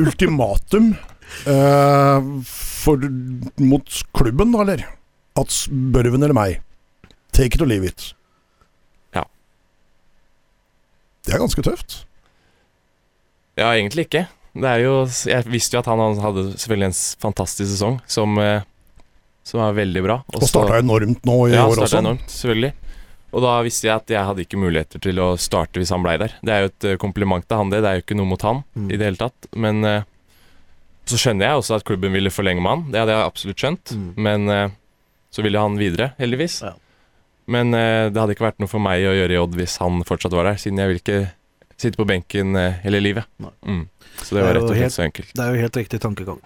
ultimatum 0.01 0.88
uh, 1.44 2.31
for, 2.49 3.05
mot 3.61 4.01
klubben, 4.16 4.57
da, 4.57 4.64
eller? 4.64 4.87
At 5.38 5.53
Børven 5.68 6.25
eller 6.25 6.35
meg. 6.37 6.62
Take 7.37 7.55
it 7.59 7.62
or 7.62 7.68
leave 7.71 7.87
it. 7.87 8.14
Ja. 9.14 9.27
Det 11.29 11.37
er 11.37 11.43
ganske 11.45 11.62
tøft. 11.67 11.99
Ja, 13.59 13.69
egentlig 13.75 14.07
ikke. 14.09 14.25
Det 14.59 14.67
er 14.71 14.81
jo 14.83 14.93
Jeg 15.29 15.45
visste 15.53 15.77
jo 15.77 15.83
at 15.83 15.88
han 15.91 16.01
hadde 16.23 16.45
selvfølgelig 16.57 16.88
en 16.88 16.99
fantastisk 17.23 17.69
sesong 17.75 17.99
som, 18.11 18.38
eh, 18.43 18.62
som 19.47 19.61
var 19.61 19.77
veldig 19.77 20.03
bra. 20.07 20.17
Og 20.35 20.47
starta 20.49 20.79
enormt 20.81 21.25
nå 21.29 21.37
i 21.51 21.53
ja, 21.55 21.67
år 21.67 21.77
starta 21.77 21.88
også. 21.91 22.01
enormt, 22.03 22.27
selvfølgelig. 22.33 22.73
Og 23.29 23.43
da 23.45 23.53
visste 23.67 23.87
jeg 23.91 23.95
at 24.01 24.09
jeg 24.14 24.25
hadde 24.25 24.45
ikke 24.47 24.61
muligheter 24.62 25.03
til 25.05 25.21
å 25.21 25.29
starte 25.37 25.77
hvis 25.83 25.93
han 25.93 26.03
blei 26.07 26.17
der. 26.23 26.33
Det 26.41 26.55
er 26.55 26.64
jo 26.64 26.71
et 26.73 26.88
eh, 26.95 26.97
kompliment 27.03 27.45
til 27.45 27.61
han, 27.61 27.71
det. 27.75 27.83
Det 27.85 27.91
er 27.93 27.99
jo 28.01 28.07
ikke 28.07 28.17
noe 28.19 28.31
mot 28.33 28.43
han 28.49 28.64
Mm. 28.75 28.88
i 28.91 28.97
det 28.97 29.05
hele 29.11 29.21
tatt. 29.21 29.49
Men 29.55 29.85
eh, 29.85 30.03
så 31.09 31.19
skjønner 31.21 31.51
jeg 31.51 31.61
også 31.61 31.77
at 31.77 31.85
klubben 31.88 32.12
ville 32.17 32.31
forlenge 32.33 32.62
med 32.64 32.71
han. 32.73 32.87
Det 32.93 33.01
hadde 33.03 33.14
jeg 33.19 33.29
absolutt 33.29 33.62
skjønt. 33.62 33.93
Mm. 33.97 34.11
Men 34.17 34.73
så 35.33 35.43
ville 35.45 35.61
han 35.61 35.77
videre, 35.81 36.11
heldigvis. 36.19 36.62
Ja. 36.64 36.73
Men 37.49 37.73
eh, 37.77 38.11
det 38.13 38.21
hadde 38.21 38.37
ikke 38.37 38.45
vært 38.45 38.61
noe 38.61 38.71
for 38.71 38.83
meg 38.85 39.07
å 39.09 39.17
gjøre 39.17 39.35
i 39.35 39.41
Odd 39.41 39.57
hvis 39.57 39.79
han 39.81 40.03
fortsatt 40.07 40.37
var 40.37 40.51
der, 40.51 40.61
siden 40.61 40.81
jeg 40.83 40.93
vil 40.93 41.01
ikke 41.01 41.19
sitte 41.79 41.99
på 41.99 42.07
benken 42.09 42.59
eh, 42.59 42.81
hele 42.85 43.01
livet. 43.01 43.29
Mm. 43.41 43.87
Så 44.21 44.37
det 44.37 44.43
er 44.43 44.45
var 44.45 44.53
jo 44.53 44.59
rett 44.59 44.71
og 44.71 44.77
slett 44.77 44.97
så 44.99 45.05
enkelt. 45.07 45.33
Det 45.33 45.45
er 45.45 45.55
jo 45.55 45.63
helt 45.65 45.79
riktig 45.81 46.01
tankegang. 46.05 46.43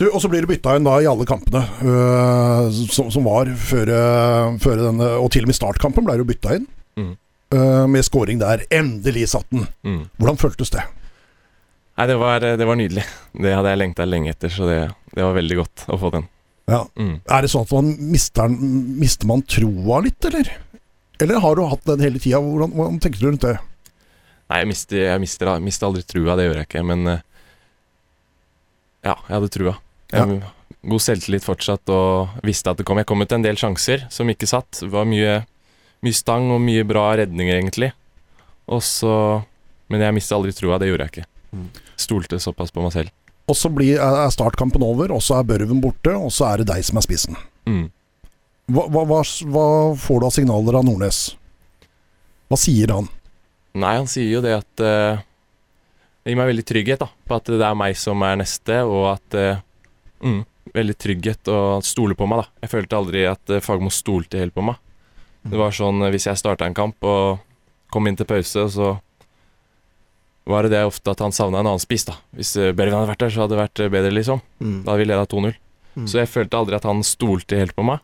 Du, 0.00 0.06
Og 0.08 0.22
så 0.24 0.28
blir 0.32 0.42
du 0.42 0.48
bytta 0.48 0.78
inn 0.78 0.86
da 0.86 0.94
i 1.04 1.06
alle 1.06 1.26
kampene 1.28 1.60
uh, 1.84 2.70
som, 2.90 3.10
som 3.12 3.26
var 3.28 3.50
før, 3.60 3.90
før 4.64 4.80
denne 4.80 5.10
Og 5.20 5.28
til 5.34 5.44
og 5.44 5.50
med 5.50 5.58
startkampen 5.58 6.06
ble 6.06 6.16
du 6.16 6.24
bytta 6.26 6.56
inn. 6.56 6.64
Mm. 6.96 7.12
med 7.92 8.04
scoring 8.08 8.40
der. 8.40 8.64
Endelig 8.72 9.26
satt 9.34 9.46
den. 9.52 9.66
Mm. 9.84 10.00
Hvordan 10.16 10.40
føltes 10.40 10.72
det? 10.72 10.86
Nei, 12.00 12.06
det 12.08 12.16
var, 12.16 12.40
det 12.40 12.66
var 12.66 12.80
nydelig. 12.80 13.04
Det 13.36 13.52
hadde 13.52 13.74
jeg 13.74 13.82
lengta 13.82 14.08
lenge 14.08 14.32
etter, 14.32 14.52
så 14.52 14.64
det, 14.66 14.78
det 15.12 15.26
var 15.26 15.36
veldig 15.36 15.58
godt 15.60 15.84
å 15.92 16.00
få 16.00 16.14
den. 16.16 16.24
Ja. 16.72 16.82
Mm. 16.96 17.16
Er 17.28 17.44
det 17.44 17.50
sånn 17.52 17.66
at 17.66 17.74
man 17.76 17.90
mister, 18.12 18.48
mister 19.02 19.28
man 19.28 19.44
troa 19.44 20.00
litt, 20.06 20.24
eller? 20.30 20.48
Eller 21.22 21.42
har 21.44 21.58
du 21.58 21.66
hatt 21.68 21.84
den 21.86 22.02
hele 22.02 22.22
tida? 22.22 22.40
Hvordan, 22.42 22.72
hvordan 22.74 22.98
tenker 23.02 23.20
du 23.20 23.28
rundt 23.28 23.44
det? 23.44 23.58
Nei, 24.48 24.62
jeg 24.62 24.70
mister, 24.72 25.02
jeg 25.04 25.22
mister, 25.22 25.52
jeg 25.52 25.64
mister 25.64 25.88
aldri 25.88 26.02
trua, 26.06 26.36
det 26.38 26.48
gjør 26.48 26.58
jeg 26.60 26.68
ikke, 26.70 26.82
men 26.88 27.12
eh, 27.12 27.22
Ja, 29.02 29.16
jeg 29.28 29.34
hadde 29.36 29.52
trua. 29.52 29.76
Jeg, 30.12 30.42
God 30.82 31.02
selvtillit 31.02 31.46
fortsatt, 31.46 31.90
og 31.94 32.42
visste 32.46 32.72
at 32.72 32.80
det 32.80 32.86
kom. 32.88 32.98
Jeg 33.00 33.08
kom 33.10 33.22
ut 33.22 33.32
en 33.34 33.44
del 33.44 33.58
sjanser 33.58 34.06
som 34.10 34.30
ikke 34.30 34.48
satt. 34.50 34.82
Det 34.82 34.90
var 34.92 35.06
mye, 35.08 35.40
mye 36.02 36.16
stang 36.16 36.50
og 36.54 36.60
mye 36.62 36.84
bra 36.86 37.06
redninger, 37.22 37.54
egentlig. 37.60 37.92
Og 38.70 38.82
så 38.86 39.14
Men 39.92 40.00
jeg 40.00 40.14
mista 40.16 40.36
aldri 40.38 40.54
trua, 40.56 40.78
det 40.80 40.86
gjorde 40.88 41.04
jeg 41.04 41.12
ikke. 41.12 41.26
Mm. 41.52 41.66
Stolte 42.00 42.38
såpass 42.40 42.70
på 42.72 42.80
meg 42.80 42.94
selv. 42.94 43.10
Og 43.50 43.58
så 43.58 43.70
blir, 43.74 43.98
er 43.98 44.30
startkampen 44.32 44.84
over, 44.86 45.12
og 45.14 45.22
så 45.24 45.40
er 45.40 45.48
Børven 45.48 45.80
borte, 45.82 46.14
og 46.14 46.30
så 46.34 46.52
er 46.52 46.62
det 46.62 46.70
deg 46.70 46.84
som 46.86 47.00
er 47.00 47.06
spissen. 47.06 47.38
Mm. 47.66 47.88
Hva, 48.72 48.86
hva, 48.86 49.04
hva, 49.24 49.66
får 49.98 50.20
du 50.22 50.28
av 50.28 50.34
signaler 50.36 50.78
av 50.78 50.86
Nordnes? 50.86 51.24
Hva 52.52 52.58
sier 52.60 52.94
han? 52.94 53.10
Nei, 53.74 53.96
han 53.98 54.08
sier 54.10 54.28
jo 54.28 54.42
det 54.44 54.52
at 54.58 54.82
uh, 54.84 55.20
Det 56.20 56.32
gir 56.32 56.36
meg 56.36 56.50
veldig 56.50 56.64
trygghet 56.68 57.00
da, 57.00 57.08
på 57.08 57.36
at 57.38 57.48
det 57.48 57.64
er 57.64 57.78
meg 57.78 57.96
som 57.98 58.22
er 58.26 58.38
neste, 58.42 58.82
og 58.84 59.06
at 59.14 59.38
uh, 59.38 59.62
mm, 60.22 60.40
Veldig 60.72 60.94
trygghet 61.00 61.50
og 61.52 61.84
stole 61.84 62.14
på 62.16 62.28
meg, 62.30 62.44
da. 62.44 62.62
Jeg 62.64 62.72
følte 62.76 62.98
aldri 63.00 63.24
at 63.28 63.52
uh, 63.52 63.60
Fagmo 63.64 63.90
stolte 63.92 64.40
helt 64.40 64.54
på 64.54 64.64
meg. 64.64 64.78
Det 65.42 65.58
var 65.58 65.74
sånn 65.74 66.04
eh, 66.04 66.12
hvis 66.14 66.28
jeg 66.28 66.38
starta 66.38 66.68
en 66.68 66.76
kamp 66.76 67.02
og 67.02 67.42
kom 67.92 68.06
inn 68.08 68.18
til 68.18 68.28
pause, 68.28 68.68
så 68.72 68.92
var 70.48 70.66
det 70.66 70.74
det 70.74 70.84
ofte 70.86 71.12
at 71.12 71.20
han 71.22 71.34
savna 71.34 71.60
en 71.60 71.68
annen 71.68 71.82
spiss, 71.82 72.06
da. 72.08 72.16
Hvis 72.34 72.56
Bergen 72.74 72.96
hadde 72.96 73.12
vært 73.12 73.22
der, 73.22 73.34
så 73.34 73.44
hadde 73.44 73.54
det 73.54 73.62
vært 73.62 73.82
eh, 73.82 73.92
bedre, 73.92 74.14
liksom. 74.16 74.42
Mm. 74.58 74.78
Da 74.82 74.92
hadde 74.92 75.02
vi 75.02 75.10
leda 75.10 75.28
2-0. 75.30 75.58
Mm. 75.92 76.06
Så 76.08 76.18
jeg 76.22 76.30
følte 76.32 76.58
aldri 76.58 76.78
at 76.78 76.88
han 76.88 77.02
stolte 77.06 77.58
helt 77.60 77.76
på 77.76 77.84
meg. 77.86 78.02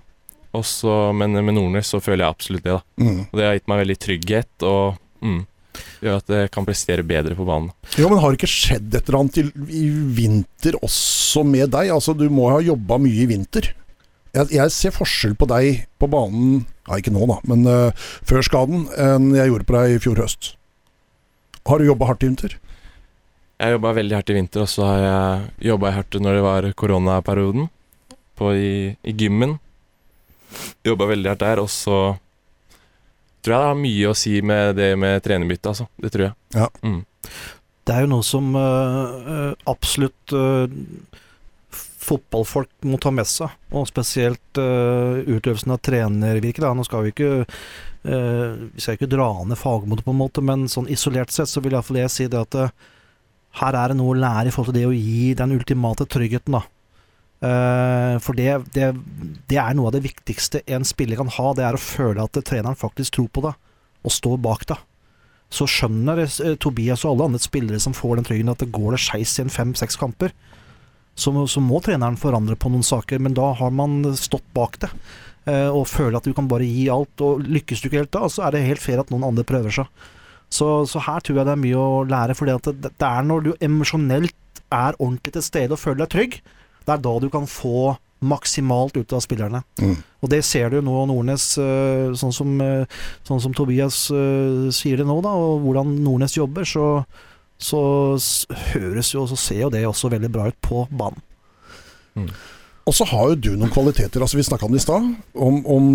Også, 0.56 1.12
men 1.16 1.36
med 1.36 1.56
Nordnes 1.56 1.90
så 1.92 2.00
føler 2.00 2.24
jeg 2.24 2.36
absolutt 2.36 2.64
det, 2.64 2.76
da. 2.78 2.82
Mm. 3.02 3.22
Og 3.26 3.38
det 3.38 3.46
har 3.46 3.56
gitt 3.58 3.70
meg 3.70 3.82
veldig 3.82 3.96
trygghet 4.04 4.66
og 4.68 4.98
mm, 5.24 5.40
gjør 6.04 6.20
at 6.22 6.32
jeg 6.34 6.52
kan 6.54 6.68
prestere 6.68 7.04
bedre 7.06 7.36
på 7.38 7.46
banen. 7.48 7.72
Jo, 8.00 8.08
men 8.10 8.22
har 8.22 8.32
det 8.32 8.40
ikke 8.40 8.52
skjedd 8.52 8.94
et 8.94 9.02
eller 9.02 9.20
annet 9.20 9.40
i, 9.42 9.46
i 9.82 9.84
vinter 10.20 10.78
også 10.80 11.44
med 11.48 11.74
deg? 11.74 11.92
Altså, 11.94 12.14
du 12.16 12.28
må 12.32 12.48
ha 12.52 12.62
jobba 12.64 13.00
mye 13.02 13.24
i 13.24 13.28
vinter. 13.28 13.72
Jeg, 14.36 14.52
jeg 14.54 14.74
ser 14.74 14.94
forskjell 14.94 15.34
på 15.40 15.48
deg 15.50 15.84
på 16.00 16.08
banen, 16.12 16.62
ja 16.88 17.00
ikke 17.00 17.12
nå 17.12 17.26
da, 17.28 17.38
men 17.48 17.64
uh, 17.68 18.08
før 18.28 18.44
skaden, 18.44 18.84
enn 19.00 19.32
jeg 19.36 19.50
gjorde 19.50 19.66
på 19.68 19.76
deg 19.76 19.96
i 19.96 20.00
fjor 20.04 20.20
høst. 20.22 20.52
Har 21.68 21.78
du 21.78 21.84
jobba 21.84 22.06
hardt 22.08 22.22
i 22.24 22.28
vinter? 22.30 22.54
Jeg 23.60 23.74
jobba 23.74 23.90
veldig 23.98 24.16
hardt 24.16 24.30
i 24.32 24.36
vinter, 24.38 24.62
og 24.64 24.70
så 24.72 24.86
har 24.88 25.02
jeg 25.02 25.66
jobba 25.68 25.90
hardt 25.92 26.16
når 26.22 26.38
det 26.38 26.44
var 26.46 26.68
koronaperioden. 26.80 27.68
På 28.38 28.54
i, 28.56 28.94
i 29.02 29.12
gymmen. 29.12 29.58
Jobba 30.86 31.10
veldig 31.10 31.34
hardt 31.34 31.44
der, 31.44 31.60
og 31.60 31.68
så 31.68 31.98
tror 33.44 33.52
jeg 33.54 33.60
det 33.60 33.68
har 33.68 33.80
mye 33.82 34.08
å 34.08 34.16
si 34.16 34.32
med 34.40 34.78
det 34.78 34.88
med 34.96 35.20
trenerbytte, 35.26 35.74
altså. 35.74 35.88
Det 36.00 36.12
tror 36.14 36.28
jeg. 36.30 36.36
Ja. 36.56 36.70
Mm. 36.80 37.02
Det 37.84 37.96
er 37.96 38.04
jo 38.04 38.12
noe 38.14 38.24
som 38.24 38.48
øh, 38.56 39.52
absolutt 39.68 40.36
øh, 40.36 40.66
fotballfolk 42.08 42.86
må 42.88 42.98
ta 43.02 43.12
med 43.14 43.28
seg, 43.28 43.52
og 43.72 43.88
spesielt 43.90 44.60
uh, 44.60 45.20
utøvelsen 45.24 45.74
av 45.74 45.82
trenervirket. 45.84 46.64
Da. 46.64 46.72
Nå 46.76 46.86
skal 46.86 47.06
vi 47.06 47.12
ikke 47.14 47.30
uh, 47.44 48.56
Vi 48.72 48.84
skal 48.84 48.96
ikke 48.96 49.10
dra 49.12 49.28
ned 49.44 49.60
fagmåte 49.60 50.06
på 50.06 50.14
en 50.14 50.22
måte, 50.22 50.44
men 50.44 50.66
sånn 50.72 50.90
isolert 50.92 51.34
sett 51.34 51.50
så 51.50 51.62
vil 51.64 51.76
iallfall 51.76 52.00
jeg 52.02 52.14
si 52.14 52.28
det 52.30 52.40
at 52.40 52.58
uh, 52.58 52.74
her 53.60 53.78
er 53.78 53.92
det 53.92 53.98
noe 54.00 54.14
å 54.14 54.18
lære 54.18 54.50
i 54.50 54.54
forhold 54.54 54.74
til 54.74 54.80
det 54.82 54.88
å 54.90 54.96
gi 54.96 55.30
den 55.38 55.54
ultimate 55.56 56.08
tryggheten, 56.08 56.58
da. 56.58 56.64
Uh, 57.38 58.16
for 58.18 58.34
det, 58.34 58.50
det, 58.74 58.90
det 59.50 59.58
er 59.62 59.76
noe 59.78 59.92
av 59.92 59.94
det 59.94 60.02
viktigste 60.08 60.64
en 60.74 60.86
spiller 60.86 61.20
kan 61.20 61.30
ha, 61.36 61.52
det 61.54 61.68
er 61.68 61.78
å 61.78 61.82
føle 61.82 62.24
at 62.24 62.40
treneren 62.42 62.78
faktisk 62.78 63.14
tror 63.14 63.28
på 63.30 63.44
det, 63.46 63.54
og 64.02 64.14
står 64.14 64.40
bak 64.42 64.66
det 64.72 64.80
så 65.48 65.64
skjønner 65.68 66.26
Tobias 66.60 67.04
og 67.06 67.14
alle 67.14 67.28
andre 67.30 67.40
spillere 67.40 67.80
som 67.80 67.94
får 67.96 68.18
den 68.18 68.26
tryggheten 68.28 68.52
at 68.52 68.62
det 68.62 68.72
går 68.74 68.94
det 68.94 69.00
skeis 69.00 69.38
i 69.38 69.46
en 69.46 69.52
fem-seks 69.52 69.96
kamper, 70.00 70.34
så, 71.18 71.32
så 71.50 71.60
må 71.64 71.80
treneren 71.82 72.18
forandre 72.20 72.54
på 72.58 72.70
noen 72.70 72.86
saker, 72.86 73.18
men 73.22 73.34
da 73.36 73.50
har 73.58 73.72
man 73.74 74.00
stått 74.18 74.46
bak 74.54 74.78
det. 74.84 74.90
eh, 75.50 75.66
Og 75.68 75.88
føler 75.90 76.20
at 76.20 76.28
du 76.28 76.34
kan 76.36 76.48
bare 76.50 76.66
gi 76.68 76.86
alt, 76.94 77.20
og 77.24 77.42
lykkes 77.42 77.82
du 77.82 77.88
ikke 77.88 78.04
helt 78.04 78.14
da, 78.14 78.28
så 78.30 78.46
er 78.46 78.54
det 78.54 78.66
helt 78.68 78.82
fair 78.84 79.02
at 79.02 79.10
noen 79.10 79.26
andre 79.26 79.46
prøver 79.48 79.74
seg. 79.80 79.90
Så, 80.48 80.66
så 80.88 81.02
her 81.04 81.20
tror 81.20 81.40
jeg 81.40 81.48
det 81.48 81.52
er 81.56 81.60
mye 81.60 81.76
å 81.76 82.04
lære, 82.08 82.36
for 82.38 82.48
det, 82.48 82.76
det 82.86 83.04
er 83.04 83.26
når 83.26 83.42
du 83.44 83.50
emosjonelt 83.60 84.62
er 84.72 84.96
ordentlig 84.96 85.34
til 85.34 85.44
stede 85.44 85.74
og 85.74 85.82
føler 85.82 86.04
deg 86.04 86.12
trygg, 86.14 86.38
det 86.86 86.94
er 86.94 87.02
da 87.04 87.14
du 87.20 87.26
kan 87.32 87.48
få 87.50 87.96
maksimalt 88.24 88.96
ut 88.96 89.12
av 89.14 89.20
spillerne. 89.22 89.60
Mm. 89.78 89.98
Og 90.24 90.30
det 90.32 90.40
ser 90.46 90.72
du 90.72 90.80
nå 90.82 91.04
Nordnes, 91.06 91.44
eh, 91.62 92.08
sånn 92.18 92.32
som, 92.34 92.54
eh, 92.64 93.02
sånn 93.28 93.42
som 93.44 93.54
Tobias 93.54 94.06
sier 94.08 94.98
det 94.98 95.06
nå, 95.06 95.18
da, 95.22 95.34
og 95.38 95.62
hvordan 95.66 95.92
Nordnes 96.02 96.34
jobber, 96.38 96.66
så, 96.66 96.88
så 97.58 97.80
høres 98.72 99.10
jo 99.14 99.24
og 99.24 99.32
så 99.32 99.38
ser 99.40 99.64
jo 99.64 99.72
det 99.74 99.86
også 99.86 100.10
veldig 100.12 100.30
bra 100.32 100.46
ut 100.50 100.58
på 100.64 100.86
banen. 100.90 101.22
Og 102.88 102.94
så 102.96 103.04
har 103.10 103.26
jo 103.28 103.36
du 103.36 103.50
noen 103.52 103.72
kvaliteter, 103.72 104.22
altså 104.24 104.38
vi 104.38 104.46
snakka 104.46 104.64
om 104.64 104.72
det 104.72 104.80
i 104.80 104.86
stad, 104.86 105.08
om, 105.36 105.58
om 105.68 105.88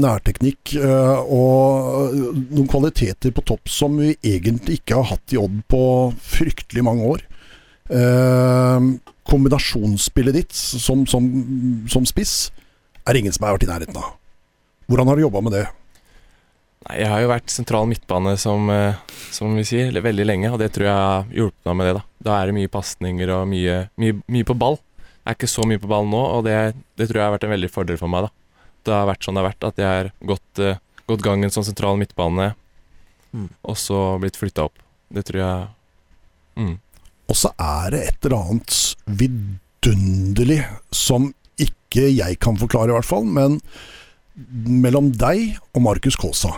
nærteknikk 0.00 0.72
eh, 0.80 1.20
og 1.30 2.16
noen 2.50 2.66
kvaliteter 2.70 3.30
på 3.36 3.44
topp 3.46 3.70
som 3.70 3.94
vi 4.00 4.16
egentlig 4.16 4.80
ikke 4.80 4.98
har 4.98 5.12
hatt 5.12 5.36
i 5.36 5.38
Odd 5.38 5.60
på 5.70 5.82
fryktelig 6.32 6.82
mange 6.86 7.06
år. 7.12 7.22
Eh, 7.86 8.88
kombinasjonsspillet 9.30 10.40
ditt 10.40 10.56
som, 10.56 11.06
som, 11.06 11.30
som 11.90 12.08
spiss 12.08 12.50
er 13.06 13.20
ingen 13.20 13.34
som 13.34 13.46
har 13.46 13.54
vært 13.54 13.68
i 13.68 13.70
nærheten 13.70 14.00
av. 14.02 14.16
Hvordan 14.90 15.06
har 15.06 15.20
du 15.20 15.28
jobba 15.28 15.44
med 15.46 15.54
det? 15.54 15.68
Nei, 16.88 16.94
jeg 17.02 17.10
har 17.12 17.20
jo 17.20 17.28
vært 17.28 17.52
sentral 17.52 17.88
midtbane, 17.90 18.36
som, 18.40 18.70
eh, 18.72 18.94
som 19.30 19.52
vi 19.54 19.64
sier, 19.68 19.92
veldig 19.92 20.24
lenge, 20.26 20.50
og 20.52 20.58
det 20.62 20.70
tror 20.72 20.86
jeg 20.88 20.96
har 20.96 21.26
hjulpet 21.36 21.66
meg 21.68 21.76
med 21.76 21.86
det. 21.90 21.94
Da 22.00 22.04
Da 22.30 22.36
er 22.40 22.46
det 22.46 22.54
mye 22.56 22.68
pasninger 22.72 23.28
og 23.34 23.48
mye, 23.48 23.90
mye, 24.00 24.22
mye 24.28 24.44
på 24.48 24.56
ball. 24.56 24.78
Jeg 25.20 25.34
er 25.34 25.36
ikke 25.36 25.50
så 25.52 25.66
mye 25.68 25.78
på 25.82 25.88
ball 25.88 26.06
nå, 26.08 26.20
og 26.38 26.44
det, 26.44 26.74
det 26.96 27.08
tror 27.08 27.20
jeg 27.20 27.26
har 27.28 27.34
vært 27.36 27.44
en 27.44 27.54
veldig 27.56 27.70
fordel 27.70 27.98
for 28.00 28.08
meg. 28.08 28.22
da 28.24 28.30
Det 28.84 28.92
har 28.96 29.06
vært 29.10 29.24
sånn 29.26 29.34
det 29.36 29.42
har 29.42 29.50
vært, 29.50 29.68
at 29.68 29.76
jeg 29.76 29.86
har 29.86 30.12
gått, 30.24 30.58
eh, 30.58 30.78
gått 31.06 31.22
gangen 31.22 31.50
som 31.52 31.62
sentral 31.64 31.98
midtbane, 32.00 32.54
Mm. 33.32 33.48
og 33.62 33.76
så 33.76 34.18
blitt 34.18 34.34
flytta 34.34 34.64
opp. 34.64 34.78
Det 35.12 35.22
tror 35.24 35.38
jeg 35.38 35.68
mm. 36.64 36.78
Og 37.30 37.36
så 37.36 37.52
er 37.60 37.90
det 37.94 38.00
et 38.08 38.24
eller 38.26 38.40
annet 38.42 38.96
vidunderlig 39.06 40.64
som 40.90 41.28
ikke 41.56 42.08
jeg 42.10 42.40
kan 42.42 42.56
forklare, 42.58 42.90
i 42.90 42.96
hvert 42.98 43.06
fall, 43.06 43.22
men 43.24 43.60
mellom 44.66 45.12
deg 45.14 45.58
og 45.74 45.82
Markus 45.84 46.16
Kaasa. 46.18 46.56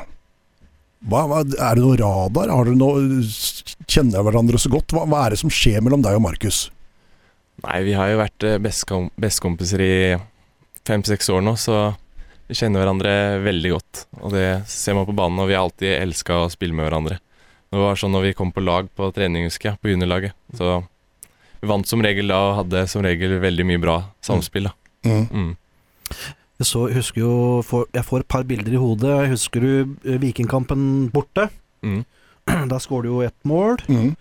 Hva, 1.03 1.25
hva, 1.27 1.41
er 1.43 1.79
det 1.79 1.83
noe 1.83 1.99
radar? 1.99 2.53
Har 2.53 2.69
dere 2.69 2.79
noe, 2.79 3.23
kjenner 3.91 4.15
dere 4.15 4.27
hverandre 4.29 4.61
så 4.62 4.71
godt? 4.73 4.95
Hva, 4.95 5.07
hva 5.11 5.25
er 5.25 5.35
det 5.35 5.41
som 5.43 5.51
skjer 5.53 5.83
mellom 5.83 6.05
deg 6.05 6.19
og 6.19 6.25
Markus? 6.27 6.69
Nei, 7.62 7.81
vi 7.87 7.97
har 7.99 8.11
jo 8.11 8.21
vært 8.21 8.47
eh, 8.47 8.61
bestekompiser 8.62 9.83
i 9.83 9.97
fem-seks 10.87 11.29
år 11.35 11.43
nå, 11.47 11.57
så 11.61 11.93
vi 12.49 12.57
kjenner 12.59 12.83
hverandre 12.83 13.12
veldig 13.45 13.75
godt. 13.75 14.05
Og 14.21 14.35
det 14.35 14.47
ser 14.71 14.97
man 14.99 15.07
på 15.09 15.15
banen, 15.17 15.41
og 15.43 15.51
vi 15.51 15.57
har 15.57 15.67
alltid 15.67 15.95
elska 15.97 16.43
å 16.43 16.51
spille 16.53 16.77
med 16.77 16.88
hverandre. 16.88 17.19
Det 17.73 17.81
var 17.81 17.97
sånn 17.97 18.12
når 18.12 18.29
vi 18.29 18.37
kom 18.37 18.51
på 18.53 18.65
lag 18.65 18.91
på 18.93 19.09
trening, 19.17 19.47
husker 19.49 19.71
jeg, 19.71 19.81
på 19.81 19.93
juniorlaget. 19.93 20.37
Så 20.59 20.83
vi 21.62 21.71
vant 21.71 21.88
som 21.88 22.03
regel 22.05 22.29
da, 22.29 22.41
og 22.51 22.59
hadde 22.61 22.87
som 22.91 23.05
regel 23.07 23.38
veldig 23.43 23.67
mye 23.69 23.81
bra 23.81 23.97
samspill, 24.25 24.69
da. 24.69 24.75
Mm. 25.09 25.25
Mm. 25.31 25.53
Jeg 26.62 26.68
så, 26.70 26.85
husker 26.94 27.20
jo, 27.25 27.35
får- 27.66 27.88
jeg 27.96 28.07
får 28.07 28.20
et 28.22 28.29
par 28.31 28.44
bilder 28.46 28.75
i 28.77 28.79
hodet. 28.81 29.16
Husker 29.33 29.61
du 29.64 29.72
eh, 30.07 30.18
Vikingkampen 30.22 31.11
borte? 31.11 31.48
Mm. 31.83 32.05
Der 32.70 32.79
skårer 32.83 33.09
du 33.09 33.12
jo 33.16 33.22
ett 33.27 33.38
mål. 33.48 33.81
Mm. 33.90 34.12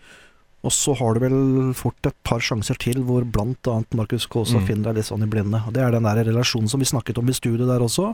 Og 0.62 0.74
så 0.74 0.94
har 0.98 1.16
du 1.18 1.24
vel 1.24 1.38
fort 1.78 2.06
et 2.06 2.18
par 2.28 2.42
sjanser 2.46 2.78
til 2.82 3.00
hvor 3.06 3.24
blant 3.26 3.66
annet 3.70 3.94
Markus 3.98 4.28
Kaasa 4.30 4.60
Mm. 4.60 4.66
finner 4.68 4.90
deg 4.92 5.00
litt 5.02 5.08
sånn 5.10 5.26
i 5.26 5.30
blinde. 5.30 5.62
Og 5.68 5.74
Det 5.74 5.82
er 5.86 5.94
den 5.96 6.06
der 6.06 6.24
relasjonen 6.28 6.70
som 6.70 6.82
vi 6.82 6.90
snakket 6.90 7.18
om 7.22 7.30
i 7.30 7.34
studio 7.38 7.66
der 7.70 7.82
også. 7.86 8.12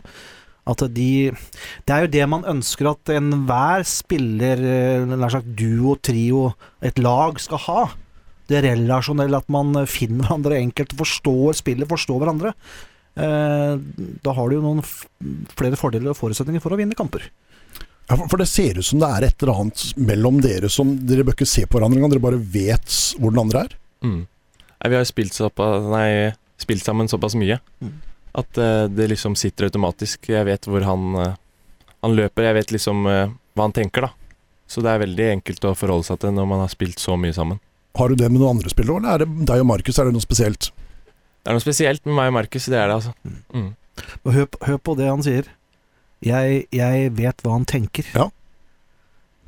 At 0.67 0.83
de 0.93 1.31
Det 1.85 1.93
er 1.95 2.01
jo 2.05 2.11
det 2.11 2.27
man 2.29 2.43
ønsker 2.43 2.89
at 2.91 3.11
enhver 3.15 3.83
spiller, 3.87 4.59
eh, 4.59 5.05
nær 5.07 5.31
sagt 5.31 5.55
duo, 5.55 5.95
trio, 6.03 6.53
et 6.81 6.99
lag 6.99 7.39
skal 7.39 7.57
ha. 7.67 7.85
Det 8.47 8.63
relasjonelle, 8.63 9.37
at 9.43 9.47
man 9.51 9.73
finner 9.87 10.23
hverandre 10.27 10.59
enkelt, 10.59 10.95
forstår 10.95 11.55
spillet, 11.55 11.87
forstår 11.87 12.19
hverandre. 12.23 12.53
Eh, 13.17 13.73
da 14.23 14.33
har 14.37 14.49
du 14.49 14.57
jo 14.57 14.61
noen 14.63 14.83
flere 15.57 15.77
fordeler 15.79 16.11
og 16.13 16.19
forutsetninger 16.19 16.61
for 16.61 16.75
å 16.75 16.79
vinne 16.79 16.97
kamper. 16.97 17.23
Ja, 18.07 18.15
for, 18.21 18.37
det 18.39 18.47
ser 18.47 18.77
ut 18.79 18.85
som 18.87 19.01
det 19.01 19.07
er 19.11 19.25
et 19.27 19.43
eller 19.43 19.63
annet 19.63 19.81
mellom 19.99 20.37
dere 20.39 20.69
som 20.71 20.93
Dere 21.09 21.25
bør 21.27 21.35
ikke 21.35 21.47
se 21.49 21.65
på 21.67 21.75
hverandre 21.75 21.99
engang, 21.99 22.13
dere 22.13 22.23
bare 22.23 22.39
vet 22.39 22.93
hvor 23.19 23.33
den 23.33 23.41
andre 23.41 23.65
er. 23.65 23.73
Mm. 24.05 24.21
Nei, 24.77 24.91
vi 24.93 24.95
har 24.95 25.03
jo 25.03 25.09
spilt, 25.09 25.35
såpass, 25.35 25.89
nei, 25.91 26.07
spilt 26.61 26.85
sammen 26.85 27.09
såpass 27.11 27.35
mye 27.39 27.59
Mm. 27.81 27.97
at 28.37 28.57
eh, 28.61 28.85
det 28.93 29.09
liksom 29.11 29.35
sitter 29.35 29.67
automatisk. 29.67 30.29
Jeg 30.29 30.45
vet 30.47 30.69
hvor 30.69 30.85
han, 30.85 31.09
eh, 31.25 31.35
han 32.05 32.15
løper, 32.15 32.47
jeg 32.47 32.57
vet 32.61 32.71
liksom 32.77 33.03
hva 33.07 33.65
han 33.65 33.73
tenker, 33.75 34.07
da. 34.07 34.13
Så 34.67 34.83
det 34.83 34.91
er 34.93 35.01
veldig 35.03 35.27
enkelt 35.37 35.63
å 35.65 35.75
forholde 35.79 36.05
seg 36.05 36.19
til 36.21 36.33
når 36.35 36.47
man 36.47 36.59
har 36.63 36.69
spilt 36.71 36.99
så 37.01 37.15
mye 37.17 37.33
sammen. 37.33 37.59
Har 37.97 38.09
du 38.09 38.15
det 38.19 38.29
med 38.29 38.39
noen 38.41 38.57
andre 38.57 38.69
spillere, 38.69 38.99
eller 39.01 39.13
er 39.15 39.25
det 39.25 39.47
deg 39.49 39.63
og 39.63 39.69
Markus? 39.73 39.97
Er 39.97 40.05
det 40.05 40.13
noe 40.13 40.21
spesielt? 40.23 40.69
Det 41.47 41.53
er 41.53 41.55
noe 41.55 41.63
spesielt 41.63 42.03
med 42.03 42.17
meg 42.17 42.27
og 42.27 42.33
Markus, 42.35 42.65
det 42.67 42.75
er 42.75 42.89
det, 42.91 42.95
altså. 42.97 43.13
Mm. 43.55 43.69
Hør, 44.27 44.47
på- 44.51 44.65
hør 44.67 44.77
på 44.83 44.95
det 44.99 45.05
han 45.07 45.23
sier. 45.23 45.47
Jeg, 46.25 46.65
jeg 46.75 47.13
vet 47.15 47.39
hva 47.45 47.53
han 47.55 47.65
tenker. 47.69 48.03
Ja. 48.17 48.25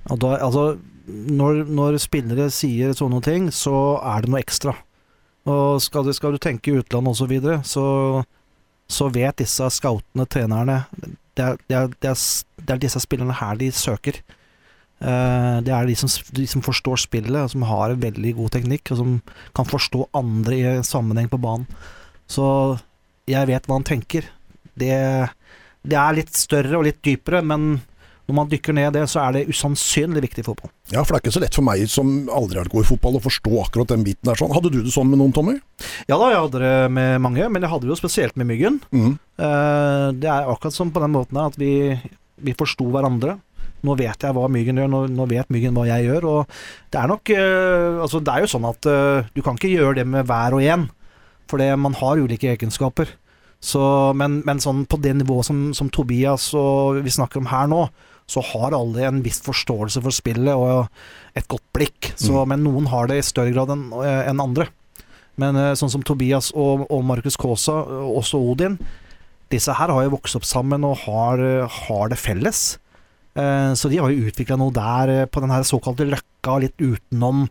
Og 0.08 0.22
da, 0.24 0.38
altså, 0.40 0.78
når, 1.10 1.66
når 1.68 1.98
spillere 2.00 2.48
sier 2.56 2.94
sånne 2.96 3.20
ting, 3.26 3.50
så 3.52 3.98
er 4.00 4.24
det 4.24 4.32
noe 4.32 4.40
ekstra. 4.40 4.78
Og 5.50 5.82
skal 5.84 6.08
du, 6.08 6.14
skal 6.16 6.38
du 6.38 6.40
tenke 6.40 6.78
utland 6.80 7.10
osv., 7.12 7.20
så, 7.26 7.30
videre, 7.34 7.60
så 7.68 7.86
så 8.90 9.06
vet 9.14 9.38
disse 9.44 9.68
scoutene, 9.70 10.24
trenerne 10.26 10.80
det 11.38 11.44
er, 11.46 11.58
det, 11.68 11.76
er, 11.78 11.92
det, 12.02 12.10
er, 12.10 12.22
det 12.64 12.74
er 12.74 12.80
disse 12.82 13.02
spillerne 13.04 13.36
her 13.38 13.60
de 13.60 13.68
søker. 13.76 14.16
Eh, 15.00 15.58
det 15.64 15.74
er 15.74 15.88
de 15.88 15.96
som, 16.00 16.12
de 16.36 16.46
som 16.50 16.64
forstår 16.66 17.00
spillet, 17.06 17.40
og 17.40 17.52
som 17.54 17.66
har 17.70 17.94
en 17.94 18.04
veldig 18.04 18.36
god 18.40 18.56
teknikk, 18.58 18.92
og 18.94 19.02
som 19.02 19.18
kan 19.56 19.70
forstå 19.70 20.10
andre 20.20 20.58
i 20.58 20.66
en 20.76 20.88
sammenheng 20.88 21.30
på 21.32 21.42
banen. 21.42 21.68
Så 22.30 22.46
jeg 23.30 23.50
vet 23.50 23.68
hva 23.68 23.80
han 23.80 23.88
tenker. 23.88 24.28
Det, 24.80 24.96
det 25.88 26.00
er 26.00 26.18
litt 26.18 26.36
større 26.38 26.80
og 26.80 26.88
litt 26.88 27.02
dypere, 27.06 27.42
men 27.46 27.80
når 28.30 28.36
man 28.38 28.50
dykker 28.52 28.76
ned 28.78 28.92
i 28.92 29.00
det, 29.00 29.08
så 29.10 29.24
er 29.24 29.34
det 29.34 29.50
usannsynlig 29.50 30.22
viktig 30.28 30.44
fotball. 30.46 30.70
Ja, 30.94 31.02
for 31.02 31.16
det 31.16 31.18
er 31.18 31.24
ikke 31.24 31.34
så 31.34 31.42
lett 31.42 31.56
for 31.58 31.66
meg 31.66 31.82
som 31.90 32.12
aldri 32.30 32.60
har 32.62 32.70
gått 32.70 32.86
i 32.86 32.90
fotball, 32.92 33.18
å 33.18 33.24
forstå 33.24 33.54
akkurat 33.64 33.90
den 33.90 34.06
biten 34.06 34.30
der 34.30 34.38
sånn. 34.38 34.54
Hadde 34.54 34.70
du 34.70 34.84
det 34.84 34.94
sånn 34.94 35.10
med 35.10 35.18
noen, 35.18 35.34
Tommy? 35.34 35.56
Ja 36.06 36.20
da, 36.20 36.30
jeg 36.30 36.44
hadde 36.44 36.62
det 36.62 36.76
med 36.94 37.24
mange, 37.26 37.48
men 37.50 37.66
jeg 37.66 37.74
hadde 37.74 37.88
det 37.88 37.96
jo 37.96 37.98
spesielt 37.98 38.38
med 38.38 38.52
Myggen. 38.52 38.78
Mm. 38.94 39.16
Eh, 39.18 40.06
det 40.22 40.30
er 40.30 40.52
akkurat 40.52 40.78
som 40.78 40.94
på 40.94 41.02
den 41.02 41.16
måten 41.16 41.42
her 41.42 41.50
at 41.50 41.58
vi, 41.58 41.74
vi 42.46 42.58
forsto 42.60 42.86
hverandre. 42.94 43.40
Nå 43.86 43.96
vet 44.00 44.26
jeg 44.26 44.36
hva 44.36 44.50
Myggen 44.52 44.82
gjør, 44.82 44.92
nå, 44.92 45.02
nå 45.14 45.28
vet 45.30 45.50
Myggen 45.54 45.78
hva 45.78 45.88
jeg 45.88 46.10
gjør. 46.10 46.28
Og 46.30 46.60
det 46.92 47.00
er 47.02 47.12
nok 47.12 47.32
uh, 47.36 48.04
Altså, 48.04 48.22
det 48.24 48.34
er 48.34 48.44
jo 48.44 48.52
sånn 48.52 48.68
at 48.70 48.90
uh, 48.90 49.30
du 49.36 49.42
kan 49.46 49.60
ikke 49.60 49.74
gjøre 49.74 50.02
det 50.02 50.08
med 50.10 50.28
hver 50.30 50.58
og 50.58 50.66
en, 50.66 50.88
for 51.50 51.62
det, 51.62 51.72
man 51.82 51.98
har 51.98 52.22
ulike 52.22 52.52
egenskaper. 52.52 53.16
Så, 53.60 53.82
men, 54.16 54.40
men 54.48 54.62
sånn 54.64 54.86
på 54.88 55.00
det 55.04 55.18
nivået 55.20 55.50
som, 55.50 55.70
som 55.76 55.90
Tobias 55.92 56.52
og 56.56 57.02
vi 57.04 57.12
snakker 57.12 57.42
om 57.42 57.50
her 57.52 57.68
nå, 57.68 57.88
så 58.30 58.44
har 58.46 58.76
alle 58.78 59.08
en 59.08 59.24
viss 59.26 59.42
forståelse 59.44 60.04
for 60.06 60.14
spillet 60.14 60.54
og 60.54 60.86
et 61.38 61.48
godt 61.50 61.66
blikk. 61.76 62.12
Så, 62.14 62.46
Men 62.48 62.62
noen 62.64 62.88
har 62.92 63.10
det 63.10 63.18
i 63.20 63.26
større 63.26 63.56
grad 63.56 63.74
enn 63.74 63.88
en 63.98 64.44
andre. 64.44 64.70
Men 65.40 65.58
eh, 65.60 65.76
sånn 65.80 65.92
som 65.92 66.04
Tobias 66.06 66.52
og, 66.54 66.86
og 66.92 67.06
Markus 67.08 67.40
Kaasa, 67.40 67.80
og 68.04 68.20
også 68.22 68.42
Odin, 68.52 68.78
disse 69.50 69.74
her 69.74 69.90
har 69.90 70.06
jo 70.06 70.14
vokst 70.14 70.38
opp 70.38 70.46
sammen 70.46 70.86
og 70.86 71.00
har, 71.08 71.42
har 71.88 72.12
det 72.12 72.20
felles. 72.22 72.78
Eh, 73.36 73.74
Så 73.74 73.90
de 73.92 73.98
har 74.02 74.10
jo 74.12 74.28
utvikla 74.30 74.58
noe 74.58 74.72
der 74.74 75.10
eh, 75.22 75.26
på 75.30 75.42
den 75.44 75.52
her 75.54 75.64
såkalte 75.68 76.06
løkka, 76.10 76.56
litt 76.64 76.78
utenom. 76.82 77.46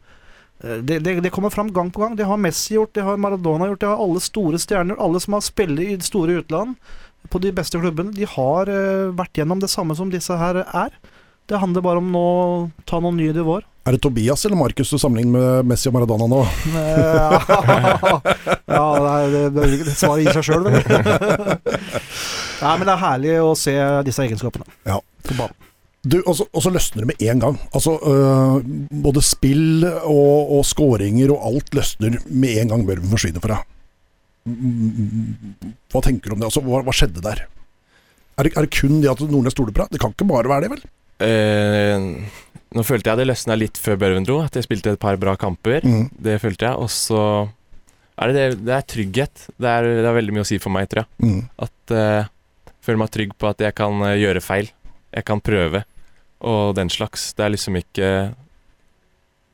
Eh, 0.64 0.78
Det, 0.82 0.98
det, 1.04 1.20
det 1.22 1.30
kommer 1.34 1.50
fram 1.54 1.70
gang 1.72 1.90
på 1.94 2.00
gang. 2.02 2.16
Det 2.18 2.26
har 2.26 2.36
Messi 2.40 2.74
gjort, 2.74 2.92
det 2.94 3.02
har 3.06 3.16
Maradona 3.16 3.66
gjort, 3.70 3.80
det 3.80 3.88
har 3.92 4.02
alle 4.02 4.20
store 4.20 4.58
stjerner. 4.58 4.98
Alle 4.98 5.20
som 5.20 5.32
har 5.38 5.42
spilt 5.46 5.78
i 5.80 5.94
store 6.00 6.32
utland, 6.42 6.74
på 7.28 7.38
de 7.42 7.50
beste 7.52 7.78
klubbene, 7.78 8.12
de 8.14 8.24
har 8.30 8.66
vært 9.12 9.34
gjennom 9.36 9.58
det 9.60 9.68
samme 9.68 9.94
som 9.98 10.08
disse 10.10 10.32
her 10.38 10.54
er. 10.64 10.90
Det 11.48 11.58
handler 11.60 11.82
bare 11.84 11.98
om 12.00 12.12
nå 12.12 12.20
å 12.20 12.70
ta 12.86 13.00
noen 13.00 13.16
nye 13.18 13.32
nivåer. 13.34 13.62
Er 13.88 13.92
det 13.96 14.02
Tobias 14.04 14.44
eller 14.44 14.56
Markus 14.60 14.90
du 14.92 14.98
sammenligner 15.00 15.62
med 15.64 15.70
Messi 15.72 15.88
og 15.88 15.94
Maradona 15.96 16.26
nå? 16.28 16.42
Ja, 18.68 19.24
det, 19.32 19.40
det, 19.56 19.62
det 19.86 19.94
svaret 19.96 20.24
gir 20.26 20.32
seg 20.36 20.44
sjøl, 20.44 20.64
vel. 20.68 20.82
Nei, 22.62 22.74
men 22.76 22.84
det 22.84 22.92
er 22.94 23.02
herlig 23.02 23.34
å 23.42 23.52
se 23.58 23.74
disse 24.06 24.24
egenskapene 24.26 24.66
Ja. 24.88 24.98
på 25.24 25.36
banen. 25.38 25.54
Du, 26.06 26.20
og 26.22 26.36
så, 26.38 26.46
og 26.54 26.62
så 26.62 26.70
løsner 26.70 27.02
det 27.02 27.08
med 27.10 27.22
en 27.26 27.40
gang. 27.42 27.56
Altså, 27.74 27.96
øh, 27.98 28.60
både 29.02 29.22
spill 29.26 29.82
og, 29.88 30.52
og 30.58 30.62
skåringer 30.66 31.32
og 31.34 31.48
alt 31.50 31.74
løsner 31.74 32.20
med 32.30 32.62
en 32.62 32.74
gang 32.74 32.86
Børven 32.86 33.10
forsvinner 33.10 33.42
fra. 33.42 33.58
deg. 33.58 33.74
Hva 35.92 36.02
tenker 36.04 36.30
du 36.30 36.36
om 36.36 36.42
det? 36.42 36.48
Altså, 36.48 36.62
hva, 36.64 36.84
hva 36.86 36.94
skjedde 36.94 37.24
der? 37.24 37.42
Er 38.38 38.46
det, 38.46 38.54
er 38.54 38.66
det 38.68 38.78
kun 38.78 39.00
det 39.02 39.10
at 39.10 39.24
Nordnes 39.26 39.56
stoler 39.56 39.74
på 39.74 39.82
deg? 39.82 39.96
Det 39.96 40.02
kan 40.02 40.14
ikke 40.14 40.28
bare 40.30 40.50
være 40.52 40.68
det, 40.68 40.72
vel? 40.76 40.86
Eh, 41.26 42.06
nå 42.78 42.84
følte 42.86 43.10
jeg 43.10 43.18
det 43.20 43.28
løsna 43.32 43.56
litt 43.58 43.80
før 43.82 43.98
Børven 44.00 44.26
dro, 44.28 44.38
at 44.44 44.54
jeg 44.54 44.68
spilte 44.68 44.94
et 44.94 45.02
par 45.02 45.18
bra 45.20 45.34
kamper. 45.40 45.82
Mm. 45.82 46.08
Det 46.14 46.38
følte 46.42 46.70
jeg. 46.70 46.78
Og 46.78 46.92
så 46.94 47.22
er 48.18 48.30
det, 48.30 48.38
det, 48.38 48.64
det 48.68 48.74
er 48.76 48.88
trygghet. 48.94 49.46
Det 49.58 49.72
er, 49.74 49.90
det 49.98 50.06
er 50.06 50.18
veldig 50.20 50.36
mye 50.36 50.46
å 50.46 50.48
si 50.48 50.60
for 50.62 50.74
meg, 50.74 50.88
tror 50.90 51.04
jeg. 51.04 51.10
Mm. 51.26 51.40
At 51.66 51.94
eh, 51.98 52.20
jeg 52.70 52.86
føler 52.86 53.02
meg 53.02 53.14
trygg 53.18 53.34
på 53.36 53.50
at 53.50 53.66
jeg 53.66 53.76
kan 53.78 54.06
eh, 54.06 54.18
gjøre 54.22 54.44
feil. 54.44 54.70
Jeg 55.14 55.24
kan 55.28 55.40
prøve, 55.40 55.84
og 56.44 56.74
den 56.76 56.90
slags. 56.92 57.32
Det 57.36 57.44
er 57.44 57.54
liksom 57.54 57.78
ikke 57.80 58.10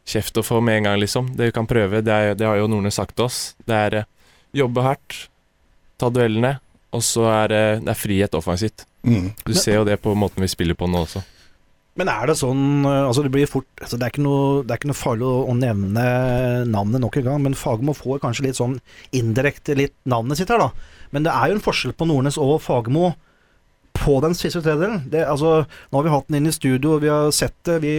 kjeft 0.09 0.38
å 0.38 0.45
få 0.45 0.61
med 0.64 0.81
en 0.81 0.88
gang, 0.90 0.99
liksom. 1.01 1.31
Det 1.37 1.51
vi 1.51 1.55
kan 1.57 1.69
prøve, 1.69 2.03
det, 2.05 2.12
er, 2.12 2.38
det 2.38 2.49
har 2.49 2.59
jo 2.61 2.69
Nordnes 2.71 2.99
sagt 3.01 3.17
til 3.17 3.29
oss. 3.29 3.43
Det 3.64 3.77
er 3.87 4.01
eh, 4.03 4.09
jobbe 4.55 4.85
hardt, 4.85 5.21
ta 6.01 6.11
duellene, 6.12 6.57
og 6.95 7.05
så 7.05 7.29
er 7.33 7.53
det, 7.53 7.62
det 7.87 7.95
er 7.95 8.01
frihet 8.01 8.37
offensivt. 8.38 8.87
Mm. 9.05 9.33
Du 9.45 9.55
ser 9.57 9.81
jo 9.81 9.87
det 9.88 9.99
på 10.03 10.14
måten 10.17 10.45
vi 10.45 10.51
spiller 10.51 10.77
på 10.79 10.88
nå 10.90 11.05
også. 11.07 11.25
Men 11.95 12.09
er 12.11 12.27
det 12.27 12.35
sånn 12.40 12.87
eh, 12.88 13.05
Altså, 13.07 13.23
det 13.23 13.31
blir 13.35 13.47
fort 13.47 13.69
altså 13.79 13.99
det, 13.99 14.07
er 14.07 14.14
ikke 14.14 14.25
noe, 14.25 14.62
det 14.64 14.75
er 14.75 14.81
ikke 14.81 14.90
noe 14.90 14.99
farlig 14.99 15.27
å, 15.29 15.45
å 15.47 15.55
nevne 15.55 16.07
navnet 16.67 17.03
nok 17.05 17.21
en 17.21 17.29
gang, 17.29 17.45
men 17.45 17.59
Fagermo 17.59 17.95
får 17.97 18.23
kanskje 18.25 18.49
litt 18.49 18.59
sånn 18.59 18.81
indirekte 19.14 19.77
litt 19.79 19.95
navnet 20.11 20.40
sitt 20.40 20.51
her, 20.51 20.62
da. 20.62 20.73
Men 21.14 21.27
det 21.27 21.35
er 21.35 21.51
jo 21.51 21.59
en 21.59 21.64
forskjell 21.64 21.95
på 21.95 22.09
Nordnes 22.11 22.40
og 22.43 22.57
Fagermo 22.64 23.12
på 23.94 24.18
den 24.24 24.35
siste 24.37 24.61
tredjedelen. 24.61 25.04
Det, 25.11 25.22
altså, 25.30 25.64
nå 25.64 25.98
har 25.98 26.07
vi 26.07 26.12
hatt 26.12 26.28
den 26.28 26.40
inn 26.40 26.50
i 26.50 26.54
studio, 26.54 26.98
vi 27.02 27.12
har 27.12 27.30
sett 27.35 27.57
det, 27.68 27.78
vi 27.85 27.94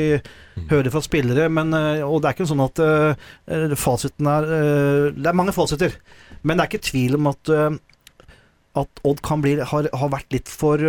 hører 0.69 0.87
det 0.87 0.93
fra 0.93 1.01
spillere, 1.05 1.49
men, 1.49 1.73
eh, 1.73 2.03
og 2.05 2.21
det 2.21 2.29
er 2.29 2.37
ikke 2.37 2.49
sånn 2.51 2.65
at 2.65 2.81
uh, 2.83 3.75
fasiten 3.79 4.29
er 4.29 4.49
uh, 4.49 5.05
Det 5.15 5.29
er 5.31 5.37
mange 5.37 5.55
fasiter, 5.55 5.95
men 6.43 6.57
det 6.57 6.65
er 6.65 6.71
ikke 6.71 6.89
tvil 6.91 7.17
om 7.17 7.31
at, 7.31 7.53
uh, 7.53 8.35
at 8.83 9.05
Odd 9.07 9.23
kan 9.25 9.41
bli, 9.45 9.55
har, 9.61 9.87
har 9.89 10.11
vært 10.13 10.35
litt 10.35 10.51
for 10.51 10.83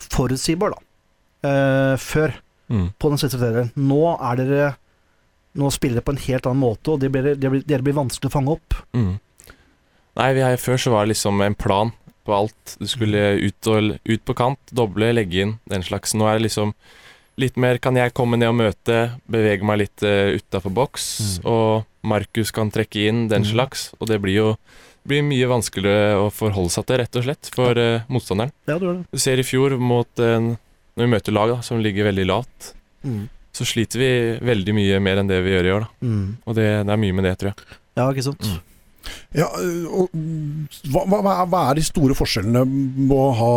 forutsigbar, 0.00 0.72
da. 0.76 1.98
før 2.00 2.38
Mm. 2.70 2.92
på 2.98 3.08
den 3.10 3.18
siste 3.18 3.38
tredjedelen. 3.38 3.72
Nå 3.74 4.14
er 4.14 4.38
dere 4.38 4.70
Nå 5.58 5.66
spiller 5.74 5.98
dere 5.98 6.06
på 6.06 6.12
en 6.14 6.22
helt 6.22 6.46
annen 6.46 6.62
måte, 6.62 6.92
og 6.92 7.00
det 7.02 7.08
blir, 7.10 7.32
det 7.34 7.48
blir, 7.50 7.62
dere 7.66 7.82
blir 7.82 7.96
vanskelig 7.96 8.28
å 8.30 8.34
fange 8.36 8.52
opp. 8.54 8.76
Mm. 8.94 9.16
Nei, 10.20 10.28
vi 10.36 10.44
før 10.62 10.78
så 10.78 10.92
var 10.94 11.02
det 11.02 11.10
liksom 11.10 11.42
en 11.42 11.56
plan 11.58 11.90
på 12.30 12.36
alt. 12.38 12.76
Du 12.80 12.86
skulle 12.90 13.20
ut, 13.42 13.70
og, 13.74 13.92
ut 14.06 14.24
på 14.26 14.36
kant, 14.38 14.60
doble, 14.72 15.10
legge 15.18 15.42
inn, 15.44 15.56
den 15.70 15.82
slags. 15.86 16.14
Nå 16.16 16.28
er 16.30 16.38
det 16.38 16.46
liksom 16.48 16.74
litt 17.40 17.56
mer 17.56 17.78
Kan 17.80 17.96
jeg 17.96 18.12
komme 18.12 18.36
ned 18.36 18.50
og 18.52 18.58
møte, 18.58 18.96
bevege 19.30 19.64
meg 19.64 19.78
litt 19.84 20.02
uh, 20.04 20.36
utafor 20.36 20.72
boks, 20.76 21.06
Mm. 21.20 21.46
og 21.50 21.86
Markus 22.04 22.50
kan 22.52 22.70
trekke 22.72 23.06
inn, 23.08 23.26
den 23.28 23.42
Mm. 23.44 23.50
slags. 23.52 23.90
Og 24.00 24.08
det 24.08 24.20
blir 24.22 24.34
jo 24.36 24.48
blir 25.08 25.22
mye 25.24 25.46
vanskeligere 25.48 26.18
å 26.20 26.26
forholde 26.30 26.68
seg 26.74 26.84
til, 26.86 26.98
rett 27.00 27.16
og 27.16 27.24
slett, 27.24 27.48
for 27.54 27.72
uh, 27.80 28.02
motstanderen. 28.12 28.52
Ja, 28.68 28.76
du 28.78 28.86
det. 28.92 29.06
Du 29.10 29.18
ser 29.18 29.40
i 29.40 29.46
fjor 29.48 29.78
mot 29.80 30.08
eh, 30.20 30.36
Når 30.96 31.06
vi 31.06 31.12
møter 31.14 31.32
lag 31.32 31.48
da, 31.54 31.60
som 31.64 31.80
ligger 31.80 32.04
veldig 32.12 32.26
lavt, 32.28 32.74
Mm. 33.02 33.28
så 33.56 33.64
sliter 33.64 33.96
vi 33.98 34.10
veldig 34.44 34.74
mye 34.76 34.98
mer 35.00 35.16
enn 35.22 35.26
det 35.30 35.38
vi 35.42 35.54
gjør 35.54 35.64
i 35.66 35.72
år. 35.78 35.80
da 35.86 36.06
Mm. 36.06 36.36
Og 36.46 36.54
det, 36.54 36.66
det 36.84 36.92
er 36.92 37.00
mye 37.00 37.14
med 37.16 37.24
det, 37.24 37.38
tror 37.40 37.54
jeg. 37.54 37.78
Ja, 37.96 38.10
ikke 38.12 38.22
sant. 38.28 38.44
Ja, 39.34 39.46
øh, 39.58 39.86
og, 39.88 40.10
hva, 40.90 41.04
hva, 41.08 41.34
hva 41.46 41.60
er- 41.70 41.78
de 41.80 41.84
store 41.86 42.14
forskjellene 42.18 42.64
på 43.08 43.18
å 43.26 43.30
ha 43.38 43.52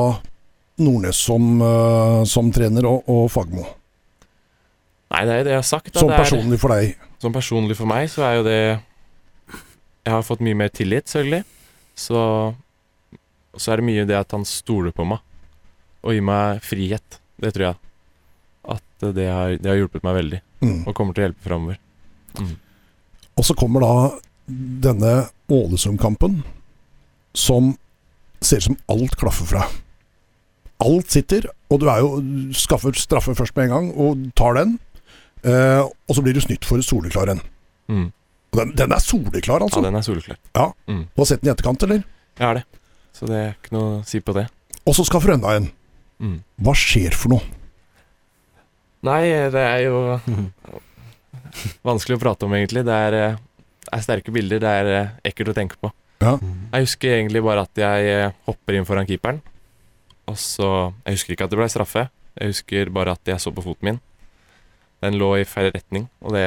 Nordnes 0.84 1.18
som, 1.22 1.62
øh, 1.62 2.24
som 2.26 2.52
trener 2.52 2.86
og, 2.90 3.04
og 3.10 3.28
Fagmo? 3.32 3.66
Nei, 5.14 5.26
det 5.26 5.34
er 5.34 5.38
jo 5.38 5.44
det 5.50 5.54
jeg 5.54 5.62
har 5.62 5.70
sagt. 5.70 5.94
Som 6.00 6.10
er- 6.10 6.24
personlig 6.24 6.60
for 6.60 6.74
deg? 6.74 6.96
Som 7.22 7.34
personlig 7.36 7.76
for 7.78 7.86
meg, 7.90 8.10
så 8.10 8.24
er 8.28 8.36
jo 8.40 8.44
det 8.48 8.60
Jeg 10.06 10.12
har 10.12 10.24
fått 10.28 10.42
mye 10.44 10.56
mer 10.56 10.70
tillit, 10.70 11.06
selvfølgelig. 11.08 11.44
Så 11.96 12.56
Så 13.56 13.72
er 13.72 13.78
det 13.78 13.86
mye 13.86 14.06
det 14.10 14.18
at 14.18 14.32
han 14.32 14.44
stoler 14.44 14.92
på 14.92 15.06
meg 15.06 15.20
og 16.04 16.12
gir 16.12 16.22
meg 16.26 16.60
frihet. 16.66 17.20
Det 17.40 17.54
tror 17.54 17.68
jeg. 17.70 17.78
At 18.68 19.14
det 19.14 19.28
har, 19.30 19.54
det 19.62 19.70
har 19.70 19.78
hjulpet 19.78 20.04
meg 20.04 20.16
veldig, 20.18 20.42
Mm. 20.64 20.88
og 20.88 20.96
kommer 20.96 21.14
til 21.14 21.24
å 21.24 21.28
hjelpe 21.30 21.44
framover. 21.48 21.78
Mm. 22.40 22.56
Og 23.38 23.44
så 23.46 23.54
kommer 23.56 23.80
da 23.82 24.20
denne 24.48 25.14
Ålesund-kampen, 25.52 26.42
som 27.34 27.74
ser 28.44 28.62
ut 28.62 28.70
som 28.72 28.80
alt 28.92 29.16
klaffer 29.20 29.48
fra. 29.48 29.68
Alt 30.84 31.14
sitter, 31.16 31.48
og 31.72 31.80
du 31.82 31.88
er 31.92 32.02
jo 32.04 32.18
skaffer 32.58 32.96
straffe 33.00 33.36
først 33.38 33.56
med 33.56 33.70
en 33.70 33.74
gang, 33.76 33.88
og 33.96 34.26
tar 34.38 34.58
den. 34.60 34.76
Eh, 35.44 35.82
og 35.84 36.16
så 36.16 36.24
blir 36.24 36.36
du 36.36 36.42
snytt 36.44 36.68
for 36.68 36.84
soleklar 36.84 37.32
en. 37.34 37.42
Mm. 37.92 38.10
Den, 38.54 38.76
den 38.78 38.94
er 38.94 39.02
soleklar, 39.02 39.64
altså? 39.64 39.82
Ja, 39.82 39.88
den 39.90 39.98
er 40.00 40.06
soleklar. 40.06 40.40
Ja. 40.56 40.70
Mm. 40.88 41.06
Du 41.10 41.24
har 41.24 41.30
sett 41.30 41.42
den 41.42 41.50
i 41.50 41.54
etterkant, 41.54 41.84
eller? 41.88 42.04
Jeg 42.38 42.46
har 42.46 42.60
det. 42.60 42.66
Så 43.14 43.30
det 43.30 43.40
er 43.40 43.52
ikke 43.56 43.76
noe 43.76 43.90
å 44.00 44.04
si 44.08 44.22
på 44.24 44.36
det. 44.36 44.48
Og 44.84 44.96
så 44.98 45.06
skaffer 45.08 45.32
du 45.32 45.38
enda 45.38 45.56
en. 45.58 45.70
Mm. 46.24 46.38
Hva 46.66 46.76
skjer 46.78 47.16
for 47.18 47.36
noe? 47.36 47.44
Nei, 49.04 49.24
det 49.52 49.64
er 49.64 49.82
jo 49.84 49.98
vanskelig 51.90 52.18
å 52.18 52.22
prate 52.24 52.48
om, 52.48 52.56
egentlig. 52.56 52.86
Det 52.88 53.00
er, 53.08 53.18
eh, 53.20 53.42
er 53.92 54.04
sterke 54.06 54.34
bilder. 54.34 54.62
Det 54.64 54.74
er 54.82 54.92
eh, 54.94 55.12
ekkelt 55.32 55.54
å 55.54 55.58
tenke 55.58 55.80
på. 55.82 55.92
Ja. 56.24 56.38
Jeg 56.40 56.88
husker 56.88 57.18
egentlig 57.18 57.44
bare 57.44 57.66
at 57.68 57.80
jeg 57.84 58.10
eh, 58.14 58.36
hopper 58.48 58.78
inn 58.78 58.88
foran 58.88 59.10
keeperen. 59.10 59.42
Og 60.32 60.38
så 60.40 60.94
Jeg 61.04 61.18
husker 61.18 61.36
ikke 61.36 61.48
at 61.50 61.54
det 61.54 61.60
ble 61.60 61.70
straffe. 61.72 62.08
Jeg 62.40 62.54
husker 62.54 62.92
bare 62.94 63.18
at 63.18 63.28
jeg 63.28 63.42
så 63.44 63.52
på 63.54 63.66
foten 63.66 63.92
min. 63.92 64.02
Den 65.04 65.20
lå 65.20 65.34
i 65.42 65.48
feil 65.48 65.68
retning, 65.74 66.08
og 66.24 66.32
det, 66.32 66.46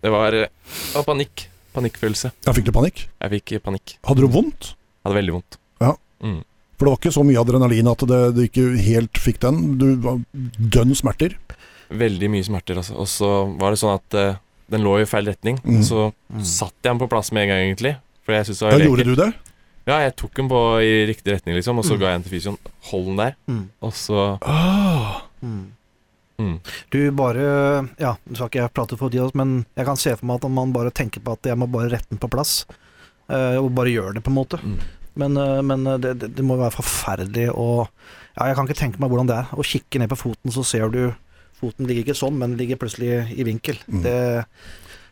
det 0.00 0.10
var, 0.12 0.32
eh, 0.32 0.48
det 0.48 0.96
var 0.96 1.08
panikk. 1.10 1.48
Panikkfølelse. 1.76 2.32
Ja, 2.46 2.54
fikk 2.56 2.70
du 2.70 2.72
panikk? 2.74 3.04
Jeg 3.20 3.34
fikk 3.36 3.58
panikk. 3.62 3.98
Hadde 4.08 4.24
du 4.24 4.32
vondt? 4.32 4.72
Jeg 4.72 5.06
hadde 5.06 5.18
veldig 5.20 5.34
vondt. 5.36 5.58
Ja. 5.84 5.92
Mm. 6.24 6.40
For 6.78 6.86
det 6.86 6.92
var 6.92 7.00
ikke 7.02 7.14
så 7.14 7.24
mye 7.26 7.42
adrenalin 7.42 7.90
at 7.90 8.02
det, 8.08 8.20
du 8.34 8.40
ikke 8.46 8.64
helt 8.86 9.20
fikk 9.20 9.40
den. 9.44 9.60
Du 9.78 9.86
var 10.02 10.18
dønn 10.32 10.96
smerter. 10.96 11.36
Veldig 11.88 12.30
mye 12.32 12.46
smerter, 12.46 12.80
altså. 12.80 12.96
Og 13.02 13.08
så 13.10 13.30
var 13.60 13.74
det 13.74 13.80
sånn 13.80 13.96
at 13.96 14.16
eh, 14.18 14.40
den 14.70 14.82
lå 14.84 14.98
i 15.00 15.06
feil 15.08 15.26
retning. 15.30 15.58
Mm. 15.64 15.82
Så 15.82 16.12
satt 16.38 16.46
satte 16.46 16.82
jeg 16.84 16.92
den 16.92 16.98
på 17.02 17.08
plass 17.10 17.32
med 17.32 17.46
en 17.46 17.48
gang, 17.54 17.64
egentlig. 17.68 17.96
For 18.24 18.32
jeg 18.36 18.46
det 18.46 18.58
Da 18.60 18.78
gjorde 18.84 19.04
du 19.08 19.14
det? 19.16 19.32
Ja, 19.88 19.98
jeg 20.04 20.16
tok 20.20 20.34
den 20.36 20.48
på 20.50 20.58
i 20.84 21.06
riktig 21.08 21.32
retning, 21.32 21.56
liksom, 21.56 21.78
og 21.80 21.84
så 21.84 21.94
Mm. 21.96 22.00
ga 22.00 22.06
jeg 22.10 22.14
den 22.20 22.22
til 22.28 22.32
fysioen. 22.36 22.58
Hold 22.90 23.04
den 23.06 23.16
der. 23.16 23.34
Mm. 23.48 23.68
Og 23.82 23.92
så 23.96 24.38
Ah. 24.42 25.22
Mm. 25.42 25.72
Mm. 26.38 26.60
Du 26.90 27.10
bare 27.12 27.88
Ja, 27.98 28.16
nå 28.28 28.34
skal 28.36 28.46
ikke 28.48 28.60
jeg 28.62 28.74
prate 28.74 28.96
for 28.98 29.08
de 29.10 29.18
av 29.18 29.26
oss, 29.26 29.34
men 29.34 29.64
jeg 29.76 29.86
kan 29.86 29.96
se 29.96 30.14
for 30.14 30.26
meg 30.26 30.44
at 30.44 30.50
man 30.50 30.72
bare 30.72 30.90
tenker 30.90 31.20
på 31.20 31.32
at 31.32 31.42
jeg 31.42 31.56
må 31.58 31.66
bare 31.70 31.90
rette 31.90 32.08
den 32.10 32.18
på 32.18 32.28
plass. 32.30 32.64
eh, 33.30 33.56
og 33.60 33.74
bare 33.74 33.90
gjøre 33.92 34.14
det, 34.14 34.22
på 34.24 34.28
en 34.30 34.38
måte. 34.38 34.58
Mm. 34.62 34.78
Men, 35.16 35.36
eh, 35.36 35.60
men 35.62 35.86
eh, 35.86 35.98
det, 35.98 36.18
det, 36.18 36.34
det 36.36 36.44
må 36.44 36.56
være 36.56 36.72
forferdelig 36.78 37.50
å 37.54 37.88
Ja, 38.38 38.46
jeg 38.46 38.54
kan 38.56 38.66
ikke 38.68 38.78
tenke 38.78 39.00
meg 39.00 39.10
hvordan 39.10 39.26
det 39.26 39.36
er. 39.36 39.48
Å 39.52 39.64
kikke 39.66 39.98
ned 39.98 40.08
på 40.08 40.16
foten, 40.16 40.52
så 40.54 40.64
ser 40.64 40.88
du 40.88 41.14
Foten 41.58 41.88
ligger 41.88 42.06
ikke 42.06 42.18
sånn, 42.18 42.36
men 42.38 42.54
ligger 42.58 42.78
plutselig 42.80 43.24
i 43.34 43.46
vinkel. 43.46 43.80
Mm. 43.88 44.02
Det 44.04 44.18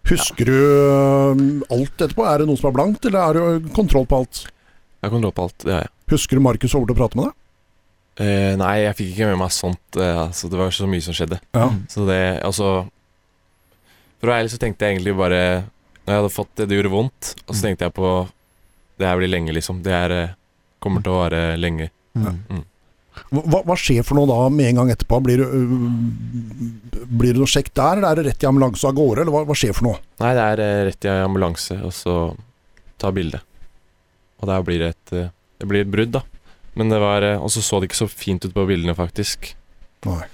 Husker 0.07 0.47
du 0.47 1.63
alt 1.67 1.99
etterpå? 1.99 2.23
Er 2.31 2.43
det 2.43 2.47
noe 2.47 2.59
som 2.61 2.69
er 2.71 2.77
blankt, 2.77 3.09
eller 3.09 3.19
er 3.25 3.39
det 3.59 3.73
kontroll 3.75 4.07
på 4.07 4.21
alt? 4.23 4.45
Jeg 4.47 5.09
har 5.09 5.15
kontroll 5.17 5.35
på 5.35 5.47
alt, 5.49 5.57
det 5.65 5.75
har 5.75 5.83
jeg. 5.83 5.93
Husker 6.13 6.39
du 6.39 6.45
Markus 6.45 6.77
over 6.79 6.87
til 6.87 6.95
å 6.95 7.01
prate 7.01 7.19
med 7.19 7.27
deg? 7.27 7.41
Eh, 8.23 8.53
nei, 8.57 8.75
jeg 8.85 8.97
fikk 8.97 9.11
ikke 9.13 9.31
med 9.33 9.41
meg 9.43 9.53
sånt. 9.53 9.99
Eh, 9.99 10.21
altså, 10.23 10.49
det 10.53 10.61
var 10.61 10.71
så 10.73 10.87
mye 10.89 11.05
som 11.05 11.17
skjedde. 11.17 11.41
Ja. 11.57 11.67
Så 11.93 12.07
det, 12.09 12.21
altså 12.47 12.69
For 14.17 14.29
å 14.29 14.33
være 14.33 14.45
ærlig 14.45 14.55
så 14.55 14.61
tenkte 14.63 14.87
jeg 14.87 14.97
egentlig 14.97 15.13
bare 15.19 15.41
Når 16.07 16.09
jeg 16.15 16.21
hadde 16.23 16.33
fått 16.33 16.55
det, 16.57 16.69
det 16.71 16.79
gjorde 16.79 16.95
vondt, 16.95 17.35
og 17.45 17.53
så 17.53 17.67
tenkte 17.67 17.85
jeg 17.85 17.97
på 17.99 18.13
Det 18.97 19.11
her 19.11 19.21
blir 19.21 19.33
lenge, 19.35 19.53
liksom. 19.53 19.83
Det 19.85 19.93
her 19.93 20.15
eh, 20.15 20.33
kommer 20.81 21.05
til 21.05 21.13
å 21.13 21.21
vare 21.25 21.43
lenge. 21.59 21.91
mm. 22.17 22.65
Hva, 23.33 23.63
hva 23.67 23.77
skjer 23.81 24.05
for 24.07 24.19
noe 24.19 24.29
da 24.31 24.37
med 24.53 24.71
en 24.71 24.81
gang 24.81 24.93
etterpå? 24.93 25.19
Blir 25.25 25.43
øh, 25.45 25.73
blir 27.07 27.35
det 27.35 27.41
noe 27.41 27.51
sjekk 27.51 27.73
der, 27.77 27.99
eller 27.99 28.11
er 28.11 28.21
det 28.21 28.27
rett 28.31 28.45
i 28.45 28.49
ambulanse 28.49 28.87
av 28.89 28.97
gårde, 28.97 29.25
eller 29.25 29.35
hva, 29.35 29.43
hva 29.49 29.57
skjer 29.57 29.75
for 29.77 29.89
noe? 29.89 30.01
Nei, 30.23 30.33
det 30.37 30.45
er 30.53 30.63
eh, 30.65 30.85
rett 30.91 31.09
i 31.09 31.13
ambulanse, 31.25 31.79
og 31.87 31.95
så 31.97 32.17
ta 33.01 33.13
bilde. 33.15 33.41
Og 34.41 34.51
der 34.51 34.65
blir 34.67 34.83
det 34.83 34.93
et 34.95 35.17
eh, 35.17 35.33
Det 35.57 35.69
blir 35.71 35.87
et 35.87 35.93
brudd, 35.93 36.13
da. 36.13 36.21
Men 36.77 36.91
det 36.93 36.99
var 37.01 37.25
Og 37.39 37.49
så 37.49 37.63
så 37.65 37.79
det 37.81 37.89
ikke 37.89 38.03
så 38.03 38.09
fint 38.13 38.45
ut 38.45 38.53
på 38.53 38.67
bildene, 38.69 38.93
faktisk. 38.95 39.55
Nei. 40.05 40.27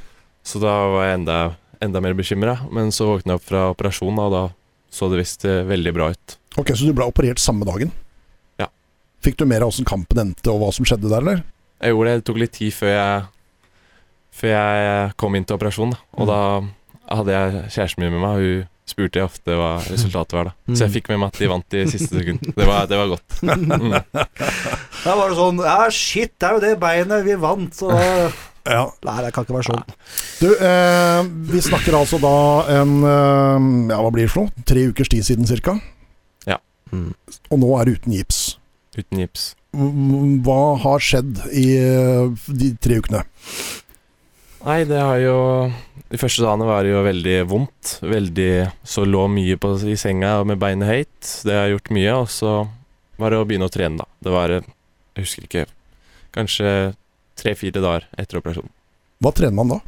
Så 0.42 0.58
da 0.58 0.72
var 0.90 1.06
jeg 1.06 1.20
enda, 1.20 1.36
enda 1.78 2.02
mer 2.02 2.16
bekymra. 2.18 2.56
Men 2.74 2.90
så 2.90 3.06
våkna 3.06 3.36
jeg 3.36 3.38
opp 3.38 3.46
fra 3.46 3.60
operasjonen, 3.70 4.18
og 4.18 4.32
da 4.34 4.42
så 4.92 5.06
det 5.08 5.22
visst 5.22 5.46
veldig 5.46 5.92
bra 5.94 6.10
ut. 6.12 6.34
Ok, 6.58 6.74
Så 6.76 6.84
du 6.84 6.92
ble 6.92 7.06
operert 7.06 7.40
samme 7.40 7.64
dagen? 7.64 7.92
Ja. 8.60 8.66
Fikk 9.24 9.38
du 9.38 9.46
mer 9.46 9.62
av 9.62 9.70
åssen 9.70 9.86
kampen 9.88 10.18
endte, 10.20 10.50
og 10.50 10.60
hva 10.60 10.72
som 10.74 10.84
skjedde 10.84 11.08
der, 11.08 11.22
eller? 11.22 11.44
Jeg 11.82 11.94
gjorde 11.94 12.10
det. 12.10 12.18
Det 12.20 12.26
tok 12.30 12.42
litt 12.42 12.52
tid 12.58 12.74
før 12.76 12.92
jeg 12.96 13.22
Før 14.32 14.52
jeg 14.54 15.16
kom 15.20 15.34
inn 15.36 15.44
til 15.44 15.58
operasjon. 15.58 15.90
Da. 15.92 15.98
Og 16.16 16.28
da 16.30 16.38
hadde 17.12 17.34
jeg 17.34 17.64
kjæresten 17.74 18.00
min 18.04 18.14
med 18.14 18.22
meg. 18.22 18.38
Hun 18.40 18.68
spurte 18.88 19.20
jeg 19.20 19.28
ofte 19.28 19.56
hva 19.56 19.72
resultatet 19.86 20.36
var. 20.36 20.50
da 20.50 20.74
Så 20.76 20.86
jeg 20.86 20.94
fikk 20.96 21.10
med 21.12 21.20
meg 21.22 21.34
at 21.34 21.40
de 21.42 21.50
vant 21.52 21.76
i 21.76 21.82
siste 21.90 22.16
sekund. 22.16 22.40
Det 22.56 22.66
var, 22.68 22.86
det 22.90 23.00
var 23.00 23.12
godt. 23.12 23.36
Mm. 23.42 23.98
Da 25.02 25.16
var 25.18 25.32
det 25.32 25.34
sånn 25.34 25.58
Ja, 25.64 25.76
shit, 25.90 26.30
det 26.38 26.46
er 26.46 26.54
jo 26.54 26.62
det 26.62 26.72
beinet 26.78 27.24
vi 27.26 27.34
vant, 27.42 27.74
så 27.74 27.90
Ja. 28.62 28.84
Nei, 29.02 29.16
det 29.24 29.32
kan 29.34 29.42
ikke 29.42 29.56
være 29.56 29.66
sånn. 29.66 29.80
Du, 30.38 30.52
eh, 30.54 31.22
vi 31.50 31.62
snakker 31.66 31.96
altså 31.98 32.20
da 32.22 32.34
en 32.76 32.92
eh, 33.02 33.64
Ja, 33.90 33.98
hva 33.98 34.12
blir 34.14 34.28
det 34.28 34.30
for 34.30 34.46
noe? 34.46 34.66
Tre 34.68 34.84
ukers 34.92 35.10
tid 35.10 35.26
siden 35.26 35.48
cirka? 35.50 35.74
Ja. 36.46 36.60
Mm. 36.94 37.10
Og 37.50 37.58
nå 37.58 37.72
er 37.80 37.88
det 37.90 37.96
uten 37.98 38.14
gips. 38.14 38.38
Uten 38.94 39.24
gips. 39.24 39.48
Hva 39.72 40.62
har 40.82 41.00
skjedd 41.00 41.46
i 41.56 41.66
eh, 41.80 42.48
de 42.52 42.72
tre 42.76 42.98
ukene? 43.00 43.22
Nei, 44.62 44.82
det 44.86 44.98
har 45.00 45.18
jo 45.18 45.36
De 46.12 46.20
første 46.20 46.44
dagene 46.44 46.68
var 46.68 46.84
det 46.84 46.92
jo 46.92 47.00
veldig 47.06 47.36
vondt. 47.50 47.94
Veldig 48.04 48.50
Så 48.86 49.06
lå 49.08 49.24
mye 49.32 49.56
på, 49.56 49.72
i 49.88 49.96
senga 49.98 50.36
med 50.46 50.60
beinet 50.62 50.90
høyt. 50.90 51.30
Det 51.48 51.56
har 51.56 51.72
gjort 51.72 51.90
mye. 51.96 52.18
Og 52.20 52.28
så 52.30 52.52
var 53.16 53.32
det 53.32 53.40
å 53.40 53.46
begynne 53.48 53.70
å 53.70 53.72
trene, 53.72 54.04
da. 54.04 54.08
Det 54.20 54.34
var 54.34 54.58
Jeg 54.60 55.24
husker 55.24 55.48
ikke 55.48 55.64
Kanskje 56.32 56.68
tre-fire 57.36 57.80
dager 57.82 58.06
etter 58.16 58.38
operasjonen. 58.38 58.70
Hva 59.20 59.32
trener 59.36 59.56
man 59.56 59.74
da? 59.74 59.80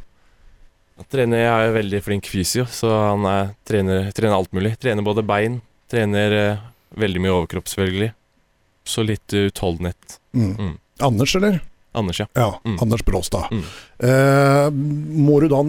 Jeg 0.99 1.09
trener, 1.11 1.41
jeg 1.41 1.51
er 1.51 1.65
jo 1.65 1.73
veldig 1.75 2.01
flink 2.05 2.27
fysio, 2.31 2.65
så 2.71 2.91
han 2.93 3.25
er, 3.27 3.49
trener, 3.67 4.11
trener 4.15 4.37
alt 4.37 4.53
mulig. 4.55 4.75
Trener 4.79 5.03
både 5.05 5.25
bein, 5.27 5.57
trener 5.91 6.35
eh, 6.37 6.61
veldig 7.01 7.23
mye 7.23 7.33
overkropp, 7.33 7.67
selvfølgelig. 7.71 8.13
Så 8.85 9.03
litt 9.05 9.33
utholdenhet. 9.33 10.19
Mm. 10.35 10.51
Mm. 10.57 10.75
Anders, 11.03 11.35
eller? 11.35 11.59
Anders, 11.95 12.19
ja. 12.19 12.27
Ja, 12.35 12.59
Mm. 12.65 12.77
Anders 12.81 13.03
Bråstad. 13.07 13.47
Mm. 13.51 13.63
Eh, 13.99 14.69
må 15.25 15.39
du 15.41 15.47
da 15.49 15.61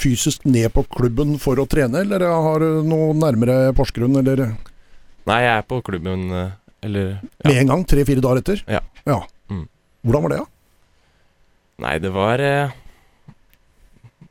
fysisk 0.00 0.44
ned 0.48 0.72
på 0.72 0.82
klubben 0.88 1.36
for 1.38 1.60
å 1.60 1.66
trene, 1.68 2.00
eller 2.04 2.24
har 2.24 2.60
du 2.64 2.82
noe 2.88 3.12
nærmere 3.14 3.74
Porsgrunn, 3.76 4.16
eller 4.20 4.56
Nei, 5.24 5.38
jeg 5.40 5.52
er 5.58 5.62
på 5.68 5.78
klubben, 5.84 6.26
eller 6.84 7.06
ja. 7.14 7.48
med 7.48 7.60
en 7.62 7.70
gang? 7.72 7.84
Tre-fire 7.88 8.20
dager 8.24 8.42
etter? 8.42 8.64
Ja. 8.68 8.80
Mm. 9.48 9.68
Hvordan 10.04 10.24
var 10.26 10.32
det, 10.34 10.40
da? 10.42 10.46
Nei, 11.84 11.94
det 11.98 12.10
var 12.14 12.38
eh, 12.44 12.74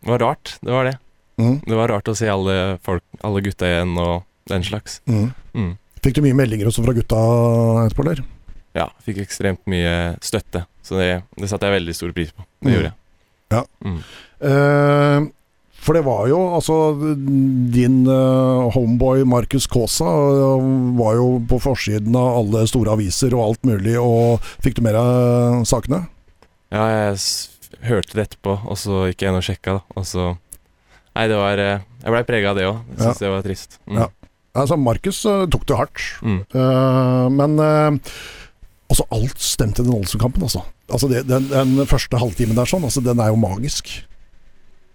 Det 0.03 0.09
var 0.11 0.19
rart. 0.19 0.57
Det 0.61 0.71
var 0.71 0.85
det. 0.89 0.97
Mm. 1.37 1.61
Det 1.65 1.75
var 1.77 1.89
rart 1.89 2.09
å 2.11 2.15
se 2.17 2.29
alle 2.29 2.77
folk, 2.85 3.03
alle 3.25 3.41
gutta 3.45 3.65
igjen 3.69 3.97
og 3.97 4.23
den 4.51 4.65
slags. 4.67 4.99
Mm. 5.09 5.77
Fikk 6.03 6.17
du 6.19 6.23
mye 6.25 6.35
meldinger 6.37 6.67
også 6.69 6.83
fra 6.85 6.93
gutta 6.97 7.19
etterpå, 7.85 8.03
eller? 8.07 8.23
Ja, 8.75 8.87
fikk 9.05 9.21
ekstremt 9.23 9.61
mye 9.69 10.15
støtte, 10.25 10.65
så 10.83 10.97
det, 10.99 11.11
det 11.37 11.47
satte 11.51 11.69
jeg 11.69 11.77
veldig 11.79 11.93
stor 11.95 12.11
pris 12.15 12.31
på. 12.33 12.43
Det 12.43 12.67
Mm. 12.67 12.73
gjorde 12.73 12.89
jeg. 12.89 12.99
Ja. 13.53 13.63
Mm. 13.85 13.97
Uh, 14.43 15.27
for 15.83 15.93
det 15.97 16.01
var 16.07 16.23
jo 16.31 16.37
altså 16.55 16.75
Din 17.75 17.99
uh, 18.07 18.69
homeboy 18.73 19.25
Markus 19.27 19.67
Kaasa 19.69 20.07
uh, 20.07 20.63
var 20.97 21.17
jo 21.19 21.27
på 21.51 21.59
forsiden 21.61 22.15
av 22.17 22.39
alle 22.39 22.63
store 22.71 22.95
aviser 22.95 23.35
og 23.37 23.43
alt 23.49 23.67
mulig, 23.67 23.93
og 23.99 24.41
fikk 24.63 24.79
du 24.79 24.81
mer 24.87 24.97
av 24.99 25.61
sakene? 25.69 26.05
Ja, 26.73 26.87
jeg 27.11 27.19
hørte 27.85 28.15
det 28.17 28.25
etterpå, 28.29 28.57
og 28.65 28.79
så 28.79 29.03
gikk 29.11 29.21
jeg 29.27 29.29
inn 29.33 29.37
og 29.37 29.45
sjekka, 29.45 29.77
da. 29.77 29.85
Og 29.99 30.07
så 30.09 30.31
Nei, 31.13 31.27
det 31.29 31.35
var 31.37 31.59
Jeg 31.61 32.09
blei 32.09 32.23
prega 32.25 32.49
av 32.49 32.57
det 32.57 32.63
òg. 32.65 32.77
Jeg 32.95 33.03
syns 33.03 33.19
det 33.21 33.29
var 33.29 33.43
trist. 33.45 33.75
Mm. 33.85 33.99
Ja. 34.01 34.07
Altså, 34.53 34.77
Markus 34.77 35.23
eh, 35.25 35.45
tok 35.49 35.65
det 35.69 35.77
hardt, 35.79 36.03
Mm. 36.21 36.39
Eh, 36.53 37.27
men 37.33 37.55
altså, 37.59 39.05
alt 39.11 39.41
stemte 39.41 39.81
i 39.81 39.85
den 39.87 39.95
Olsen-kampen, 39.95 40.43
altså. 40.45 40.61
altså 40.91 41.09
det, 41.09 41.23
den, 41.27 41.47
den 41.49 41.89
første 41.89 42.19
halvtimen 42.21 42.55
der 42.57 42.69
sånn, 42.69 42.85
altså, 42.85 43.01
den 43.01 43.19
er 43.23 43.31
jo 43.33 43.39
magisk. 43.41 43.89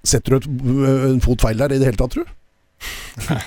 Setter 0.07 0.37
du 0.37 0.39
et, 0.39 0.49
en 1.11 1.23
fot 1.25 1.43
feil 1.43 1.59
der 1.59 1.75
i 1.75 1.81
det 1.81 1.91
hele 1.91 1.99
tatt, 1.99 2.15
tru? 2.15 2.23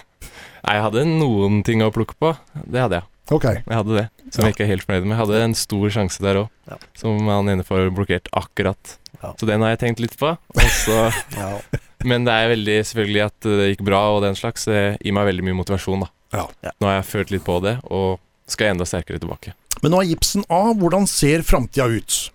Nei, 0.61 0.75
jeg 0.75 0.83
hadde 0.85 1.05
noen 1.09 1.61
ting 1.65 1.81
å 1.81 1.91
plukke 1.95 2.17
på. 2.21 2.33
Det 2.67 2.83
hadde 2.83 2.99
jeg. 2.99 3.07
Ok. 3.31 3.45
Jeg 3.47 3.63
hadde 3.77 3.95
det, 3.95 4.07
som 4.33 4.43
Ja. 4.43 4.49
jeg 4.49 4.55
ikke 4.55 4.63
er 4.65 4.71
helt 4.73 4.83
fornøyd 4.85 5.05
med. 5.05 5.15
Jeg 5.17 5.21
hadde 5.25 5.43
en 5.45 5.53
stor 5.55 5.89
sjanse 5.89 6.19
der 6.21 6.35
òg, 6.43 6.49
Ja. 6.69 6.77
som 6.99 7.17
han 7.27 7.47
ene 7.49 7.63
får 7.63 7.89
blokkert 7.95 8.27
akkurat. 8.33 8.97
Ja. 9.23 9.33
Så 9.39 9.45
den 9.47 9.61
har 9.61 9.69
jeg 9.75 9.79
tenkt 9.79 9.99
litt 10.03 10.17
på. 10.19 10.37
Også, 10.55 10.97
Ja. 11.37 11.61
Men 12.03 12.25
det 12.25 12.33
er 12.33 12.49
veldig 12.49 12.77
selvfølgelig 12.83 13.25
at 13.25 13.39
det 13.45 13.77
gikk 13.77 13.85
bra 13.85 14.01
og 14.15 14.23
den 14.23 14.33
slags. 14.35 14.65
Det 14.65 14.97
gir 15.03 15.13
meg 15.13 15.27
veldig 15.29 15.43
mye 15.45 15.57
motivasjon, 15.63 16.01
da. 16.01 16.47
Nå 16.81 16.87
har 16.87 17.01
jeg 17.01 17.05
følt 17.11 17.31
litt 17.31 17.43
på 17.45 17.61
det, 17.61 17.79
og 17.91 18.19
skal 18.47 18.71
enda 18.73 18.85
sterkere 18.85 19.19
tilbake. 19.21 19.53
Men 19.83 19.91
nå 19.93 20.01
er 20.01 20.09
gipsen 20.15 20.43
av. 20.49 20.75
Hvordan 20.81 21.07
ser 21.07 21.39
framtida 21.45 21.85
ut? 21.87 22.31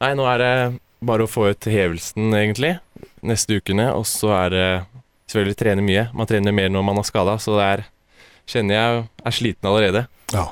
Nei, 0.00 0.12
nå 0.14 0.24
er 0.32 0.38
det 0.38 0.80
bare 1.04 1.26
å 1.26 1.30
få 1.30 1.50
ut 1.50 1.66
hevelsen, 1.70 2.30
egentlig, 2.34 2.78
neste 3.26 3.58
ukene. 3.60 3.88
Og 3.94 4.06
så 4.06 4.30
er 4.46 4.50
det 4.54 4.66
selvfølgelig 5.28 5.58
trene 5.58 5.82
mye. 5.84 6.06
Man 6.14 6.26
trener 6.30 6.54
mer 6.54 6.68
når 6.70 6.84
man 6.86 6.96
har 7.00 7.04
skada, 7.08 7.34
så 7.42 7.56
det 7.58 7.66
er 7.66 7.84
Kjenner 8.48 8.78
jeg 8.78 9.04
er 9.28 9.36
sliten 9.36 9.68
allerede. 9.68 10.06
Ja. 10.32 10.48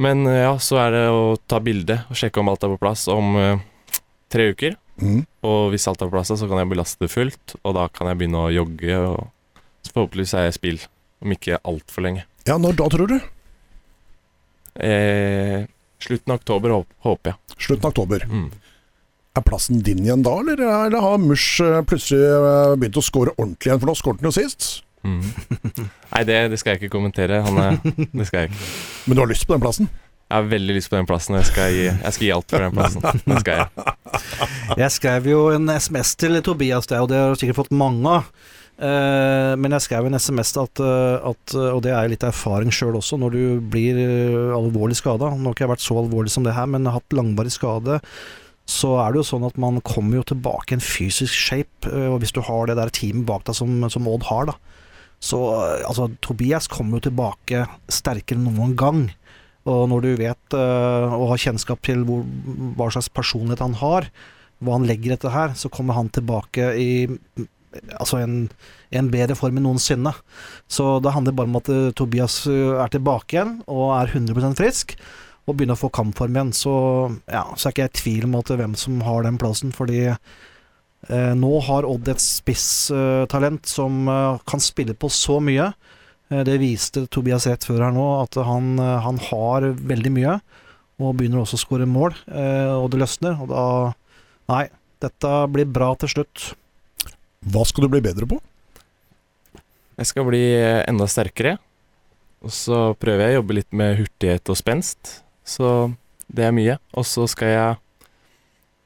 Men 0.00 0.26
eh, 0.30 0.44
ja, 0.44 0.54
så 0.62 0.78
er 0.82 0.94
det 0.94 1.04
å 1.10 1.36
ta 1.50 1.60
bilde 1.62 2.00
og 2.10 2.18
sjekke 2.18 2.42
om 2.42 2.50
alt 2.50 2.64
er 2.66 2.74
på 2.74 2.80
plass 2.82 3.06
om 3.12 3.36
uh, 3.38 4.00
tre 4.32 4.50
uker. 4.54 4.78
Mm. 5.02 5.22
Og 5.46 5.60
hvis 5.72 5.86
alt 5.90 6.02
er 6.02 6.10
på 6.10 6.16
plass, 6.16 6.32
så 6.34 6.48
kan 6.50 6.60
jeg 6.62 6.70
belaste 6.70 7.06
det 7.06 7.12
fullt, 7.12 7.56
og 7.62 7.76
da 7.78 7.88
kan 7.90 8.10
jeg 8.10 8.20
begynne 8.20 8.42
å 8.46 8.52
jogge. 8.54 8.98
Og 8.98 9.62
så 9.84 9.94
forhåpentligvis 9.94 10.34
er 10.38 10.48
jeg 10.48 10.54
i 10.54 10.58
spill 10.58 10.82
om 11.24 11.34
ikke 11.34 11.62
altfor 11.62 12.06
lenge. 12.06 12.26
ja, 12.46 12.58
når 12.60 12.76
da, 12.78 12.90
tror 12.92 13.10
du? 13.10 13.16
Eh, 14.74 15.64
slutten 16.02 16.34
av 16.34 16.40
oktober 16.42 16.74
håper 17.06 17.32
jeg. 17.32 17.56
Slutten 17.56 17.86
av 17.86 17.94
oktober. 17.94 18.26
Mm. 18.28 18.48
Er 19.34 19.46
plassen 19.46 19.80
din 19.82 20.02
igjen 20.04 20.22
da, 20.26 20.34
eller, 20.42 20.60
eller 20.62 21.02
har 21.02 21.22
Mush 21.22 21.62
eh, 21.64 21.80
plutselig 21.88 22.76
begynt 22.78 22.98
å 22.98 23.02
score 23.02 23.34
ordentlig 23.38 23.70
igjen? 23.70 23.80
For 23.82 23.90
nå 23.90 23.96
skåret 23.98 24.22
han 24.22 24.30
jo 24.30 24.34
sist. 24.36 24.84
Mm. 25.04 25.20
Nei, 26.14 26.24
det, 26.26 26.38
det 26.52 26.58
skal 26.60 26.74
jeg 26.74 26.84
ikke 26.84 26.96
kommentere. 26.96 27.42
Han 27.44 27.60
er, 27.60 27.78
det 28.18 28.28
skal 28.28 28.44
jeg 28.44 28.52
ikke. 28.52 28.72
Men 29.04 29.18
du 29.18 29.24
har 29.24 29.30
lyst 29.30 29.46
på 29.46 29.56
den 29.56 29.64
plassen? 29.64 29.92
Jeg 30.24 30.40
har 30.40 30.50
veldig 30.50 30.74
lyst 30.74 30.88
på 30.90 30.96
den 30.96 31.06
plassen, 31.06 31.36
jeg 31.36 31.46
skal 31.46 31.74
gi, 31.76 31.84
jeg 31.84 32.14
skal 32.16 32.24
gi 32.24 32.32
alt 32.32 32.50
for 32.50 32.64
den 32.64 32.72
plassen. 32.74 33.04
Det 33.28 33.40
skal 33.42 33.60
jeg. 33.60 33.94
Jeg 34.80 34.94
skrev 34.94 35.26
jo 35.28 35.40
en 35.52 35.68
SMS 35.70 36.14
til 36.18 36.40
Tobias 36.42 36.88
der, 36.90 37.04
og 37.04 37.10
det 37.12 37.20
har 37.20 37.34
du 37.34 37.38
sikkert 37.38 37.60
fått 37.60 37.74
mange 37.76 38.08
av. 38.08 38.30
Uh, 38.74 39.54
men 39.60 39.76
jeg 39.76 39.84
skrev 39.84 40.08
en 40.08 40.18
SMS 40.18 40.50
at, 40.58 40.80
eh, 40.82 41.26
at 41.30 41.52
Og 41.54 41.78
det 41.84 41.92
er 41.94 42.08
litt 42.10 42.24
erfaring 42.26 42.72
sjøl 42.74 42.96
også, 42.98 43.14
når 43.22 43.36
du 43.36 43.44
blir 43.70 44.00
eh, 44.02 44.56
alvorlig 44.56 44.96
skada. 44.98 45.28
Nå 45.30 45.52
har 45.52 45.54
ikke 45.54 45.66
jeg 45.68 45.72
vært 45.76 45.84
så 45.84 46.00
alvorlig 46.00 46.32
som 46.34 46.46
det 46.46 46.56
her, 46.56 46.66
men 46.66 46.88
har 46.90 46.98
hatt 46.98 47.14
langvarig 47.14 47.54
skade. 47.54 48.00
Så 48.66 48.96
er 48.98 49.12
det 49.12 49.20
jo 49.20 49.28
sånn 49.28 49.46
at 49.46 49.60
man 49.60 49.78
kommer 49.86 50.18
jo 50.18 50.26
tilbake 50.32 50.72
i 50.72 50.78
en 50.80 50.82
fysisk 50.82 51.36
shape, 51.36 51.86
og 52.08 52.18
hvis 52.22 52.34
du 52.34 52.40
har 52.42 52.66
det 52.66 52.78
der 52.80 52.90
teamet 52.96 53.28
bak 53.28 53.44
deg 53.46 53.54
som, 53.60 53.84
som 53.92 54.08
Odd 54.10 54.26
har, 54.32 54.50
da. 54.50 54.56
Så 55.24 55.40
altså, 55.56 56.10
Tobias 56.24 56.68
kommer 56.68 56.98
jo 56.98 57.08
tilbake 57.08 57.64
sterkere 57.88 58.40
enn 58.40 58.48
noen 58.50 58.74
gang. 58.78 59.06
Og 59.64 59.86
når 59.88 60.04
du 60.04 60.10
vet 60.20 60.56
eh, 60.58 61.16
og 61.16 61.30
har 61.32 61.40
kjennskap 61.46 61.80
til 61.86 62.04
hvor, 62.04 62.24
hva 62.76 62.90
slags 62.92 63.08
personlighet 63.08 63.64
han 63.64 63.78
har, 63.80 64.10
hva 64.64 64.76
han 64.76 64.86
legger 64.88 65.16
etter 65.16 65.32
her, 65.32 65.56
så 65.56 65.70
kommer 65.72 65.96
han 65.96 66.12
tilbake 66.12 66.68
i 66.80 66.90
altså 67.98 68.20
en, 68.22 68.36
en 68.94 69.10
bedre 69.12 69.36
form 69.38 69.58
enn 69.58 69.66
noensinne. 69.66 70.12
Så 70.70 70.98
det 71.02 71.14
handler 71.14 71.36
bare 71.36 71.50
om 71.50 71.60
at 71.60 71.70
eh, 71.72 71.92
Tobias 71.96 72.42
eh, 72.50 72.76
er 72.76 72.92
tilbake 72.92 73.38
igjen 73.38 73.58
og 73.64 73.94
er 73.96 74.12
100% 74.12 74.58
frisk. 74.60 74.98
Og 75.44 75.58
begynner 75.58 75.76
å 75.76 75.82
få 75.82 75.90
kampform 75.92 76.36
igjen. 76.36 76.54
Så, 76.56 76.74
ja, 77.28 77.44
så 77.52 77.68
er 77.68 77.74
ikke 77.74 77.84
jeg 77.84 77.92
i 77.92 77.98
tvil 78.00 78.28
om 78.28 78.38
at 78.38 78.52
hvem 78.60 78.76
som 78.80 79.02
har 79.04 79.26
den 79.26 79.40
plassen. 79.40 79.74
Fordi 79.76 80.06
nå 81.10 81.52
har 81.66 81.84
Odd 81.88 82.08
et 82.08 82.22
spisstalent 82.22 83.66
som 83.68 84.08
eh, 84.08 84.38
kan 84.48 84.62
spille 84.62 84.94
på 84.96 85.10
så 85.12 85.40
mye. 85.42 85.72
Eh, 86.30 86.44
det 86.46 86.60
viste 86.62 87.04
Tobias 87.12 87.46
rett 87.50 87.66
før 87.66 87.86
her 87.86 87.94
nå, 87.94 88.06
at 88.22 88.38
han, 88.46 88.74
eh, 88.80 89.00
han 89.04 89.20
har 89.30 89.68
veldig 89.74 90.14
mye. 90.14 90.38
Og 91.02 91.16
begynner 91.18 91.42
også 91.42 91.58
å 91.58 91.64
skåre 91.64 91.90
mål, 91.90 92.14
eh, 92.30 92.72
og 92.72 92.90
det 92.92 93.02
løsner. 93.02 93.36
Og 93.42 93.50
da 93.52 93.66
Nei, 94.44 94.66
dette 95.00 95.28
blir 95.48 95.64
bra 95.64 95.94
til 95.96 96.10
slutt. 96.12 96.50
Hva 97.48 97.62
skal 97.64 97.86
du 97.86 97.94
bli 97.94 98.02
bedre 98.04 98.26
på? 98.28 98.36
Jeg 99.96 100.10
skal 100.10 100.26
bli 100.28 100.42
eh, 100.58 100.82
enda 100.84 101.06
sterkere. 101.08 101.54
Og 102.44 102.52
så 102.52 102.80
prøver 103.00 103.24
jeg 103.24 103.32
å 103.32 103.38
jobbe 103.38 103.56
litt 103.56 103.70
med 103.72 103.96
hurtighet 104.02 104.52
og 104.52 104.58
spenst. 104.60 105.14
Så 105.48 105.94
det 106.28 106.44
er 106.44 106.52
mye. 106.52 106.76
Og 106.92 107.08
så 107.08 107.24
skal 107.30 107.54
jeg 107.54 107.80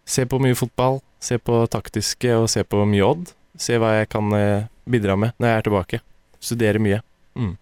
se 0.09 0.25
på 0.31 0.39
mye 0.41 0.57
fotball, 0.57 1.01
se 1.23 1.39
på 1.43 1.63
taktiske 1.71 2.35
og 2.39 2.49
se 2.53 2.65
på 2.65 2.85
mye 2.89 3.07
Odd. 3.07 3.33
Se 3.59 3.79
hva 3.81 3.97
jeg 3.99 4.11
kan 4.13 4.31
eh, 4.37 4.69
bidra 4.89 5.17
med 5.19 5.35
når 5.39 5.51
jeg 5.51 5.61
er 5.61 5.67
tilbake. 5.67 6.01
Studere 6.39 6.83
mye. 6.83 7.01
Mm. 7.39 7.57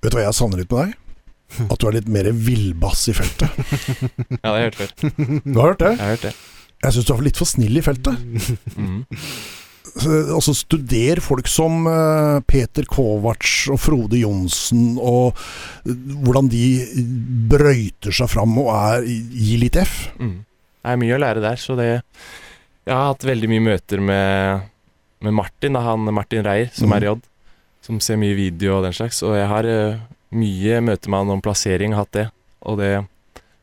Vet 0.00 0.12
du 0.12 0.18
hva 0.18 0.26
jeg 0.26 0.38
savner 0.38 0.62
litt 0.62 0.72
med 0.72 0.90
deg? 0.90 0.96
At 1.72 1.80
du 1.82 1.88
er 1.88 1.98
litt 1.98 2.10
mer 2.10 2.30
villbass 2.34 3.08
i 3.10 3.16
feltet. 3.16 3.50
Ja, 4.40 4.50
det 4.50 4.50
har 4.50 4.60
jeg 4.60 4.68
hørt 4.70 4.80
før. 4.80 5.14
Du 5.44 5.56
har 5.58 5.72
hørt 5.72 5.82
det? 5.82 5.94
Jeg 5.94 6.02
har 6.04 6.14
hørt 6.14 6.28
det. 6.28 6.34
Jeg 6.80 6.94
syns 6.96 7.06
du 7.06 7.10
er 7.12 7.26
litt 7.26 7.40
for 7.40 7.50
snill 7.50 7.76
i 7.76 7.82
feltet. 7.84 8.54
Mm. 8.78 9.02
Altså, 10.32 10.54
studer 10.54 11.20
folk 11.20 11.48
som 11.50 11.84
eh, 11.90 12.38
Peter 12.48 12.86
Kovac 12.88 13.66
og 13.72 13.80
Frode 13.82 14.20
Johnsen, 14.20 14.94
og 14.96 15.36
eh, 15.84 15.96
hvordan 16.24 16.48
de 16.52 16.64
brøyter 17.50 18.14
seg 18.14 18.30
fram 18.32 18.54
og 18.62 18.70
er, 18.72 19.04
gir 19.08 19.60
litt 19.64 19.76
F. 19.80 19.96
Mm. 20.20 20.38
Det 20.80 20.92
er 20.94 21.00
mye 21.00 21.16
å 21.16 21.20
lære 21.20 21.42
der, 21.44 21.56
så 21.60 21.76
det 21.76 21.88
Jeg 21.92 22.94
har 22.96 23.10
hatt 23.12 23.24
veldig 23.28 23.48
mye 23.52 23.60
møter 23.66 24.00
med, 24.00 24.62
med 25.20 25.34
Martin, 25.36 25.76
da, 25.76 25.82
han 25.84 26.08
Martin 26.16 26.44
Reier, 26.46 26.70
som 26.72 26.88
Mm. 26.88 26.96
er 26.96 27.04
i 27.04 27.10
Odd. 27.12 27.26
Som 27.84 28.00
ser 28.00 28.16
mye 28.20 28.34
video 28.36 28.78
og 28.78 28.84
den 28.84 28.92
slags. 28.96 29.22
Og 29.22 29.36
jeg 29.36 29.46
har 29.48 29.64
uh, 29.68 30.00
mye 30.32 30.80
møter 30.84 31.08
med 31.12 31.18
han 31.22 31.30
om 31.36 31.40
plassering, 31.44 31.94
hatt 31.96 32.10
det. 32.16 32.26
Og 32.62 32.78
det, 32.80 32.90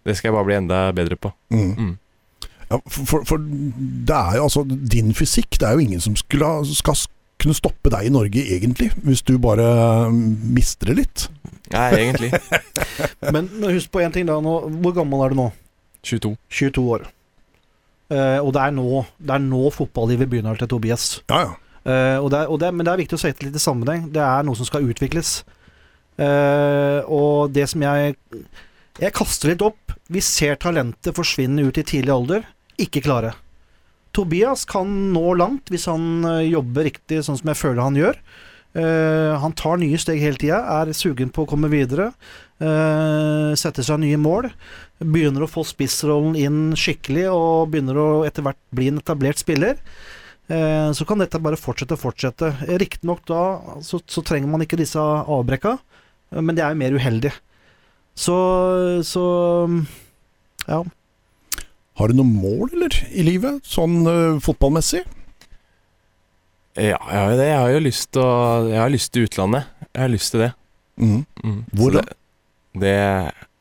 det 0.06 0.16
skal 0.18 0.30
jeg 0.30 0.36
bare 0.38 0.46
bli 0.48 0.56
enda 0.58 0.80
bedre 0.94 1.18
på. 1.22 1.34
Mm. 1.54 1.74
Mm. 1.78 1.92
Ja, 2.70 2.80
for, 2.88 3.06
for, 3.06 3.26
for 3.30 3.38
det 3.42 4.16
er 4.18 4.38
jo 4.40 4.44
altså 4.48 4.64
din 4.68 5.14
fysikk. 5.18 5.58
Det 5.60 5.68
er 5.70 5.74
jo 5.78 5.86
ingen 5.86 6.02
som 6.04 6.16
skulle, 6.20 6.46
ha- 6.46 6.64
skal 6.66 6.98
kunne 7.42 7.54
stoppe 7.58 7.90
deg 7.94 8.08
i 8.10 8.14
Norge, 8.14 8.42
egentlig, 8.58 8.90
hvis 9.06 9.22
du 9.24 9.38
bare 9.42 9.68
mm, 10.10 10.24
mister 10.58 10.90
det 10.94 10.98
litt. 11.04 11.28
Nei, 11.74 11.88
egentlig. 12.00 12.32
Men, 13.34 13.50
men 13.60 13.74
husk 13.76 13.92
på 13.92 14.00
én 14.02 14.14
ting, 14.16 14.26
da. 14.30 14.38
Nå, 14.42 14.54
hvor 14.82 14.94
gammel 14.98 15.26
er 15.26 15.34
du 15.34 15.42
nå? 15.42 15.48
22. 16.08 16.34
22 16.50 16.84
år. 16.96 17.08
Uh, 18.08 18.40
og 18.40 18.54
det 18.56 18.64
er, 18.64 18.76
nå, 18.76 19.04
det 19.20 19.34
er 19.36 19.44
nå 19.44 19.68
fotballivet 19.76 20.30
begynner 20.32 20.60
til 20.60 20.70
Tobias. 20.72 21.18
Ja, 21.28 21.44
ja. 21.44 21.56
Uh, 21.88 22.18
og 22.20 22.32
det 22.32 22.40
er, 22.40 22.50
og 22.52 22.60
det, 22.60 22.72
men 22.76 22.88
det 22.88 22.92
er 22.94 23.02
viktig 23.04 23.16
å 23.16 23.22
se 23.22 23.32
litt 23.32 23.56
i 23.56 23.64
sammenheng. 23.64 24.08
Det 24.16 24.24
er 24.24 24.48
noe 24.48 24.60
som 24.60 24.68
skal 24.68 24.88
utvikles. 24.88 25.42
Uh, 26.18 27.04
og 27.14 27.54
det 27.54 27.68
som 27.70 27.84
jeg 27.84 28.16
Jeg 28.98 29.14
kaster 29.14 29.52
litt 29.52 29.62
opp. 29.62 29.94
Vi 30.10 30.24
ser 30.26 30.58
talentet 30.58 31.14
forsvinne 31.14 31.68
ut 31.68 31.78
i 31.78 31.86
tidlig 31.86 32.16
alder. 32.16 32.48
Ikke 32.82 33.04
klare. 33.06 33.36
Tobias 34.16 34.64
kan 34.66 34.90
nå 35.14 35.36
langt 35.38 35.70
hvis 35.70 35.86
han 35.86 36.26
jobber 36.48 36.88
riktig, 36.88 37.20
sånn 37.22 37.38
som 37.38 37.52
jeg 37.52 37.60
føler 37.60 37.84
han 37.84 38.00
gjør. 38.00 38.18
Uh, 38.78 39.38
han 39.42 39.56
tar 39.58 39.80
nye 39.82 39.98
steg 39.98 40.20
hele 40.22 40.38
tida, 40.38 40.60
er 40.82 40.92
sugen 40.94 41.32
på 41.34 41.46
å 41.46 41.50
komme 41.50 41.70
videre. 41.72 42.12
Uh, 42.62 43.54
setter 43.58 43.86
seg 43.86 44.02
nye 44.04 44.20
mål. 44.22 44.50
Begynner 44.98 45.46
å 45.46 45.50
få 45.50 45.64
spissrollen 45.68 46.38
inn 46.40 46.62
skikkelig, 46.78 47.28
og 47.30 47.74
begynner 47.74 48.00
å 48.02 48.08
etter 48.28 48.46
hvert 48.46 48.60
bli 48.74 48.90
en 48.92 49.02
etablert 49.02 49.42
spiller. 49.42 49.78
Eh, 50.48 50.90
så 50.96 51.06
kan 51.06 51.20
dette 51.22 51.42
bare 51.44 51.60
fortsette 51.60 51.98
og 51.98 52.02
fortsette. 52.02 52.54
Riktignok 52.82 53.26
da 53.30 53.42
så, 53.86 54.00
så 54.08 54.24
trenger 54.26 54.50
man 54.50 54.64
ikke 54.66 54.80
disse 54.80 55.02
avbrekka, 55.02 55.76
men 56.40 56.58
det 56.58 56.66
er 56.66 56.74
jo 56.74 56.82
mer 56.82 56.98
uheldig. 56.98 57.34
Så, 58.18 58.38
så 59.06 59.24
ja. 60.66 60.82
Har 61.98 62.10
du 62.10 62.18
noe 62.18 62.30
mål, 62.30 62.72
eller, 62.74 62.98
i 63.14 63.26
livet? 63.26 63.62
Sånn 63.66 64.02
uh, 64.06 64.42
fotballmessig? 64.44 65.04
Ja, 66.78 66.98
jeg 66.98 67.18
har 67.18 67.32
jo 67.32 67.38
det. 67.40 67.48
Jeg 67.50 67.60
har 67.60 67.72
jo 67.74 67.82
lyst 67.82 68.10
til 68.14 68.22
å 68.22 68.34
Jeg 68.70 68.80
har 68.84 68.92
lyst 68.94 69.12
til 69.14 69.26
utlandet. 69.26 69.70
Jeg 69.90 70.02
har 70.04 70.12
lyst 70.14 70.34
til 70.34 70.44
det. 70.46 70.52
Mm. 71.02 71.24
Mm. 71.42 71.62
Hvor 71.74 71.96
da? 71.96 72.04
Det, 72.06 72.18
det 72.84 72.98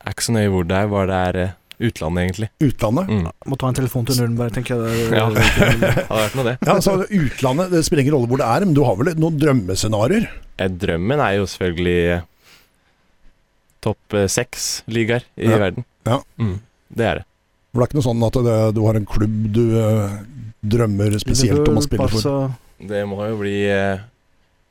er 0.07 0.15
ikke 0.15 0.25
så 0.27 0.35
nøye 0.35 0.51
hvor 0.53 0.67
det 0.67 0.77
er, 0.79 0.87
bare 0.91 1.07
det 1.11 1.17
er 1.27 1.39
eh, 1.43 1.53
utlandet, 1.87 2.23
egentlig. 2.23 2.47
Utlandet? 2.65 3.09
Mm. 3.13 3.27
Må 3.51 3.57
ta 3.61 3.67
en 3.69 3.77
telefon 3.77 4.07
til 4.09 4.17
Nürnberg, 4.21 4.53
tenker 4.57 4.81
jeg. 4.87 5.09
Ja. 5.13 5.27
Det 5.33 5.43
hadde 6.09 6.23
vært 6.23 6.37
noe, 6.39 6.45
det. 6.47 6.55
Ja, 6.65 6.77
så 6.81 6.95
Utlandet, 7.05 7.71
det 7.75 7.83
spiller 7.85 8.03
ingen 8.05 8.15
rolle 8.17 8.31
hvor 8.31 8.41
det 8.41 8.47
er, 8.49 8.65
men 8.65 8.73
du 8.77 8.81
har 8.87 8.97
vel 8.99 9.13
noen 9.21 9.37
drømmescenarioer? 9.43 10.25
Eh, 10.57 10.71
Drømmen 10.81 11.21
er 11.21 11.35
jo 11.37 11.45
selvfølgelig 11.51 11.97
eh, 12.15 12.25
topp 13.85 14.17
eh, 14.17 14.25
seks 14.31 14.67
ligaer 14.89 15.25
i 15.37 15.51
Ja. 15.51 15.59
verden. 15.61 15.85
Ja. 16.09 16.21
Mm. 16.41 16.55
Det 16.97 17.05
er 17.11 17.21
det. 17.21 17.25
For 17.71 17.81
det 17.81 17.85
er 17.85 17.91
ikke 17.91 17.99
noe 17.99 18.07
sånn 18.09 18.25
at 18.25 18.37
det, 18.47 18.57
du 18.73 18.81
har 18.87 18.97
en 18.97 19.05
klubb 19.05 19.37
du 19.53 19.63
drømmer 20.67 21.13
spesielt 21.21 21.67
om 21.69 21.77
å 21.77 21.83
spille 21.85 22.07
for? 22.09 22.55
Det 22.79 23.03
må 23.09 23.19
jo 23.27 23.35
bli 23.43 23.53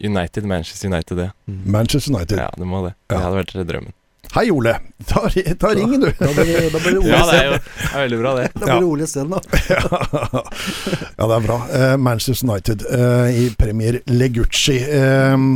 United, 0.03 0.45
Manchester 0.49 0.91
United, 0.91 1.21
det. 1.21 1.29
Manchester 1.47 2.13
United. 2.17 2.41
Ja, 2.41 2.49
det 2.57 2.67
må 2.69 2.83
det. 2.87 2.95
Det 3.09 3.21
hadde 3.21 3.39
vært 3.39 3.55
drømmen. 3.69 3.95
Hei, 4.37 4.51
Ole. 4.53 4.75
Ta, 5.07 5.31
ta 5.61 5.69
ringen, 5.75 6.01
du. 6.01 6.11
Da 6.19 6.27
blir 6.35 6.45
det, 6.45 6.71
da 6.73 6.79
blir 6.83 6.93
det 6.93 6.99
Ole 6.99 7.09
Ja, 7.09 7.21
det 7.31 7.37
er 7.39 7.47
jo 7.47 7.53
det 7.57 7.87
er 7.87 8.03
veldig 8.03 8.19
bra, 8.21 8.33
det. 8.37 8.49
Da 8.53 8.67
blir 8.67 8.83
det 8.83 8.89
Ole 8.91 9.07
isteden, 9.07 9.31
da. 9.33 9.41
ja, 11.17 11.29
det 11.31 11.37
er 11.39 11.47
bra. 11.47 11.57
Eh, 11.79 11.95
Manchester 11.97 12.45
United 12.51 12.85
eh, 12.99 13.39
i 13.41 13.47
Premier 13.57 14.01
Legucci. 14.13 14.77
Eh, 14.77 15.47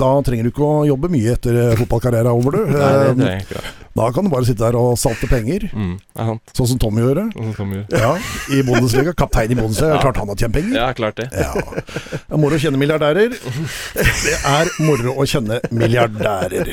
da 0.00 0.10
trenger 0.24 0.48
du 0.48 0.52
ikke 0.54 0.64
å 0.64 0.80
jobbe 0.88 1.10
mye 1.12 1.34
etter 1.36 1.60
fotballkarrieren 1.82 2.30
er 2.30 2.40
over, 2.40 2.56
du. 2.56 2.72
Nei, 2.72 2.80
det 2.80 2.86
er 2.86 3.12
trenger 3.12 3.34
jeg 3.34 3.44
ikke. 3.48 3.64
da 4.00 4.08
kan 4.16 4.24
du 4.24 4.32
bare 4.32 4.48
sitte 4.48 4.64
der 4.64 4.80
og 4.80 4.96
salte 5.04 5.28
penger, 5.28 5.68
Mm, 5.70 5.92
er 6.16 6.30
sånn 6.56 6.68
som 6.72 6.78
Tommy 6.80 7.02
gjør 7.04 7.18
det. 7.20 7.26
Sånn 7.36 7.54
Tommy 7.58 7.76
gjør. 7.80 8.00
Ja, 8.00 8.12
I 8.56 8.62
Bundesliga. 8.64 9.12
Kaptein 9.20 9.52
i 9.52 9.58
Bundesliga. 9.58 9.98
Ja. 9.98 10.00
Klart 10.06 10.20
han 10.22 10.32
har 10.32 10.40
tjent 10.40 10.56
penger. 10.56 10.76
Ja, 10.80 10.88
klart 10.96 11.20
det. 11.20 11.28
Ja. 11.36 11.52
Det 11.52 12.22
er 12.24 12.40
moro 12.40 12.56
å 12.56 12.62
kjenne 12.62 12.80
milliardærer. 12.80 13.36
Det 14.24 14.36
er 14.48 14.72
moro 14.86 15.18
å 15.20 15.28
kjenne 15.28 15.60
milliardærer. 15.74 16.72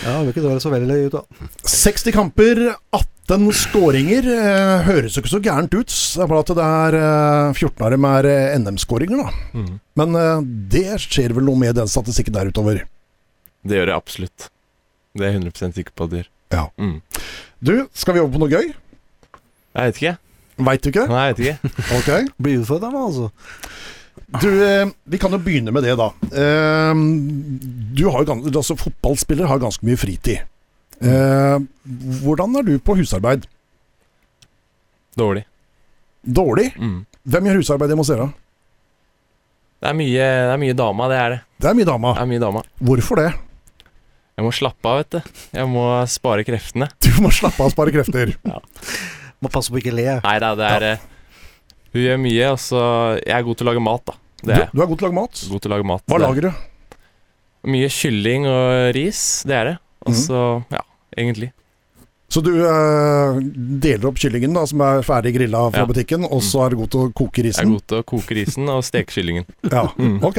Ja, 0.00 0.14
det 0.20 0.30
vil 0.30 0.32
ikke 0.32 0.60
så 0.62 0.70
veldig 0.72 0.99
ut, 1.08 1.16
da. 1.16 1.48
60 1.70 2.14
kamper, 2.16 2.62
18 2.96 3.48
skåringer. 3.56 4.26
Eh, 4.34 4.86
høres 4.88 5.16
jo 5.16 5.22
ikke 5.22 5.32
så 5.32 5.42
gærent 5.44 5.74
ut. 5.74 5.90
Det 5.90 6.24
er 6.24 6.30
bare 6.30 6.44
at 6.44 6.54
det 6.58 6.68
er 6.68 6.98
eh, 7.00 7.58
14 7.58 7.86
av 7.86 7.94
dem 7.94 8.08
er 8.10 8.30
eh, 8.30 8.56
NM-skåringer, 8.60 9.24
da. 9.24 9.58
Mm. 9.58 9.74
Men 10.02 10.20
eh, 10.22 10.46
det 10.76 10.86
skjer 11.06 11.36
vel 11.36 11.46
noe 11.48 11.60
med 11.60 11.78
den 11.78 11.90
statistikken 11.90 12.36
der 12.36 12.50
utover. 12.50 12.82
Det 13.66 13.78
gjør 13.78 13.92
det 13.92 13.98
absolutt. 13.98 14.50
Det 15.16 15.26
er 15.26 15.34
jeg 15.34 15.42
100 15.44 15.76
sikker 15.76 15.94
på 15.94 16.06
at 16.06 16.12
det 16.12 16.22
gjør. 16.22 16.32
Ja. 16.50 16.64
Mm. 16.80 16.98
Du, 17.60 17.74
skal 17.94 18.16
vi 18.16 18.22
over 18.24 18.34
på 18.34 18.42
noe 18.42 18.50
gøy? 18.50 18.72
Jeg 18.72 19.90
vet 19.90 20.02
ikke. 20.02 20.16
Veit 20.60 20.84
du 20.84 20.90
ikke? 20.90 21.06
Nei, 21.08 21.24
jeg 21.30 21.38
vet 21.38 21.46
ikke. 21.46 21.72
Ok. 21.98 22.10
Blir 22.42 22.62
utfordrende, 22.62 23.02
altså. 23.06 23.30
Du, 24.40 24.48
eh, 24.62 24.86
vi 25.10 25.18
kan 25.18 25.34
jo 25.34 25.40
begynne 25.42 25.72
med 25.74 25.86
det, 25.86 25.96
da. 25.98 26.10
Eh, 26.30 27.02
du 27.96 28.04
har 28.08 28.24
jo 28.24 28.38
altså, 28.50 28.78
Fotballspillere 28.78 29.50
har 29.50 29.62
ganske 29.62 29.86
mye 29.86 29.98
fritid. 29.98 30.46
Eh, 31.00 31.58
hvordan 32.24 32.56
er 32.60 32.66
du 32.66 32.74
på 32.84 32.96
husarbeid? 32.98 33.46
Dårlig. 35.16 35.44
Dårlig? 36.24 36.70
Mm. 36.76 37.04
Hvem 37.30 37.46
gjør 37.48 37.60
husarbeid 37.60 37.92
hjemme 37.92 38.04
hos 38.04 38.12
dere? 38.12 38.28
Det 39.80 39.88
er 39.88 39.96
mye, 39.96 40.24
det 40.24 40.52
er 40.54 40.60
mye 40.60 40.76
dama, 40.76 41.06
det 41.08 41.16
er 41.20 41.30
det. 41.34 41.38
Det 41.60 41.70
er 41.70 41.76
mye 41.78 41.88
dama. 41.88 42.12
Det 42.16 42.22
er 42.26 42.28
mye 42.34 42.42
dama. 42.42 42.62
Hvorfor 42.84 43.20
det? 43.22 43.30
Jeg 44.36 44.44
må 44.46 44.52
slappe 44.56 44.88
av, 44.88 45.00
vet 45.02 45.16
du. 45.16 45.30
Jeg 45.56 45.68
må 45.72 45.84
spare 46.08 46.44
kreftene. 46.48 46.88
Du 47.04 47.10
må 47.24 47.32
slappe 47.34 47.60
av 47.60 47.68
og 47.70 47.74
spare 47.74 47.92
krefter. 47.92 48.34
ja. 48.52 48.60
Må 49.40 49.48
passe 49.52 49.72
på 49.72 49.80
ikke 49.80 49.92
le. 49.96 50.06
Nei 50.24 50.36
da, 50.40 50.52
det 50.56 50.68
er 50.68 50.84
eh, 50.92 51.02
Hun 51.94 52.02
gjør 52.04 52.18
mye, 52.22 52.46
og 52.52 52.58
så 52.60 52.80
Jeg 53.24 53.34
er 53.38 53.44
god 53.48 53.56
til 53.60 53.66
å 53.66 53.70
lage 53.72 53.82
mat, 53.84 54.04
da. 54.08 54.14
Du, 54.40 54.46
Det 54.48 54.56
er 54.56 54.68
Du, 54.70 54.76
du 54.78 54.82
er 54.84 54.88
god 54.92 55.00
til 55.00 55.06
å 55.06 55.08
lage 55.10 55.18
mat. 55.20 55.42
God 55.52 55.64
til 55.64 55.70
å 55.70 55.74
lage 55.74 55.88
mat. 55.90 56.04
Hva 56.06 56.16
Det 56.16 56.20
er- 56.20 56.26
lager 56.28 56.46
du? 56.48 56.66
Mye 57.72 57.88
kylling 57.92 58.46
og 58.48 58.94
ris, 58.96 59.22
det 59.48 59.56
er 59.58 59.64
det. 59.68 59.74
Og 60.06 60.12
Mhm. 60.14 60.20
så, 60.20 60.40
ja, 60.72 60.80
egentlig. 61.16 61.52
Så 62.30 62.38
du 62.46 62.52
eh, 62.62 63.38
deler 63.82 64.06
opp 64.06 64.18
kyllingen 64.22 64.52
da, 64.54 64.60
som 64.70 64.78
er 64.86 65.00
ferdig 65.02 65.32
grilla 65.34 65.64
fra 65.74 65.80
Ja. 65.82 65.86
butikken, 65.88 66.22
og 66.30 66.44
så 66.46 66.60
er 66.62 66.70
du 66.70 66.76
god 66.78 66.90
til 66.92 67.00
å 67.00 67.06
koke 67.18 67.42
risen? 67.42 67.58
Jeg 67.58 67.66
er 67.66 67.72
god 67.72 67.86
til 67.90 67.98
å 67.98 68.04
koke 68.06 68.36
risen 68.38 68.68
og 68.70 68.84
steke 68.86 69.10
kyllingen. 69.10 69.48
Ja, 69.74 69.82
Mm. 69.98 70.20
ok. 70.22 70.36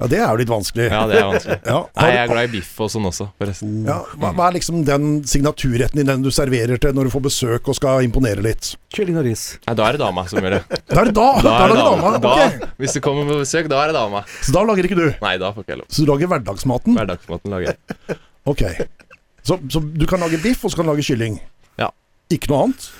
Ja, 0.00 0.08
det 0.10 0.18
er 0.18 0.26
jo 0.26 0.40
litt 0.40 0.50
vanskelig. 0.50 0.88
Ja, 0.90 1.04
det 1.06 1.20
er 1.20 1.28
vanskelig. 1.28 1.58
Ja, 1.70 1.76
Nei, 2.00 2.08
jeg 2.10 2.18
er 2.24 2.32
glad 2.32 2.48
i 2.48 2.50
biff 2.56 2.72
og 2.82 2.90
sånn 2.90 3.06
også, 3.06 3.28
forresten. 3.38 3.76
ja, 3.86 4.00
hva, 4.18 4.32
hva 4.34 4.48
er 4.50 4.56
liksom 4.58 4.82
den 4.84 5.06
signaturretten 5.22 6.00
din, 6.02 6.06
den 6.10 6.22
du 6.26 6.32
serverer 6.34 6.82
til 6.82 6.98
når 6.98 7.06
du 7.06 7.10
får 7.14 7.22
besøk 7.28 7.68
og 7.70 7.78
skal 7.78 8.02
imponere 8.08 8.42
litt? 8.42 8.72
Kylling 8.90 9.20
og 9.22 9.28
ris. 9.30 9.44
Nei, 9.68 9.74
da 9.78 9.86
er 9.86 9.92
det 9.92 10.00
dama 10.02 10.26
som 10.26 10.42
gjør 10.42 10.58
det. 10.58 10.62
Da 10.90 10.98
er 11.04 11.12
det 11.12 11.14
da! 11.14 11.28
Da, 11.46 11.52
er 11.62 11.68
det 11.70 11.78
dama. 11.78 12.16
Da, 12.18 12.32
Ok. 12.34 12.72
Hvis 12.82 12.98
du 12.98 13.00
kommer 13.06 13.30
på 13.30 13.38
besøk, 13.44 13.70
da 13.70 13.84
er 13.84 13.92
det 13.94 14.00
dama. 14.02 14.24
Så 14.42 14.50
da 14.58 14.66
lager 14.66 14.82
ikke 14.90 14.98
du. 14.98 15.06
Nei, 15.22 15.36
da 15.38 15.52
får 15.54 15.62
ikke 15.62 15.76
jeg 15.76 15.82
lov. 15.84 15.88
Så 15.94 16.02
du 16.02 16.10
lager 16.10 16.26
hverdagsmaten. 16.34 16.98
Hverdagsmaten 16.98 17.54
lager 17.54 17.70
jeg. 17.70 18.18
Ok. 18.50 18.66
Så, 19.42 19.56
så 19.72 19.80
du 19.80 20.06
kan 20.06 20.20
lage 20.20 20.40
biff, 20.42 20.64
og 20.64 20.72
så 20.72 20.80
kan 20.80 20.88
du 20.88 20.92
lage 20.92 21.04
kylling? 21.06 21.38
Ja. 21.80 21.90
Ikke 22.32 22.50
noe 22.52 22.66
annet? 22.66 22.90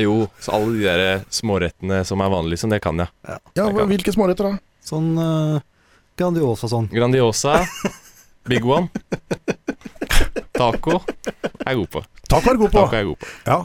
Jo, 0.00 0.14
så 0.40 0.54
alle 0.56 0.78
de 0.78 0.86
der 0.88 1.24
smårettene 1.32 2.00
som 2.08 2.22
er 2.24 2.30
vanlige, 2.32 2.54
liksom, 2.56 2.72
det 2.72 2.80
kan 2.84 3.02
jeg. 3.02 3.12
Ja, 3.28 3.36
Jeg 3.60 3.74
kan. 3.76 3.90
Hvilke 3.90 4.14
småretter, 4.14 4.48
da? 4.48 4.62
Sånn 4.82 5.10
uh, 5.20 5.58
Grandiosa 6.18 6.68
sånn. 6.72 6.88
Grandiosa, 6.92 7.58
Big 8.48 8.64
One, 8.66 8.88
taco 10.56 10.98
er 10.98 11.74
jeg 11.74 11.78
god 11.82 11.90
på. 11.92 12.02
Taco 12.32 12.50
er 12.54 12.58
god 12.62 12.72
på. 12.72 12.78
Taco 12.80 12.96
er 12.96 13.02
jeg 13.02 13.10
god 13.12 13.20
på. 13.20 13.30
Ja. 13.46 13.58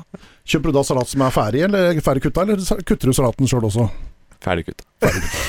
Kjøper 0.48 0.72
du 0.72 0.78
da 0.78 0.84
salat 0.88 1.10
som 1.12 1.24
er 1.26 1.34
ferdig, 1.36 1.64
eller 1.68 2.04
ferdig 2.04 2.24
kutta, 2.28 2.46
eller 2.46 2.84
kutter 2.88 3.10
du 3.12 3.16
salaten 3.18 3.50
sjøl 3.50 3.68
også? 3.68 3.88
Ferdig 4.44 4.68
kutta. 4.70 4.86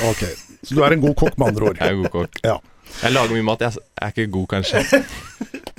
Ok, 0.08 0.24
Så 0.62 0.74
du 0.74 0.82
er 0.82 0.96
en 0.96 1.02
god 1.04 1.14
kokk, 1.18 1.36
med 1.38 1.52
andre 1.52 1.68
ord. 1.72 1.78
Jeg 1.82 1.92
er 1.94 2.00
god 2.00 2.12
kokk. 2.14 2.40
Ja. 2.46 2.56
Jeg 3.02 3.12
lager 3.14 3.36
mye 3.36 3.46
mat. 3.46 3.62
Jeg 3.66 3.84
er 4.02 4.14
ikke 4.14 4.30
god, 4.32 4.46
kanskje. 4.56 5.02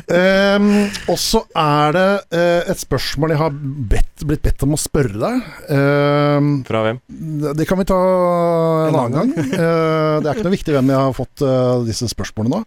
Ehm, 0.10 0.88
og 1.06 1.18
så 1.22 1.44
er 1.54 1.94
det 1.94 2.08
uh, 2.34 2.72
et 2.72 2.82
spørsmål 2.82 3.34
jeg 3.34 3.42
har 3.44 3.58
bedt, 3.92 4.24
blitt 4.26 4.42
bedt 4.42 4.66
om 4.66 4.74
å 4.74 4.80
spørre 4.82 5.20
deg. 5.22 5.50
Um, 5.70 6.50
Fra 6.66 6.82
hvem? 6.88 7.02
det 7.60 7.68
kan 7.70 7.78
vi 7.78 7.86
ta 7.90 8.00
en 8.88 8.98
annen 8.98 9.18
gang. 9.20 9.34
uh, 9.54 10.18
det 10.18 10.26
er 10.26 10.34
ikke 10.34 10.48
noe 10.48 10.56
viktig 10.56 10.76
hvem 10.76 10.90
jeg 10.94 11.04
har 11.06 11.18
fått 11.18 11.46
uh, 11.46 11.86
disse 11.86 12.10
spørsmålene 12.10 12.58
nå. 12.58 12.64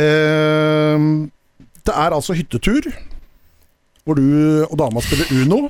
Ehm, 0.00 1.08
det 1.88 1.96
er 1.96 2.14
altså 2.14 2.36
hyttetur, 2.36 2.90
hvor 4.04 4.20
du 4.20 4.66
og 4.66 4.76
dama 4.82 5.00
spiller 5.04 5.32
Uno. 5.40 5.62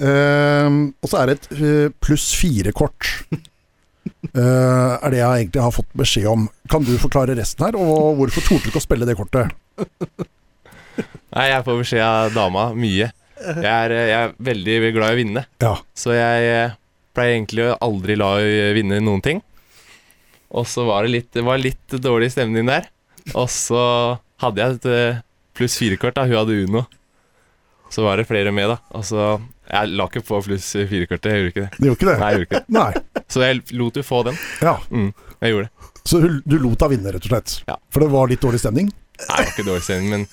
Ehm, 0.00 0.82
og 1.04 1.12
så 1.12 1.20
er 1.20 1.30
det 1.30 1.36
et 1.36 2.00
pluss 2.00 2.30
fire-kort. 2.40 3.12
Eh, 4.30 4.92
er 5.02 5.10
det 5.12 5.18
jeg 5.20 5.44
egentlig 5.44 5.62
har 5.64 5.74
fått 5.74 5.90
beskjed 5.98 6.26
om. 6.30 6.44
Kan 6.70 6.84
du 6.86 6.92
forklare 7.02 7.34
resten 7.38 7.66
her, 7.66 7.76
og 7.80 8.16
hvorfor 8.20 8.44
torde 8.46 8.64
du 8.64 8.70
ikke 8.70 8.80
å 8.80 8.84
spille 8.84 9.08
det 9.08 9.16
kortet? 9.18 9.50
Nei, 11.34 11.46
jeg 11.52 11.64
får 11.66 11.80
beskjed 11.82 12.04
av 12.04 12.32
dama 12.34 12.68
mye. 12.76 13.10
Jeg 13.40 13.64
er, 13.70 13.92
jeg 13.96 14.16
er 14.20 14.32
veldig 14.50 14.78
glad 14.96 15.12
i 15.12 15.14
å 15.14 15.18
vinne, 15.20 15.42
Ja. 15.64 15.74
så 15.96 16.12
jeg 16.12 16.48
eh, 16.52 16.74
pleier 17.16 17.36
egentlig 17.38 17.68
å 17.70 17.76
aldri 17.86 18.16
la 18.20 18.34
henne 18.42 18.74
vinne 18.76 18.98
noen 19.04 19.22
ting. 19.24 19.40
Og 20.50 20.66
så 20.68 20.84
var 20.88 21.06
det 21.06 21.12
litt, 21.14 21.30
det 21.32 21.44
var 21.46 21.60
litt 21.62 21.94
dårlig 22.02 22.32
stemning 22.34 22.66
der. 22.68 22.88
Og 23.38 23.46
så 23.52 23.80
hadde 24.42 24.60
jeg 24.60 24.76
et 24.80 24.88
eh, 24.90 25.20
pluss 25.56 25.76
fire-kort, 25.80 26.16
da. 26.18 26.26
Hun 26.26 26.40
hadde 26.40 26.58
Uno. 26.66 26.84
Så 27.90 28.04
var 28.04 28.18
det 28.20 28.26
flere 28.28 28.52
med, 28.54 28.68
da. 28.74 28.78
Og 28.98 29.06
så 29.06 29.30
Jeg 29.70 29.90
la 29.94 30.06
ikke 30.10 30.22
på 30.26 30.40
pluss 30.46 30.68
fire-kortet, 30.74 31.30
jeg 31.30 31.42
gjorde 31.44 31.50
ikke 31.52 31.62
det. 31.64 31.70
Du 31.78 31.86
gjorde 31.86 31.98
ikke 31.98 32.08
det? 32.08 32.16
Nei, 32.20 32.30
jeg 32.30 32.38
gjorde 32.40 32.48
ikke 32.48 32.60
det. 32.60 32.74
Nei. 32.74 33.24
Så 33.30 33.42
jeg 33.44 33.60
lot 33.78 34.00
jo 34.00 34.02
få 34.06 34.22
den. 34.26 34.40
Ja. 34.66 34.72
Mm, 34.90 35.10
jeg 35.44 35.54
gjorde 35.54 35.68
det. 35.68 35.90
Så 36.10 36.20
du, 36.24 36.56
lot 36.58 36.80
henne 36.82 36.90
vinne, 36.96 37.12
rett 37.14 37.28
og 37.28 37.30
slett? 37.30 37.54
Ja. 37.68 37.76
For 37.92 38.02
det 38.02 38.08
var 38.10 38.30
litt 38.32 38.42
dårlig 38.42 38.60
stemning? 38.62 38.88
Nei, 39.20 39.36
det 39.36 39.44
var 39.44 39.52
ikke 39.52 39.66
dårlig 39.68 39.84
stemning, 39.86 40.10
men 40.10 40.26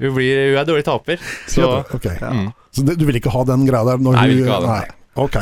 hun, 0.00 0.14
blir, 0.16 0.40
hun 0.54 0.60
er 0.62 0.68
dårlig 0.68 0.86
taper. 0.86 1.28
Så 1.50 1.66
Ok. 1.98 2.06
mm. 2.22 2.48
Så 2.70 2.84
du 2.86 3.04
vil 3.08 3.18
ikke 3.18 3.32
ha 3.34 3.42
den 3.48 3.66
greia 3.68 3.82
der? 3.90 4.00
Når 4.00 4.16
Nei, 4.16 4.22
jeg 4.24 4.36
vil 4.38 4.44
ikke 4.46 4.56
ha 4.56 4.60
den. 4.64 4.70
Nei. 4.70 4.96
Ok. 5.26 5.36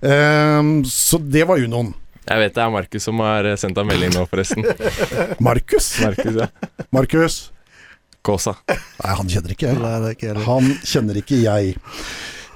Um, 0.00 0.72
så 0.88 1.20
det 1.20 1.44
var 1.50 1.60
Unoen. 1.60 1.92
Jeg 2.28 2.42
vet 2.42 2.56
det 2.56 2.62
er 2.64 2.72
Markus 2.72 3.06
som 3.08 3.20
har 3.24 3.46
sendt 3.60 3.78
deg 3.78 3.86
melding 3.88 4.10
nå, 4.16 4.24
forresten. 4.28 4.66
Markus? 5.46 5.92
Markus, 6.04 6.34
ja. 6.42 6.48
Markus? 6.92 7.38
Kåsa. 8.26 8.56
Nei, 8.68 9.12
han 9.20 9.30
kjenner 9.30 9.54
ikke 9.54 9.70
jeg. 9.70 9.78
Nei, 9.80 9.94
ikke. 10.16 10.34
Han 10.48 10.72
kjenner 10.84 11.20
ikke 11.22 11.38
jeg. 11.44 11.76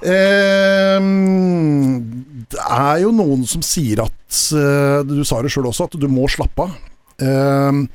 Ehm, 0.03 2.01
det 2.51 2.59
er 2.63 2.97
jo 3.03 3.13
noen 3.15 3.45
som 3.47 3.63
sier 3.63 4.01
at 4.03 4.39
eh, 4.51 4.99
Du 5.07 5.21
sa 5.23 5.39
det 5.43 5.51
sjøl 5.53 5.69
også, 5.69 5.87
at 5.87 5.95
du 5.99 6.09
må 6.11 6.27
slappe 6.31 6.65
av. 6.67 6.73
Ehm, 7.23 7.85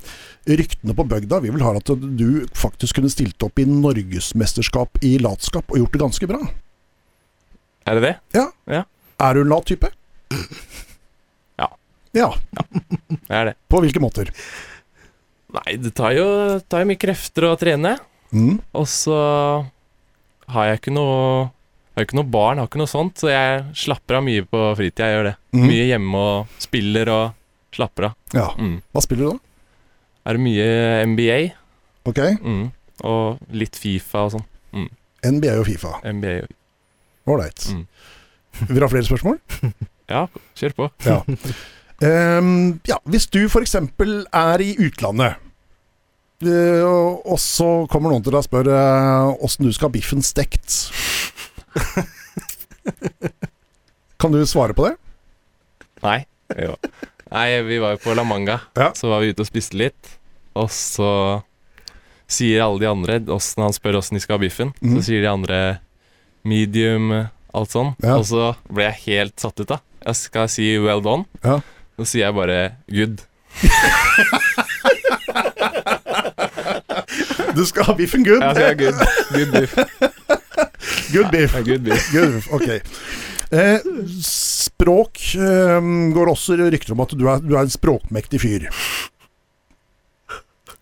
ryktene 0.48 0.94
på 0.96 1.04
bygda 1.04 1.42
vi 1.44 1.50
vil 1.52 1.64
ha 1.66 1.74
at 1.76 1.90
du 2.16 2.46
faktisk 2.56 2.96
kunne 2.96 3.12
stilt 3.12 3.42
opp 3.44 3.60
i 3.60 3.66
norgesmesterskap 3.68 5.02
i 5.04 5.18
latskap 5.20 5.68
og 5.68 5.82
gjort 5.82 5.96
det 5.96 6.02
ganske 6.06 6.30
bra. 6.30 6.40
Er 7.88 7.98
det 7.98 8.04
det? 8.04 8.14
Ja 8.36 8.84
Er 9.18 9.34
du 9.34 9.42
en 9.42 9.52
lat 9.52 9.66
type? 9.68 9.90
Ja. 11.58 11.68
Ja. 12.16 12.30
Jeg 13.28 13.36
er 13.40 13.50
det. 13.50 13.54
På 13.68 13.80
hvilke 13.84 14.00
måter? 14.00 14.30
Nei, 15.56 15.76
det 15.80 15.94
tar 15.96 16.12
jo, 16.16 16.26
tar 16.68 16.84
mye 16.88 17.00
krefter 17.00 17.48
å 17.48 17.56
trene. 17.60 17.96
Mm. 18.32 18.58
Og 18.76 18.88
så 18.88 19.16
har 20.52 20.68
jeg 20.68 20.80
ikke 20.80 20.94
noe 20.96 21.48
Har 21.98 22.04
ikke 22.06 22.14
noe 22.14 22.30
barn, 22.30 22.60
har 22.62 22.68
ikke 22.68 22.78
noe 22.78 22.86
sånt, 22.86 23.16
så 23.18 23.26
jeg 23.32 23.62
slapper 23.74 24.20
av 24.20 24.22
mye 24.22 24.44
på 24.46 24.58
fritida. 24.78 25.08
Jeg 25.10 25.16
gjør 25.16 25.26
det. 25.26 25.32
Mm. 25.56 25.64
Mye 25.66 25.86
hjemme 25.88 26.20
og 26.22 26.60
spiller 26.62 27.10
og 27.10 27.24
slapper 27.74 28.06
av. 28.06 28.12
Ja. 28.36 28.44
Mm. 28.54 28.76
Hva 28.94 29.02
spiller 29.02 29.24
du 29.24 29.32
da? 29.32 29.40
Er 30.28 30.38
det 30.38 30.44
mye 30.44 30.68
NBA 31.10 31.38
Ok. 32.06 32.20
mm. 32.38 32.62
og 33.10 33.40
litt 33.50 33.74
Fifa 33.82 34.28
og 34.28 34.36
sånn. 34.36 34.46
NBA 35.26 35.56
og 35.58 35.66
Fifa. 35.66 35.96
NBA 36.06 36.36
Ålreit. 37.26 37.66
Mm. 37.74 37.82
Vil 38.68 38.78
du 38.78 38.86
ha 38.86 38.92
flere 38.94 39.08
spørsmål? 39.10 39.40
Ja, 40.08 40.22
kjør 40.56 40.72
på. 40.78 40.86
Ja. 41.04 41.18
Um, 42.00 42.78
ja, 42.88 42.96
hvis 43.12 43.26
du 43.28 43.42
f.eks. 43.44 43.74
er 43.76 44.62
i 44.64 44.70
utlandet, 44.86 45.34
eh, 46.46 46.80
og 46.86 47.26
og 47.28 47.40
så 47.42 47.66
kommer 47.92 48.14
noen 48.14 48.22
til 48.24 48.32
deg 48.32 48.40
og 48.40 48.46
spør 48.46 48.70
eh, 48.72 49.44
åssen 49.44 49.66
du 49.66 49.72
skal 49.76 49.90
ha 49.90 49.96
biffen 49.98 50.24
stekt. 50.24 50.78
kan 54.20 54.32
du 54.32 54.46
svare 54.46 54.74
på 54.74 54.88
det? 54.88 54.96
Nei. 56.04 56.20
Jo. 56.56 56.76
Nei, 57.28 57.62
vi 57.66 57.78
var 57.82 57.90
jo 57.96 58.02
på 58.02 58.14
La 58.16 58.24
Manga. 58.24 58.60
Ja. 58.78 58.92
Så 58.96 59.10
var 59.10 59.18
vi 59.22 59.32
ute 59.32 59.42
og 59.44 59.50
spiste 59.50 59.78
litt. 59.78 60.14
Og 60.58 60.68
så 60.72 61.10
sier 62.28 62.64
alle 62.64 62.80
de 62.82 62.88
andre, 62.90 63.20
åssen 63.32 63.62
han 63.64 63.76
spør 63.76 64.00
åssen 64.02 64.18
de 64.18 64.22
skal 64.22 64.36
ha 64.36 64.42
biffen, 64.42 64.70
mm. 64.84 64.96
så 64.96 65.00
sier 65.06 65.20
de 65.24 65.30
andre 65.30 65.58
medium, 66.48 67.04
alt 67.56 67.70
sånn. 67.72 67.94
Ja. 68.04 68.14
Og 68.18 68.24
så 68.28 68.42
ble 68.68 68.82
jeg 68.90 69.02
helt 69.06 69.36
satt 69.40 69.60
ut, 69.62 69.70
da. 69.70 69.78
Jeg 70.04 70.16
skal 70.20 70.46
si 70.52 70.64
well 70.82 71.02
done. 71.04 71.24
Ja. 71.44 71.56
Så 71.98 72.02
sier 72.12 72.24
jeg 72.28 72.38
bare 72.38 72.58
good. 72.92 73.16
Du 77.58 77.64
skal 77.66 77.82
ha 77.88 77.92
biffen 77.98 78.22
good. 78.22 78.38
Ja, 78.38 78.52
så 78.54 78.60
jeg 78.68 78.76
good. 78.78 78.94
Good 79.34 79.50
biff. 79.56 79.74
Good 81.12 81.30
beef. 81.32 81.54
Ja, 81.56 81.62
good 81.66 81.84
beef. 81.86 82.08
Good 82.12 82.32
beef. 82.36 82.48
Ok. 82.52 82.68
Eh, 83.48 83.78
språk 84.22 85.22
eh, 85.40 85.88
går 86.12 86.32
også 86.34 86.58
rykter 86.60 86.92
om 86.96 87.00
at 87.06 87.14
du 87.16 87.24
er, 87.32 87.40
du 87.40 87.54
er 87.56 87.62
en 87.64 87.72
språkmektig 87.72 88.40
fyr. 88.42 88.68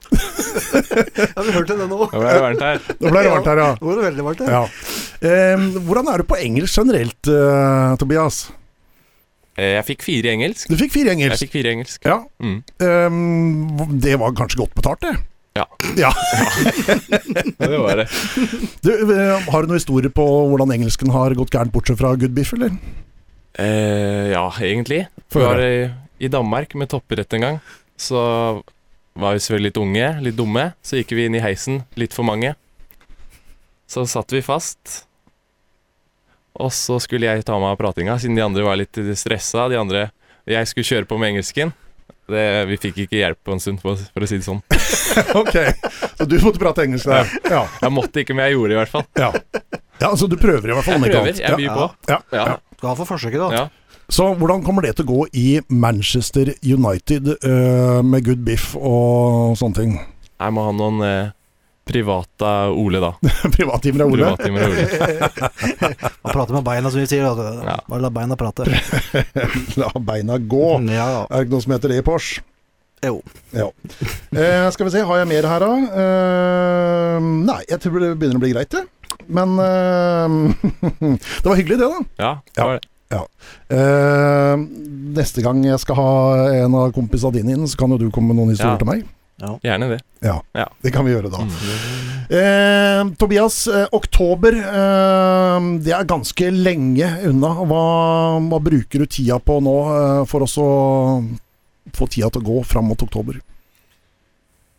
Ja, 0.06 1.42
vi 1.42 1.52
hørte 1.54 1.74
det 1.76 1.86
nå. 1.90 1.98
Nå 1.98 2.08
ble 2.12 2.30
det 2.30 2.42
varmt 2.44 2.62
her. 2.62 2.78
Nå 3.02 3.10
ble 3.12 3.22
det 3.26 3.32
varmt 3.32 3.48
her, 3.50 3.60
ja. 3.62 3.70
Nå 3.80 3.88
var 3.90 3.98
det 3.98 4.04
veldig 4.06 4.24
varmt, 4.26 4.42
her. 4.46 4.54
ja. 4.54 4.62
Eh, 5.26 5.66
hvordan 5.88 6.10
er 6.12 6.22
du 6.22 6.26
på 6.30 6.38
engelsk 6.42 6.78
generelt, 6.80 7.30
eh, 7.32 7.94
Tobias? 8.00 8.38
Eh, 9.56 9.72
Jeg 9.78 9.86
fikk 9.88 10.04
fire 10.06 10.30
i 10.30 10.34
engelsk. 10.36 10.68
Du 10.70 10.76
fikk 10.80 10.92
fire 10.94 11.10
i 11.10 11.16
engelsk? 11.16 11.36
Jeg 11.40 11.46
fikk 11.48 11.54
fire 11.58 11.70
i 11.72 11.76
engelsk. 11.78 12.06
Ja. 12.06 12.18
Mm. 12.42 12.58
Ehm, 12.86 13.98
det 14.02 14.18
var 14.20 14.34
kanskje 14.38 14.60
godt 14.62 14.74
betalt, 14.78 15.00
det? 15.06 15.14
Ja. 15.57 15.64
ja. 16.04 16.12
Det 17.59 17.78
var 17.80 18.02
det. 18.02 18.07
Du, 18.84 18.92
eh, 18.92 19.48
har 19.48 19.62
du 19.62 19.70
noen 19.70 19.80
historier 19.80 20.12
på 20.12 20.26
hvordan 20.50 20.74
engelsken 20.76 21.12
har 21.14 21.34
gått 21.38 21.54
gærent, 21.54 21.72
bortsett 21.74 22.00
fra 22.00 22.14
good 22.18 22.36
biff, 22.36 22.52
eller? 22.57 22.76
Eh, 23.59 24.32
ja, 24.34 24.46
egentlig. 24.61 25.07
For 25.32 25.40
Vi 25.40 25.46
var 25.46 25.64
i, 25.64 25.90
i 26.18 26.32
Danmark 26.32 26.76
med 26.76 26.92
topprett 26.92 27.38
en 27.38 27.46
gang. 27.46 27.59
Så 27.96 28.20
var 29.16 29.32
vi 29.32 29.40
selvfølgelig 29.40 29.70
litt 29.70 29.80
unge, 29.80 30.12
litt 30.28 30.36
dumme. 30.36 30.68
Så 30.84 31.00
gikk 31.00 31.16
vi 31.16 31.26
inn 31.26 31.38
i 31.38 31.44
heisen, 31.44 31.82
litt 31.96 32.16
for 32.16 32.28
mange. 32.28 32.52
Så 33.88 34.04
satt 34.11 34.34
vi 34.34 34.44
fast. 34.44 35.07
Og 36.57 36.72
så 36.72 36.98
skulle 37.00 37.28
jeg 37.28 37.44
ta 37.46 37.57
meg 37.61 37.74
av 37.74 37.80
pratinga, 37.80 38.16
siden 38.20 38.36
de 38.36 38.44
andre 38.44 38.64
var 38.64 38.78
litt 38.80 38.96
stressa. 39.16 39.68
De 39.72 39.80
andre 39.80 40.11
Jeg 40.46 40.68
skulle 40.70 40.86
kjøre 40.86 41.09
på 41.11 41.16
med 41.18 41.32
engelsken. 41.32 41.72
Det, 42.26 42.44
vi 42.66 42.76
fikk 42.82 43.00
ikke 43.04 43.20
hjelp 43.20 43.38
på 43.46 43.54
en 43.54 43.62
stund, 43.62 43.78
for, 43.82 44.00
for 44.12 44.26
å 44.26 44.28
si 44.28 44.40
det 44.40 44.46
sånn. 44.46 44.62
ok, 45.40 45.56
så 46.18 46.26
du 46.26 46.36
måtte 46.42 46.62
prate 46.62 46.86
engelsk 46.86 47.10
der. 47.10 47.30
Ja. 47.46 47.64
Jeg 47.84 47.94
måtte 47.94 48.22
ikke, 48.24 48.34
men 48.34 48.48
jeg 48.48 48.56
gjorde 48.56 48.72
det 48.72 48.76
i 48.76 48.80
hvert 48.82 48.94
fall. 48.96 49.06
ja. 49.20 49.32
ja 50.00 50.10
altså 50.10 50.28
du 50.30 50.34
prøver 50.40 50.72
i 50.72 50.74
hvert 50.76 50.88
fall? 50.88 50.98
Jeg 50.98 51.14
prøver. 51.14 51.42
Jeg 51.44 51.60
byr 51.62 51.70
på. 51.72 51.88
Ja. 52.10 52.20
Ja. 52.34 52.46
Ja. 52.54 52.56
Skal 52.76 52.90
ha 52.90 52.96
for 52.98 53.14
forsøket, 53.14 53.40
da. 53.40 53.62
Ja. 53.62 53.96
Så 54.08 54.26
hvordan 54.38 54.62
kommer 54.62 54.86
det 54.86 54.96
til 54.98 55.06
å 55.06 55.14
gå 55.14 55.22
i 55.34 55.46
Manchester 55.72 56.52
United 56.62 57.32
uh, 57.42 58.02
med 58.06 58.26
good 58.26 58.44
biff 58.46 58.74
og 58.78 59.56
sånne 59.58 59.80
ting? 59.80 59.96
Jeg 60.36 60.54
må 60.54 60.66
ha 60.66 60.72
noen 60.76 61.00
eh, 61.00 61.32
private 61.87 62.49
Ole, 62.74 62.99
da. 63.01 63.12
Privattimer 63.57 64.05
av 64.05 64.12
Ole? 64.12 64.24
Privattimer 64.34 64.66
av 64.66 64.70
Ole. 64.74 64.87
Man 66.26 66.32
prater 66.34 66.57
med 66.59 66.64
beina, 66.66 66.91
som 66.91 67.01
vi 67.01 67.07
sier. 67.07 67.22
Ja. 67.28 67.76
Bare 67.87 68.03
la 68.03 68.11
beina 68.11 68.37
prate. 68.41 68.66
La 69.80 69.93
beina 70.03 70.39
gå. 70.43 70.66
Ja, 70.91 71.07
Er 71.30 71.39
det 71.39 71.47
ikke 71.47 71.55
noe 71.57 71.64
som 71.66 71.76
heter 71.76 71.95
det 71.95 72.03
i 72.03 72.07
Porsche? 72.07 72.43
jo. 73.07 73.20
Ja. 73.55 73.68
Eh, 74.34 74.64
skal 74.74 74.89
vi 74.89 74.91
se, 74.97 75.03
har 75.07 75.18
jeg 75.20 75.28
mer 75.30 75.47
her 75.47 75.62
da? 75.62 75.68
Eh, 76.03 77.26
nei, 77.47 77.59
jeg 77.70 77.78
tror 77.84 78.01
det 78.03 78.09
begynner 78.18 78.41
å 78.41 78.43
bli 78.43 78.51
greit, 78.51 78.72
det. 78.72 78.82
Men 79.30 79.53
eh, 79.62 80.34
det 81.20 81.47
var 81.47 81.61
hyggelig, 81.61 81.78
det, 81.84 81.87
da. 81.93 82.01
Ja, 82.18 82.32
det 82.57 82.66
var 82.66 82.80
det. 82.80 82.89
Eh, 83.70 84.57
neste 85.16 85.45
gang 85.45 85.61
jeg 85.68 85.78
skal 85.84 85.99
ha 86.01 86.09
en 86.64 86.74
av 86.80 86.91
kompisene 86.97 87.37
dine 87.39 87.55
inn, 87.55 87.68
så 87.70 87.78
kan 87.78 87.95
jo 87.95 88.01
du 88.01 88.09
komme 88.11 88.32
med 88.32 88.41
noen 88.41 88.51
historier 88.57 88.74
Ja. 88.74 88.80
til 88.82 88.91
meg. 88.91 89.05
Gjerne 89.39 89.89
det. 89.91 90.01
Ja, 90.24 90.39
Ja. 90.57 90.66
det 90.82 90.93
kan 90.95 91.05
vi 91.05 91.12
gjøre 91.12 91.30
da. 91.30 91.39
Mm. 91.45 91.51
Eh, 92.26 93.16
Tobias, 93.20 93.66
eh, 93.68 93.87
oktober, 93.93 94.55
eh, 94.57 95.66
det 95.84 95.93
er 95.93 96.05
ganske 96.09 96.49
lenge 96.51 97.11
unna. 97.28 97.51
Hva, 97.68 97.82
hva 98.41 98.61
bruker 98.64 98.99
du 99.05 99.07
tida 99.07 99.39
på 99.39 99.61
nå 99.62 99.74
eh, 99.93 100.22
for 100.26 100.43
oss 100.47 100.57
å 100.59 100.70
få 101.93 102.09
tida 102.09 102.30
til 102.32 102.43
å 102.43 102.49
gå 102.49 102.64
fram 102.66 102.89
mot 102.91 103.03
oktober? 103.05 103.39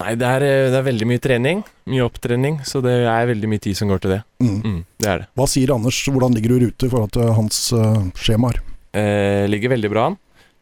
Nei, 0.01 0.13
det 0.19 0.27
er, 0.27 0.43
eh, 0.45 0.69
det 0.73 0.77
er 0.81 0.85
veldig 0.89 1.07
mye 1.09 1.21
trening. 1.21 1.63
Mye 1.89 2.05
opptrening. 2.05 2.59
Så 2.65 2.81
det 2.85 2.97
er 3.07 3.29
veldig 3.29 3.49
mye 3.49 3.61
tid 3.63 3.77
som 3.77 3.89
går 3.89 4.01
til 4.03 4.11
det. 4.17 4.19
Mm. 4.43 4.57
Mm, 4.61 4.81
det 5.01 5.07
er 5.09 5.23
det. 5.23 5.27
Hva 5.37 5.47
sier 5.49 5.73
Anders, 5.73 6.01
hvordan 6.05 6.33
ligger 6.35 6.49
du 6.53 6.57
i 6.57 6.65
rute 6.67 6.85
i 6.85 6.91
forhold 6.91 7.13
til 7.15 7.31
hans 7.33 7.61
uh, 7.73 8.03
skjemaer? 8.17 8.59
Eh, 8.93 9.45
ligger 9.49 9.73
veldig 9.73 9.89
bra 9.93 10.09
an. 10.11 10.17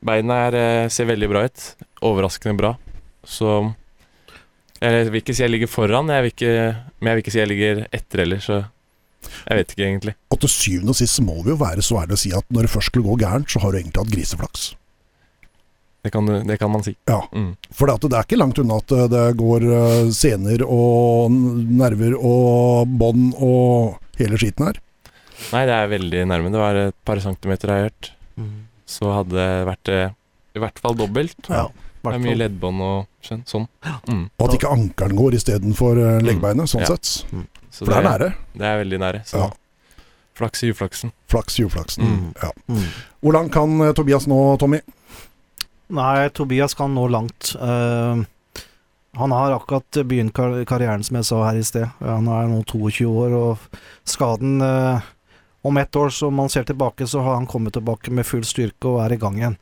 Beina 0.05 0.37
er, 0.51 0.87
ser 0.93 1.07
veldig 1.09 1.31
bra 1.31 1.43
ut. 1.47 1.65
Overraskende 2.05 2.59
bra. 2.59 2.75
Så 3.25 3.73
Jeg 4.83 5.09
vil 5.11 5.21
ikke 5.21 5.33
si 5.35 5.43
jeg 5.45 5.51
ligger 5.53 5.69
foran, 5.71 6.09
jeg 6.11 6.23
vil 6.25 6.33
ikke, 6.33 6.53
men 6.99 7.09
jeg 7.11 7.15
vil 7.17 7.23
ikke 7.23 7.33
si 7.35 7.39
jeg 7.39 7.47
ligger 7.51 7.83
etter 7.95 8.21
heller, 8.25 8.41
så 8.43 8.57
jeg 9.47 9.57
vet 9.61 9.71
ikke 9.73 9.85
egentlig. 9.87 10.13
Og 10.33 10.39
til 10.43 10.51
syvende 10.51 10.91
og 10.93 10.97
sist 10.99 11.21
må 11.25 11.37
vi 11.45 11.53
jo 11.53 11.59
være 11.61 11.81
så 11.85 12.01
ærlige 12.01 12.17
å 12.19 12.23
si 12.25 12.31
at 12.35 12.45
når 12.53 12.67
det 12.67 12.73
først 12.75 12.91
skulle 12.91 13.07
gå 13.07 13.15
gærent, 13.23 13.49
så 13.49 13.61
har 13.63 13.71
du 13.71 13.79
egentlig 13.79 14.01
hatt 14.03 14.11
griseflaks. 14.13 14.65
Det 16.05 16.11
kan, 16.13 16.27
du- 16.29 16.43
det 16.45 16.59
kan 16.61 16.69
man 16.69 16.83
si. 16.85 16.93
Ja. 17.09 17.21
Mm. 17.33 17.55
For 17.73 17.87
det 17.89 18.11
er 18.13 18.21
ikke 18.27 18.37
langt 18.37 18.59
unna 18.61 18.77
at 18.77 18.91
eh, 18.93 19.07
det 19.09 19.23
går 19.39 19.63
eh, 19.73 20.11
sener 20.13 20.61
og 20.67 21.31
nerver 21.31 22.13
og 22.19 22.91
bånd 23.01 23.31
og 23.41 23.95
hele 24.19 24.37
skiten 24.37 24.67
her. 24.67 24.77
Nei, 25.51 25.63
det 25.65 25.73
er 25.73 25.89
veldig 25.91 26.21
nærme. 26.29 26.51
Det 26.53 26.61
var 26.61 26.75
et 26.83 26.95
par 27.07 27.17
centimeter, 27.23 27.71
har 27.73 27.79
jeg 27.81 27.89
hørt. 27.89 28.11
Mm. 28.37 28.53
Så 28.85 29.09
hadde 29.15 29.33
det 29.39 29.65
vært 29.71 29.89
eh, 29.95 30.13
i 30.55 30.61
hvert 30.61 30.77
fall 30.83 30.93
dobbelt. 30.99 31.39
Ja, 31.49 31.65
hvert 31.71 32.03
fall. 32.05 32.13
Det 32.13 32.21
er 32.21 32.25
mye 32.27 32.37
leddbånd 32.43 32.85
og 32.85 33.07
sånn. 33.29 33.67
Mm. 34.07 34.29
Og 34.39 34.47
at 34.47 34.55
ikke 34.57 34.71
ankelen 34.71 35.15
går 35.19 35.37
istedenfor 35.39 35.97
uh, 35.99 36.19
leggbeinet, 36.23 36.69
sånn 36.71 36.81
Ja. 36.85 36.93
sett. 36.93 37.25
Så 37.71 37.83
For 37.85 37.91
det 37.91 37.97
er 37.97 38.09
nære. 38.09 38.33
Det 38.55 38.65
er 38.69 38.77
veldig 38.83 38.99
nære. 38.99 39.23
Så 39.27 39.37
Ja. 39.41 39.49
flaks 40.35 40.63
i 40.63 40.69
uflaksen. 40.71 41.11
Flaks 41.31 41.59
i 41.59 41.63
uflaksen. 41.65 42.03
Mm. 42.03 42.33
Ja. 42.41 42.51
Mm. 42.69 42.85
Hvor 43.23 43.33
langt 43.33 43.51
kan 43.51 43.81
eh, 43.81 43.93
Tobias 43.93 44.27
nå, 44.27 44.57
Tommy? 44.59 44.79
Nei, 45.89 46.29
Tobias 46.29 46.73
kan 46.73 46.93
nå 46.95 47.07
langt. 47.11 47.55
Uh, 47.59 48.23
han 49.15 49.31
har 49.31 49.51
akkurat 49.55 49.99
begynt 50.07 50.33
kar 50.33 50.63
karrieren, 50.65 51.03
som 51.03 51.15
jeg 51.19 51.25
sa 51.25 51.43
her 51.49 51.59
i 51.59 51.63
sted. 51.63 51.85
Han 52.01 52.27
er 52.27 52.47
nå 52.51 52.63
22 52.65 53.05
år, 53.07 53.31
og 53.33 53.57
skaden 54.05 54.61
uh, 54.61 55.01
Om 55.65 55.77
ett 55.77 55.95
år, 55.95 56.09
som 56.13 56.33
man 56.35 56.49
ser 56.49 56.63
tilbake, 56.63 57.07
så 57.07 57.23
har 57.25 57.35
han 57.39 57.47
kommet 57.47 57.73
tilbake 57.73 58.11
med 58.13 58.25
full 58.25 58.43
styrke 58.45 58.85
og 58.85 58.99
er 59.01 59.15
i 59.15 59.17
gang 59.17 59.37
igjen. 59.39 59.55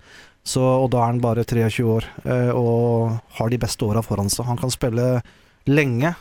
Så, 0.44 0.60
og 0.60 0.90
da 0.92 1.00
er 1.00 1.14
han 1.14 1.24
bare 1.24 1.46
23 1.48 1.86
år, 1.88 2.06
eh, 2.28 2.52
og 2.52 3.16
har 3.40 3.52
de 3.52 3.60
beste 3.62 3.88
åra 3.88 4.04
foran 4.04 4.32
seg. 4.32 4.48
Han 4.50 4.60
kan 4.60 4.74
spille 4.74 5.08
lenge, 5.72 6.16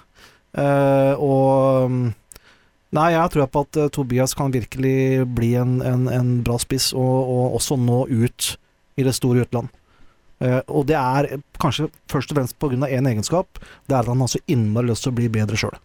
eh, 0.54 1.14
og 1.18 1.90
mm, 1.90 2.10
Nei, 2.92 3.14
jeg 3.14 3.30
tror 3.32 3.46
på 3.48 3.60
at 3.64 3.76
eh, 3.80 3.88
Tobias 3.88 4.34
kan 4.36 4.52
virkelig 4.52 5.24
bli 5.32 5.54
en, 5.56 5.78
en, 5.80 6.02
en 6.12 6.32
bra 6.44 6.58
spiss, 6.60 6.90
og, 6.92 7.30
og 7.32 7.54
også 7.56 7.78
nå 7.80 8.02
ut 8.10 8.50
i 9.00 9.06
det 9.06 9.14
store 9.16 9.46
utland. 9.46 9.72
Og 10.42 10.88
det 10.88 10.96
er 10.98 11.28
kanskje 11.62 11.86
først 12.10 12.32
og 12.32 12.36
fremst 12.36 12.56
pga. 12.58 12.88
én 12.90 13.06
egenskap. 13.06 13.60
Det 13.86 13.94
er 13.94 14.00
at 14.00 14.10
han 14.10 14.20
har 14.20 14.28
så 14.28 14.40
innmari 14.50 14.90
lyst 14.90 15.06
til 15.06 15.12
å 15.12 15.16
bli 15.20 15.28
bedre 15.30 15.56
sjøl. 15.56 15.76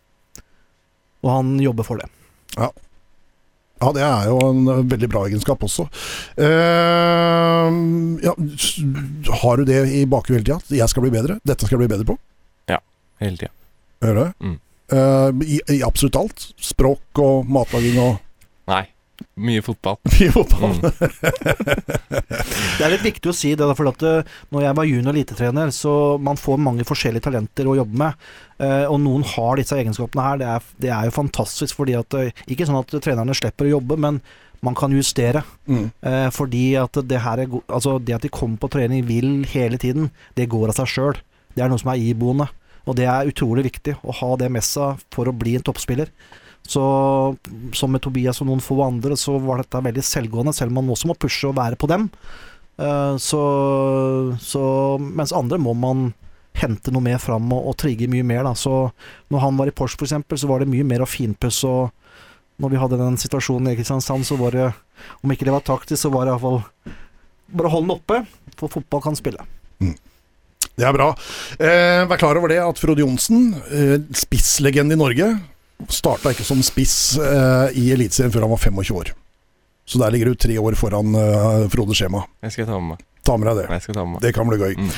Og 1.22 1.30
han 1.30 1.52
jobber 1.62 1.86
for 1.86 2.02
det. 2.02 2.10
Ja, 2.58 2.72
det 3.94 4.04
er 4.04 4.30
jo 4.30 4.38
en 4.42 4.90
veldig 4.90 5.10
bra 5.12 5.24
egenskap 5.28 5.64
også. 5.68 5.88
Uh, 6.40 7.68
ja, 8.24 8.34
har 9.44 9.60
du 9.60 9.68
det 9.70 9.84
i 9.94 10.06
bakhuet 10.10 10.40
hele 10.40 10.48
tida? 10.48 10.80
Jeg 10.82 10.90
skal 10.92 11.06
bli 11.06 11.14
bedre? 11.14 11.38
Dette 11.46 11.68
skal 11.68 11.78
jeg 11.78 11.86
bli 11.86 11.94
bedre 11.96 12.08
på? 12.10 12.18
Ja, 12.72 12.82
Hele 13.22 13.38
tida. 13.38 13.54
Gjør 14.04 14.22
det? 14.22 14.28
Mm. 14.42 14.58
Uh, 14.94 15.30
i, 15.44 15.60
I 15.78 15.82
absolutt 15.86 16.18
alt? 16.20 16.48
Språk 16.64 17.22
og 17.22 17.50
matlaging 17.52 18.00
og 18.02 18.18
Nei. 18.68 18.84
Mye 19.38 19.61
fotball. 19.65 19.97
Mye 20.13 20.32
fotball? 20.34 20.74
Mm. 20.78 21.88
Det 22.78 22.86
er 22.86 22.91
litt 22.93 23.05
viktig 23.05 23.32
å 23.32 23.36
si 23.36 23.53
det, 23.57 23.68
for 23.78 23.89
at 23.91 24.03
eh, 24.05 24.34
når 24.53 24.65
jeg 24.68 24.78
var 24.80 24.89
junior 24.89 25.13
elitetrener, 25.15 25.72
så 25.76 25.93
man 26.22 26.39
får 26.39 26.59
mange 26.61 26.86
forskjellige 26.88 27.28
talenter 27.28 27.70
å 27.70 27.78
jobbe 27.80 28.01
med. 28.01 28.28
eh, 28.61 28.86
og 28.86 28.99
noen 29.03 29.26
har 29.36 29.57
disse 29.59 29.78
egenskapene 29.78 30.26
her. 30.26 30.41
Det 30.41 30.49
er, 30.55 30.68
det 30.88 30.91
er 30.93 31.09
jo 31.09 31.15
fantastisk, 31.18 31.78
fordi 31.80 31.97
at 31.97 32.18
eh, 32.20 32.43
Ikke 32.47 32.68
sånn 32.70 32.80
at 32.82 32.93
trenerne 33.03 33.36
slipper 33.38 33.70
å 33.70 33.76
jobbe, 33.78 33.97
men 34.07 34.22
man 34.65 34.78
kan 34.78 34.93
justere. 34.93 35.43
Mm. 35.70 35.89
Eh, 36.01 36.30
fordi 36.34 36.63
at 36.82 36.97
det 37.05 37.20
her 37.22 37.43
er 37.43 37.49
go 37.51 37.61
Altså, 37.68 37.97
det 38.01 38.15
at 38.18 38.26
de 38.26 38.34
kommer 38.34 38.57
på 38.61 38.72
trening 38.74 39.05
vil 39.05 39.43
hele 39.53 39.78
tiden, 39.82 40.09
det 40.38 40.49
går 40.49 40.72
av 40.72 40.80
seg 40.80 40.93
sjøl. 40.93 41.20
Det 41.53 41.63
er 41.65 41.70
noe 41.74 41.82
som 41.82 41.93
er 41.93 42.01
iboende. 42.01 42.49
Og 42.88 42.95
det 42.95 43.05
er 43.11 43.28
utrolig 43.28 43.65
viktig 43.68 43.97
å 44.07 44.13
ha 44.22 44.36
det 44.39 44.47
med 44.53 44.63
seg 44.63 45.01
for 45.13 45.28
å 45.28 45.36
bli 45.36 45.57
en 45.57 45.65
toppspiller. 45.68 46.07
Så 46.68 46.84
som 47.78 47.93
med 47.93 48.03
Tobias 48.03 48.41
og 48.43 48.49
noen 48.49 48.63
få 48.63 48.78
andre, 48.84 49.15
så 49.20 49.38
var 49.39 49.61
dette 49.63 49.84
veldig 49.86 50.03
selvgående, 50.03 50.53
selv 50.55 50.74
om 50.74 50.82
man 50.82 50.93
også 50.93 51.09
må 51.09 51.15
pushe 51.20 51.47
og 51.47 51.55
være 51.57 51.80
på 51.80 51.89
dem. 51.91 52.09
Eh, 52.78 53.15
så, 53.24 53.41
så 54.43 54.63
Mens 55.01 55.36
andre 55.36 55.59
må 55.61 55.74
man 55.78 56.11
hente 56.57 56.91
noe 56.93 57.05
mer 57.05 57.22
fram 57.22 57.51
og, 57.53 57.70
og 57.72 57.78
trigge 57.80 58.09
mye 58.11 58.26
mer. 58.26 58.43
Da. 58.47 58.55
Så 58.57 58.89
når 59.34 59.43
han 59.45 59.59
var 59.59 59.70
i 59.70 59.76
Porsche 59.76 59.99
f.eks., 59.99 60.41
så 60.41 60.49
var 60.49 60.63
det 60.63 60.72
mye 60.72 60.86
mer 60.88 61.05
å 61.05 61.09
finpusse. 61.09 61.70
Og 61.70 62.61
når 62.61 62.74
vi 62.74 62.82
hadde 62.82 62.99
den 63.01 63.20
situasjonen 63.22 63.72
i 63.72 63.78
Kristiansand, 63.78 64.26
så 64.26 64.38
var 64.39 64.55
det 64.57 64.72
Om 65.22 65.32
ikke 65.32 65.45
det 65.45 65.53
var 65.53 65.65
taktisk, 65.65 66.01
så 66.01 66.09
var 66.09 66.26
det 66.26 66.34
iallfall 66.34 66.63
Bare 67.53 67.70
hold 67.70 67.86
den 67.86 67.93
oppe, 67.93 68.24
for 68.59 68.74
fotball 68.74 69.03
kan 69.05 69.15
spille. 69.15 69.45
Det 70.78 70.86
er 70.86 70.93
bra. 70.93 71.13
Eh, 71.57 72.01
vær 72.09 72.20
klar 72.20 72.38
over 72.38 72.51
det 72.51 72.57
at 72.59 72.78
Frode 72.82 73.01
Johnsen, 73.01 73.53
eh, 73.72 74.01
spisslegende 74.13 74.97
i 74.97 74.99
Norge, 74.99 75.30
starta 75.90 76.34
ikke 76.34 76.46
som 76.48 76.62
spiss 76.66 77.18
uh, 77.22 77.68
i 77.78 77.90
Eliteserien 77.94 78.34
før 78.34 78.48
han 78.48 78.54
var 78.54 78.62
25 78.64 78.98
år. 78.98 79.12
Så 79.88 80.02
der 80.02 80.12
ligger 80.12 80.32
du 80.32 80.40
tre 80.40 80.58
år 80.60 80.76
foran 80.80 81.16
uh, 81.16 81.68
Frode 81.72 81.96
Skjema. 81.96 82.26
Jeg 82.44 82.56
skal 82.56 82.70
ta 82.70 82.80
med 82.80 82.96
meg. 82.96 83.04
Ta 83.28 83.36
med 83.40 83.50
deg 83.50 83.62
det. 83.62 83.68
Med 83.72 84.00
meg. 84.14 84.22
Det 84.24 84.32
kan 84.36 84.48
bli 84.48 84.60
gøy. 84.62 84.78
Mm. 84.80 84.90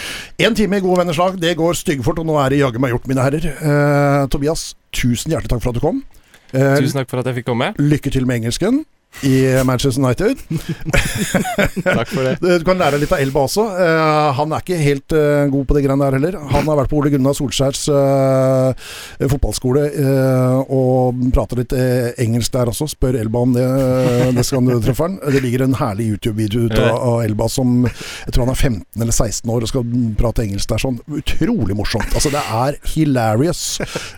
En 0.45 0.55
time 0.57 0.79
i 0.79 0.85
gode 0.85 1.01
venners 1.01 1.19
lag, 1.21 1.37
det 1.41 1.55
går 1.57 1.77
styggfort, 1.77 2.21
og 2.21 2.29
nå 2.29 2.37
er 2.41 2.53
det 2.53 2.61
jaggu 2.61 2.81
meg 2.81 2.93
gjort, 2.93 3.09
mine 3.09 3.25
herrer. 3.25 3.49
Uh, 3.59 4.29
Tobias, 4.31 4.71
tusen 4.95 5.33
hjertelig 5.33 5.53
takk 5.53 5.65
for 5.65 5.73
at 5.73 5.79
du 5.79 5.83
kom. 5.83 6.01
Tusen 6.49 6.97
takk 6.97 7.11
for 7.11 7.21
at 7.21 7.29
jeg 7.29 7.41
fikk 7.41 7.51
komme. 7.51 7.73
lykke 7.77 8.09
til 8.13 8.25
med 8.29 8.41
engelsken 8.41 8.83
i 9.21 9.63
Manchester 9.63 10.03
United. 10.03 10.37
Takk 11.83 12.07
for 12.07 12.23
det. 12.23 12.37
Du 12.59 12.65
kan 12.67 12.79
lære 12.79 12.99
litt 13.01 13.11
av 13.11 13.19
Elba 13.19 13.43
også. 13.47 13.65
Eh, 13.83 14.27
han 14.37 14.53
er 14.53 14.63
ikke 14.63 14.77
helt 14.79 15.15
eh, 15.15 15.47
god 15.51 15.65
på 15.67 15.75
det 15.75 15.83
greiene 15.83 16.05
der 16.05 16.17
heller. 16.17 16.37
Han 16.53 16.69
har 16.69 16.79
vært 16.79 16.91
på 16.91 16.99
Ole 17.01 17.11
Gunnar 17.11 17.35
Solskjærs 17.35 17.83
eh, 17.91 19.27
fotballskole 19.29 19.87
og 20.69 21.19
prater 21.35 21.61
litt 21.61 21.73
engelsk 22.21 22.53
der 22.53 22.71
også. 22.71 22.87
Spør 22.93 23.17
Elba 23.19 23.41
om 23.43 23.55
det 23.55 23.65
neste 24.35 24.55
gang 24.55 24.69
du 24.69 24.77
treffer 24.83 25.09
han. 25.09 25.17
Det 25.19 25.41
ligger 25.43 25.65
en 25.65 25.75
herlig 25.79 26.09
YouTube-video 26.13 26.67
ut 26.69 26.77
av, 26.77 26.95
av 26.95 27.23
Elba 27.25 27.49
som 27.51 27.83
jeg 27.89 28.33
tror 28.35 28.45
han 28.45 28.53
er 28.53 28.59
15 28.59 29.03
eller 29.03 29.15
16 29.15 29.53
år 29.53 29.65
og 29.65 29.71
skal 29.71 29.93
prate 30.19 30.45
engelsk 30.45 30.71
der 30.71 30.83
sånn. 30.85 30.99
Utrolig 31.19 31.77
morsomt. 31.77 32.13
Altså, 32.15 32.31
det 32.33 32.43
er 32.61 32.79
hilarious. 32.93 33.63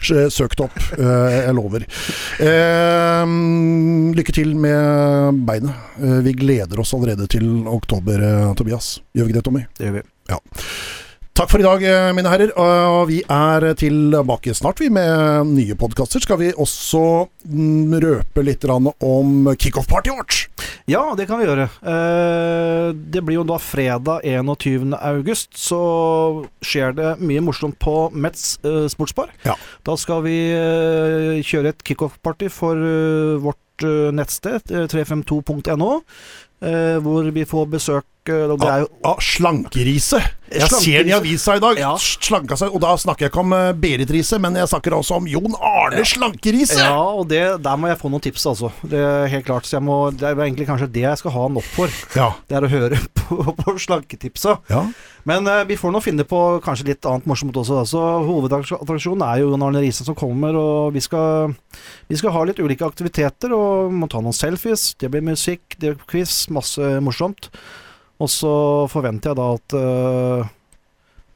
Søkt 0.01 0.63
opp. 0.63 0.77
jeg 0.97 1.55
lover. 1.57 1.87
Lykke 4.21 4.35
til 4.35 4.55
med 4.59 4.80
beinet. 5.47 5.75
Eh, 6.01 6.19
vi 6.25 6.34
gleder 6.34 6.79
oss 6.79 6.93
allerede 6.93 7.27
til 7.32 7.67
oktober, 7.67 8.21
eh, 8.21 8.53
Tobias. 8.55 8.99
Gjør 9.15 9.27
vi 9.27 9.34
ikke 9.34 9.39
det, 9.39 9.45
Tommy? 9.47 9.63
Det 9.77 9.88
gjør 9.88 9.97
vi. 9.99 10.07
Takk 11.32 11.47
for 11.47 11.61
i 11.61 11.63
dag, 11.63 11.84
eh, 11.88 12.11
mine 12.13 12.27
herrer. 12.27 12.51
Og 12.59 13.07
vi 13.07 13.21
er 13.23 13.73
tilbake 13.79 14.53
snart, 14.53 14.82
vi, 14.84 14.89
med 14.89 15.47
nye 15.47 15.77
podkaster. 15.79 16.19
Skal 16.19 16.38
vi 16.41 16.51
også 16.51 17.29
mm, 17.47 17.95
røpe 18.03 18.43
litt 18.43 18.67
om 18.67 19.47
kickoff-partyet 19.55 20.17
vårt? 20.17 20.41
Ja, 20.91 21.15
det 21.15 21.27
kan 21.29 21.39
vi 21.39 21.47
gjøre. 21.47 21.69
Eh, 21.82 22.91
det 22.93 23.23
blir 23.23 23.39
jo 23.39 23.47
da 23.47 23.57
fredag 23.57 24.25
21. 24.27 24.91
august, 24.99 25.55
så 25.55 25.82
skjer 26.61 26.93
det 26.99 27.15
mye 27.23 27.41
morsomt 27.41 27.79
på 27.79 28.11
Metz 28.11 28.59
eh, 28.65 28.86
sportsbar. 28.91 29.32
Ja. 29.47 29.55
Da 29.88 29.95
skal 29.97 30.25
vi 30.27 30.36
eh, 30.51 31.39
kjøre 31.47 31.71
et 31.71 31.86
kickoff-party 31.88 32.51
for 32.51 32.75
eh, 32.75 33.39
eh, 33.88 34.11
nettsted, 34.15 34.71
eh, 34.71 34.88
352.no. 34.91 35.91
eh, 36.61 36.97
hvor 37.01 37.32
vi 37.34 37.45
får 37.45 37.65
besøk 37.71 38.05
eh, 38.05 38.11
det 38.26 38.67
er 38.69 38.84
jo 38.84 38.88
Ja, 39.03 39.15
slankerise. 39.19 40.19
Jeg 40.51 40.67
Slankerise. 40.67 40.84
ser 40.84 41.03
den 41.05 41.09
i 41.09 41.13
avisa 41.15 41.53
i 41.55 41.61
dag. 41.63 41.78
Ja. 41.80 41.91
Slanka 41.97 42.57
seg, 42.59 42.74
og 42.76 42.82
da 42.84 42.89
snakker 42.99 43.24
jeg 43.26 43.32
ikke 43.32 43.39
om 43.39 43.53
eh, 43.55 43.69
Berit 43.80 44.09
Riise, 44.11 44.36
men 44.43 44.57
jeg 44.59 44.67
snakker 44.67 44.91
også 44.97 45.15
om 45.22 45.28
Jon 45.32 45.55
Arne 45.63 46.03
Slankerise. 46.05 46.76
Ja, 46.78 46.97
og 47.15 47.30
det, 47.32 47.39
der 47.63 47.78
må 47.80 47.88
jeg 47.88 47.97
få 48.01 48.11
noen 48.11 48.22
tips, 48.26 48.43
altså. 48.51 48.69
Det 48.84 48.99
er 48.99 49.30
helt 49.32 49.45
klart. 49.47 49.65
Så 49.65 49.78
jeg 49.78 49.86
må, 49.88 50.11
det 50.11 50.28
er 50.28 50.36
egentlig 50.43 50.67
kanskje 50.67 50.89
det 50.91 51.05
jeg 51.05 51.22
skal 51.22 51.32
ha 51.38 51.45
opp 51.47 51.69
for. 51.72 51.93
Ja. 52.19 52.28
Det 52.51 52.57
er 52.59 52.67
å 52.67 52.72
høre 52.74 52.99
på, 53.22 53.39
på 53.63 53.78
slanketipsa. 53.80 54.59
ja. 54.69 54.86
Men 55.30 55.45
eh, 55.45 55.63
vi 55.69 55.76
får 55.78 55.91
nå 55.93 55.99
finne 56.01 56.24
på 56.26 56.38
kanskje 56.65 56.88
litt 56.88 57.05
annet 57.05 57.28
morsomt 57.30 57.55
også. 57.61 57.84
Så 57.86 57.99
Hovedattraksjonen 58.26 59.22
er 59.28 59.43
jo 59.43 59.51
Jon 59.51 59.63
Arne 59.67 59.84
Riise 59.84 60.03
som 60.03 60.15
kommer, 60.17 60.57
og 60.57 60.95
vi 60.95 61.03
skal, 61.05 61.53
vi 62.09 62.17
skal 62.17 62.34
ha 62.36 62.41
litt 62.49 62.59
ulike 62.59 62.84
aktiviteter. 62.89 63.53
Og 63.55 63.93
må 63.93 64.09
ta 64.11 64.19
noen 64.19 64.34
selfies. 64.36 64.91
Det 64.99 65.11
blir 65.13 65.24
musikk, 65.24 65.78
det 65.78 65.93
blir 65.93 66.09
quiz, 66.09 66.47
masse 66.51 66.97
morsomt. 67.05 67.51
Og 68.22 68.30
så 68.30 68.53
forventer 68.91 69.32
jeg 69.32 69.39
da 69.39 69.51
at 69.57 69.78
eh, 69.82 70.57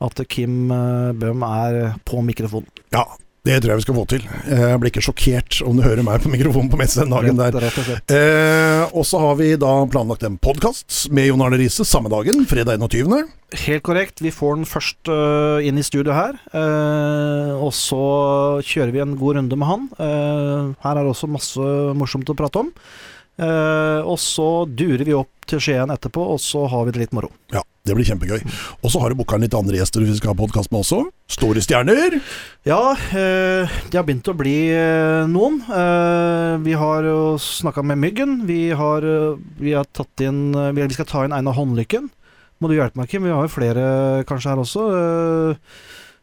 at 0.05 0.25
Kim 0.29 0.71
eh, 0.71 1.13
Bøhm 1.17 1.45
er 1.47 1.95
på 2.05 2.23
mikrofonen. 2.25 2.83
ja. 2.95 3.05
Det 3.45 3.59
tror 3.61 3.75
jeg 3.75 3.77
vi 3.77 3.83
skal 3.85 3.93
få 3.99 4.03
til. 4.09 4.23
Jeg 4.49 4.77
blir 4.81 4.89
ikke 4.89 5.03
sjokkert 5.05 5.59
om 5.69 5.77
du 5.77 5.83
hører 5.85 6.01
meg 6.01 6.23
på 6.23 6.31
mikrofonen 6.33 6.71
på 6.71 6.79
messe 6.81 7.03
den 7.03 7.13
dagen 7.13 7.37
der. 7.37 7.53
Rett, 7.53 7.75
rett 7.77 8.09
og. 8.09 8.13
Eh, 8.95 9.03
så 9.05 9.19
har 9.21 9.35
vi 9.37 9.51
da 9.61 9.73
planlagt 9.85 10.25
en 10.25 10.39
podkast 10.41 11.03
med 11.13 11.27
Jon 11.29 11.43
Arne 11.45 11.59
Riise 11.61 11.85
samme 11.85 12.09
dagen, 12.09 12.41
fredag 12.49 12.81
21. 12.81 13.29
Helt 13.67 13.85
korrekt. 13.85 14.23
Vi 14.25 14.33
får 14.33 14.57
den 14.57 14.65
først 14.65 15.11
uh, 15.13 15.61
inn 15.61 15.77
i 15.77 15.85
studio 15.85 16.15
her. 16.17 16.39
Uh, 16.55 17.53
og 17.61 17.69
så 17.77 18.01
kjører 18.65 18.95
vi 18.95 19.03
en 19.03 19.13
god 19.19 19.37
runde 19.37 19.61
med 19.61 19.69
han. 19.69 19.85
Uh, 19.99 20.73
her 20.81 20.95
er 20.97 21.03
det 21.03 21.13
også 21.13 21.29
masse 21.29 21.69
morsomt 22.01 22.33
å 22.33 22.37
prate 22.39 22.65
om. 22.65 22.73
Eh, 23.35 24.01
og 24.07 24.15
så 24.21 24.63
durer 24.69 25.03
vi 25.03 25.15
opp 25.17 25.31
til 25.45 25.59
Skien 25.61 25.91
etterpå, 25.91 26.23
og 26.35 26.39
så 26.41 26.63
har 26.71 26.85
vi 26.87 26.93
det 26.95 27.01
litt 27.03 27.15
moro. 27.15 27.29
Ja, 27.53 27.61
det 27.85 27.97
blir 27.97 28.07
kjempegøy. 28.07 28.41
Og 28.81 28.93
så 28.93 29.01
har 29.01 29.11
du 29.11 29.19
booka 29.19 29.37
inn 29.37 29.45
litt 29.45 29.57
andre 29.57 29.77
gjester 29.77 30.05
vi 30.05 30.15
skal 30.15 30.33
ha 30.33 30.39
podkast 30.39 30.71
med 30.73 30.81
også. 30.81 31.03
Store 31.35 31.61
stjerner. 31.63 32.17
Ja, 32.67 32.95
eh, 32.95 33.75
det 33.91 33.99
har 33.99 34.07
begynt 34.07 34.31
å 34.31 34.37
bli 34.37 34.57
eh, 34.73 35.25
noen. 35.29 35.59
Vi 36.65 36.77
har 36.79 37.09
jo 37.09 37.19
snakka 37.41 37.83
med 37.85 38.01
Myggen. 38.01 38.39
Vi 38.47 38.69
har, 38.77 39.05
vi 39.59 39.75
har 39.75 39.89
tatt 39.91 40.23
inn 40.23 40.55
Vi 40.55 40.85
vi 40.85 40.97
skal 40.97 41.09
ta 41.09 41.25
inn 41.25 41.35
Einar 41.35 41.57
Håndlykken. 41.57 42.09
Må 42.63 42.71
du 42.71 42.77
hjelpe 42.77 42.97
meg, 42.97 43.11
Kim? 43.11 43.25
Vi 43.27 43.33
har 43.35 43.43
jo 43.43 43.51
flere 43.51 44.23
kanskje 44.29 44.53
her 44.53 44.61
også. 44.63 44.85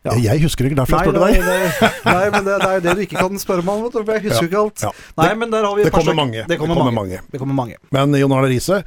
Ja. 0.02 0.16
Jeg 0.18 0.42
husker 0.42 0.66
ikke 0.66 0.78
derfor 0.80 0.98
jeg 0.98 1.12
spurte 1.12 1.20
deg. 1.22 1.44
nei, 1.46 1.58
nei, 1.62 1.90
nei, 2.10 2.30
men 2.34 2.46
det, 2.46 2.56
det 2.58 2.68
er 2.68 2.78
jo 2.78 2.82
det 2.88 2.94
du 2.98 3.02
ikke 3.04 3.20
kan 3.22 3.38
spørre 3.38 3.62
meg 3.66 3.76
om, 3.78 3.92
for 3.94 4.14
jeg 4.16 4.24
husker 4.24 4.48
jo 4.48 4.50
ikke 4.50 4.62
alt. 4.64 5.04
Nei, 5.20 5.28
men 5.38 5.52
der 5.52 5.66
har 5.68 5.76
vi 5.78 5.84
Det 5.86 5.92
kommer 5.94 6.16
mange. 6.18 6.42
Det 6.50 6.58
kommer 6.58 6.90
mange. 6.90 7.20
Det 7.30 7.42
kommer 7.42 7.58
mange. 7.60 7.78
Men 7.94 8.18
Jon 8.18 8.34
Arne 8.34 8.50
Riise 8.50 8.82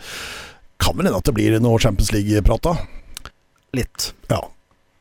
kan 0.83 0.97
vel 0.97 1.07
hende 1.07 1.21
at 1.23 1.29
det 1.29 1.35
blir 1.37 1.55
noe 1.63 1.79
Champions 1.79 2.11
League-prat 2.11 2.67
da? 2.67 2.75
Litt. 3.79 4.09
Ja, 4.31 4.41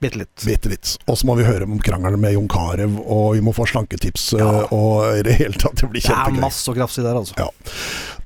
Bitte 0.05 0.21
litt. 0.21 0.45
bitte 0.45 0.69
litt. 0.73 0.95
Og 1.09 1.17
så 1.17 1.25
må 1.29 1.35
vi 1.41 1.47
høre 1.49 1.65
om 1.65 1.79
krangelen 1.81 2.21
med 2.21 2.35
Jon 2.37 2.49
Carew, 2.53 2.99
og 3.09 3.35
vi 3.39 3.41
må 3.45 3.55
få 3.57 3.65
slanketips, 3.71 4.35
Ja. 4.39 4.49
eh, 4.65 4.73
og 4.77 5.19
i 5.19 5.23
det 5.25 5.39
hele 5.41 5.57
tatt, 5.57 5.77
det 5.81 5.89
blir 5.91 6.05
Det 6.05 6.13
er 6.13 6.41
masse 6.43 6.69
å 6.69 6.75
grafse 6.77 7.01
i 7.01 7.07
der, 7.07 7.17
altså. 7.17 7.35
Ja. 7.41 7.49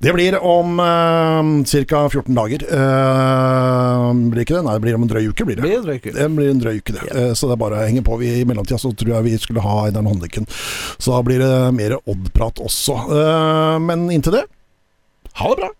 Det 0.01 0.13
blir 0.15 0.37
om 0.43 0.79
eh, 0.79 1.85
ca. 1.91 2.03
14 2.09 2.35
dager. 2.35 2.63
Eh, 2.71 4.13
blir 4.31 4.45
ikke 4.45 4.57
det? 4.59 4.65
Nei, 4.67 4.75
det 4.77 4.83
blir 4.85 4.95
om 4.99 5.07
en 5.07 5.11
drøy 5.11 5.25
uke, 5.31 5.47
blir 5.49 5.59
Det 5.59 5.73
en 5.79 5.87
drøy 5.87 5.97
uke. 5.99 6.13
Det 6.15 6.29
blir 6.37 6.51
en 6.53 6.61
drøy 6.63 6.77
uke, 6.83 6.93
det. 6.99 7.09
Eh, 7.15 7.33
Så 7.39 7.49
det 7.49 7.57
er 7.57 7.63
bare 7.63 7.79
å 7.81 7.87
henge 7.87 8.05
på. 8.07 8.19
Vi, 8.21 8.31
I 8.41 8.45
mellomtida 8.49 8.79
så 8.79 8.93
tror 8.95 9.15
jeg 9.17 9.25
vi 9.27 9.37
skulle 9.39 9.63
ha 9.65 9.87
Einar 9.89 10.03
Håndlykken. 10.07 10.47
Så 10.99 11.15
da 11.15 11.23
blir 11.27 11.39
det 11.43 11.75
mer 11.75 11.99
Odd-prat 12.07 12.63
også. 12.63 12.95
Eh, 13.11 13.79
Men 13.79 14.09
inntil 14.11 14.33
det, 14.39 14.45
ha 15.39 15.49
det 15.55 15.57
bra. 15.63 15.71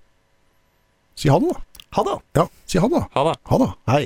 Si 1.19 1.29
ha 1.29 1.39
det, 1.39 1.49
da. 1.51 1.61
Ha 1.97 2.03
det. 2.05 2.19
Ja, 2.37 2.45
si 2.69 2.79
ha 2.79 2.89
det. 2.89 3.05
Ha 3.15 3.25
det. 3.31 3.37
Ha 3.49 3.59
det. 3.59 3.69
Hei. 3.89 4.03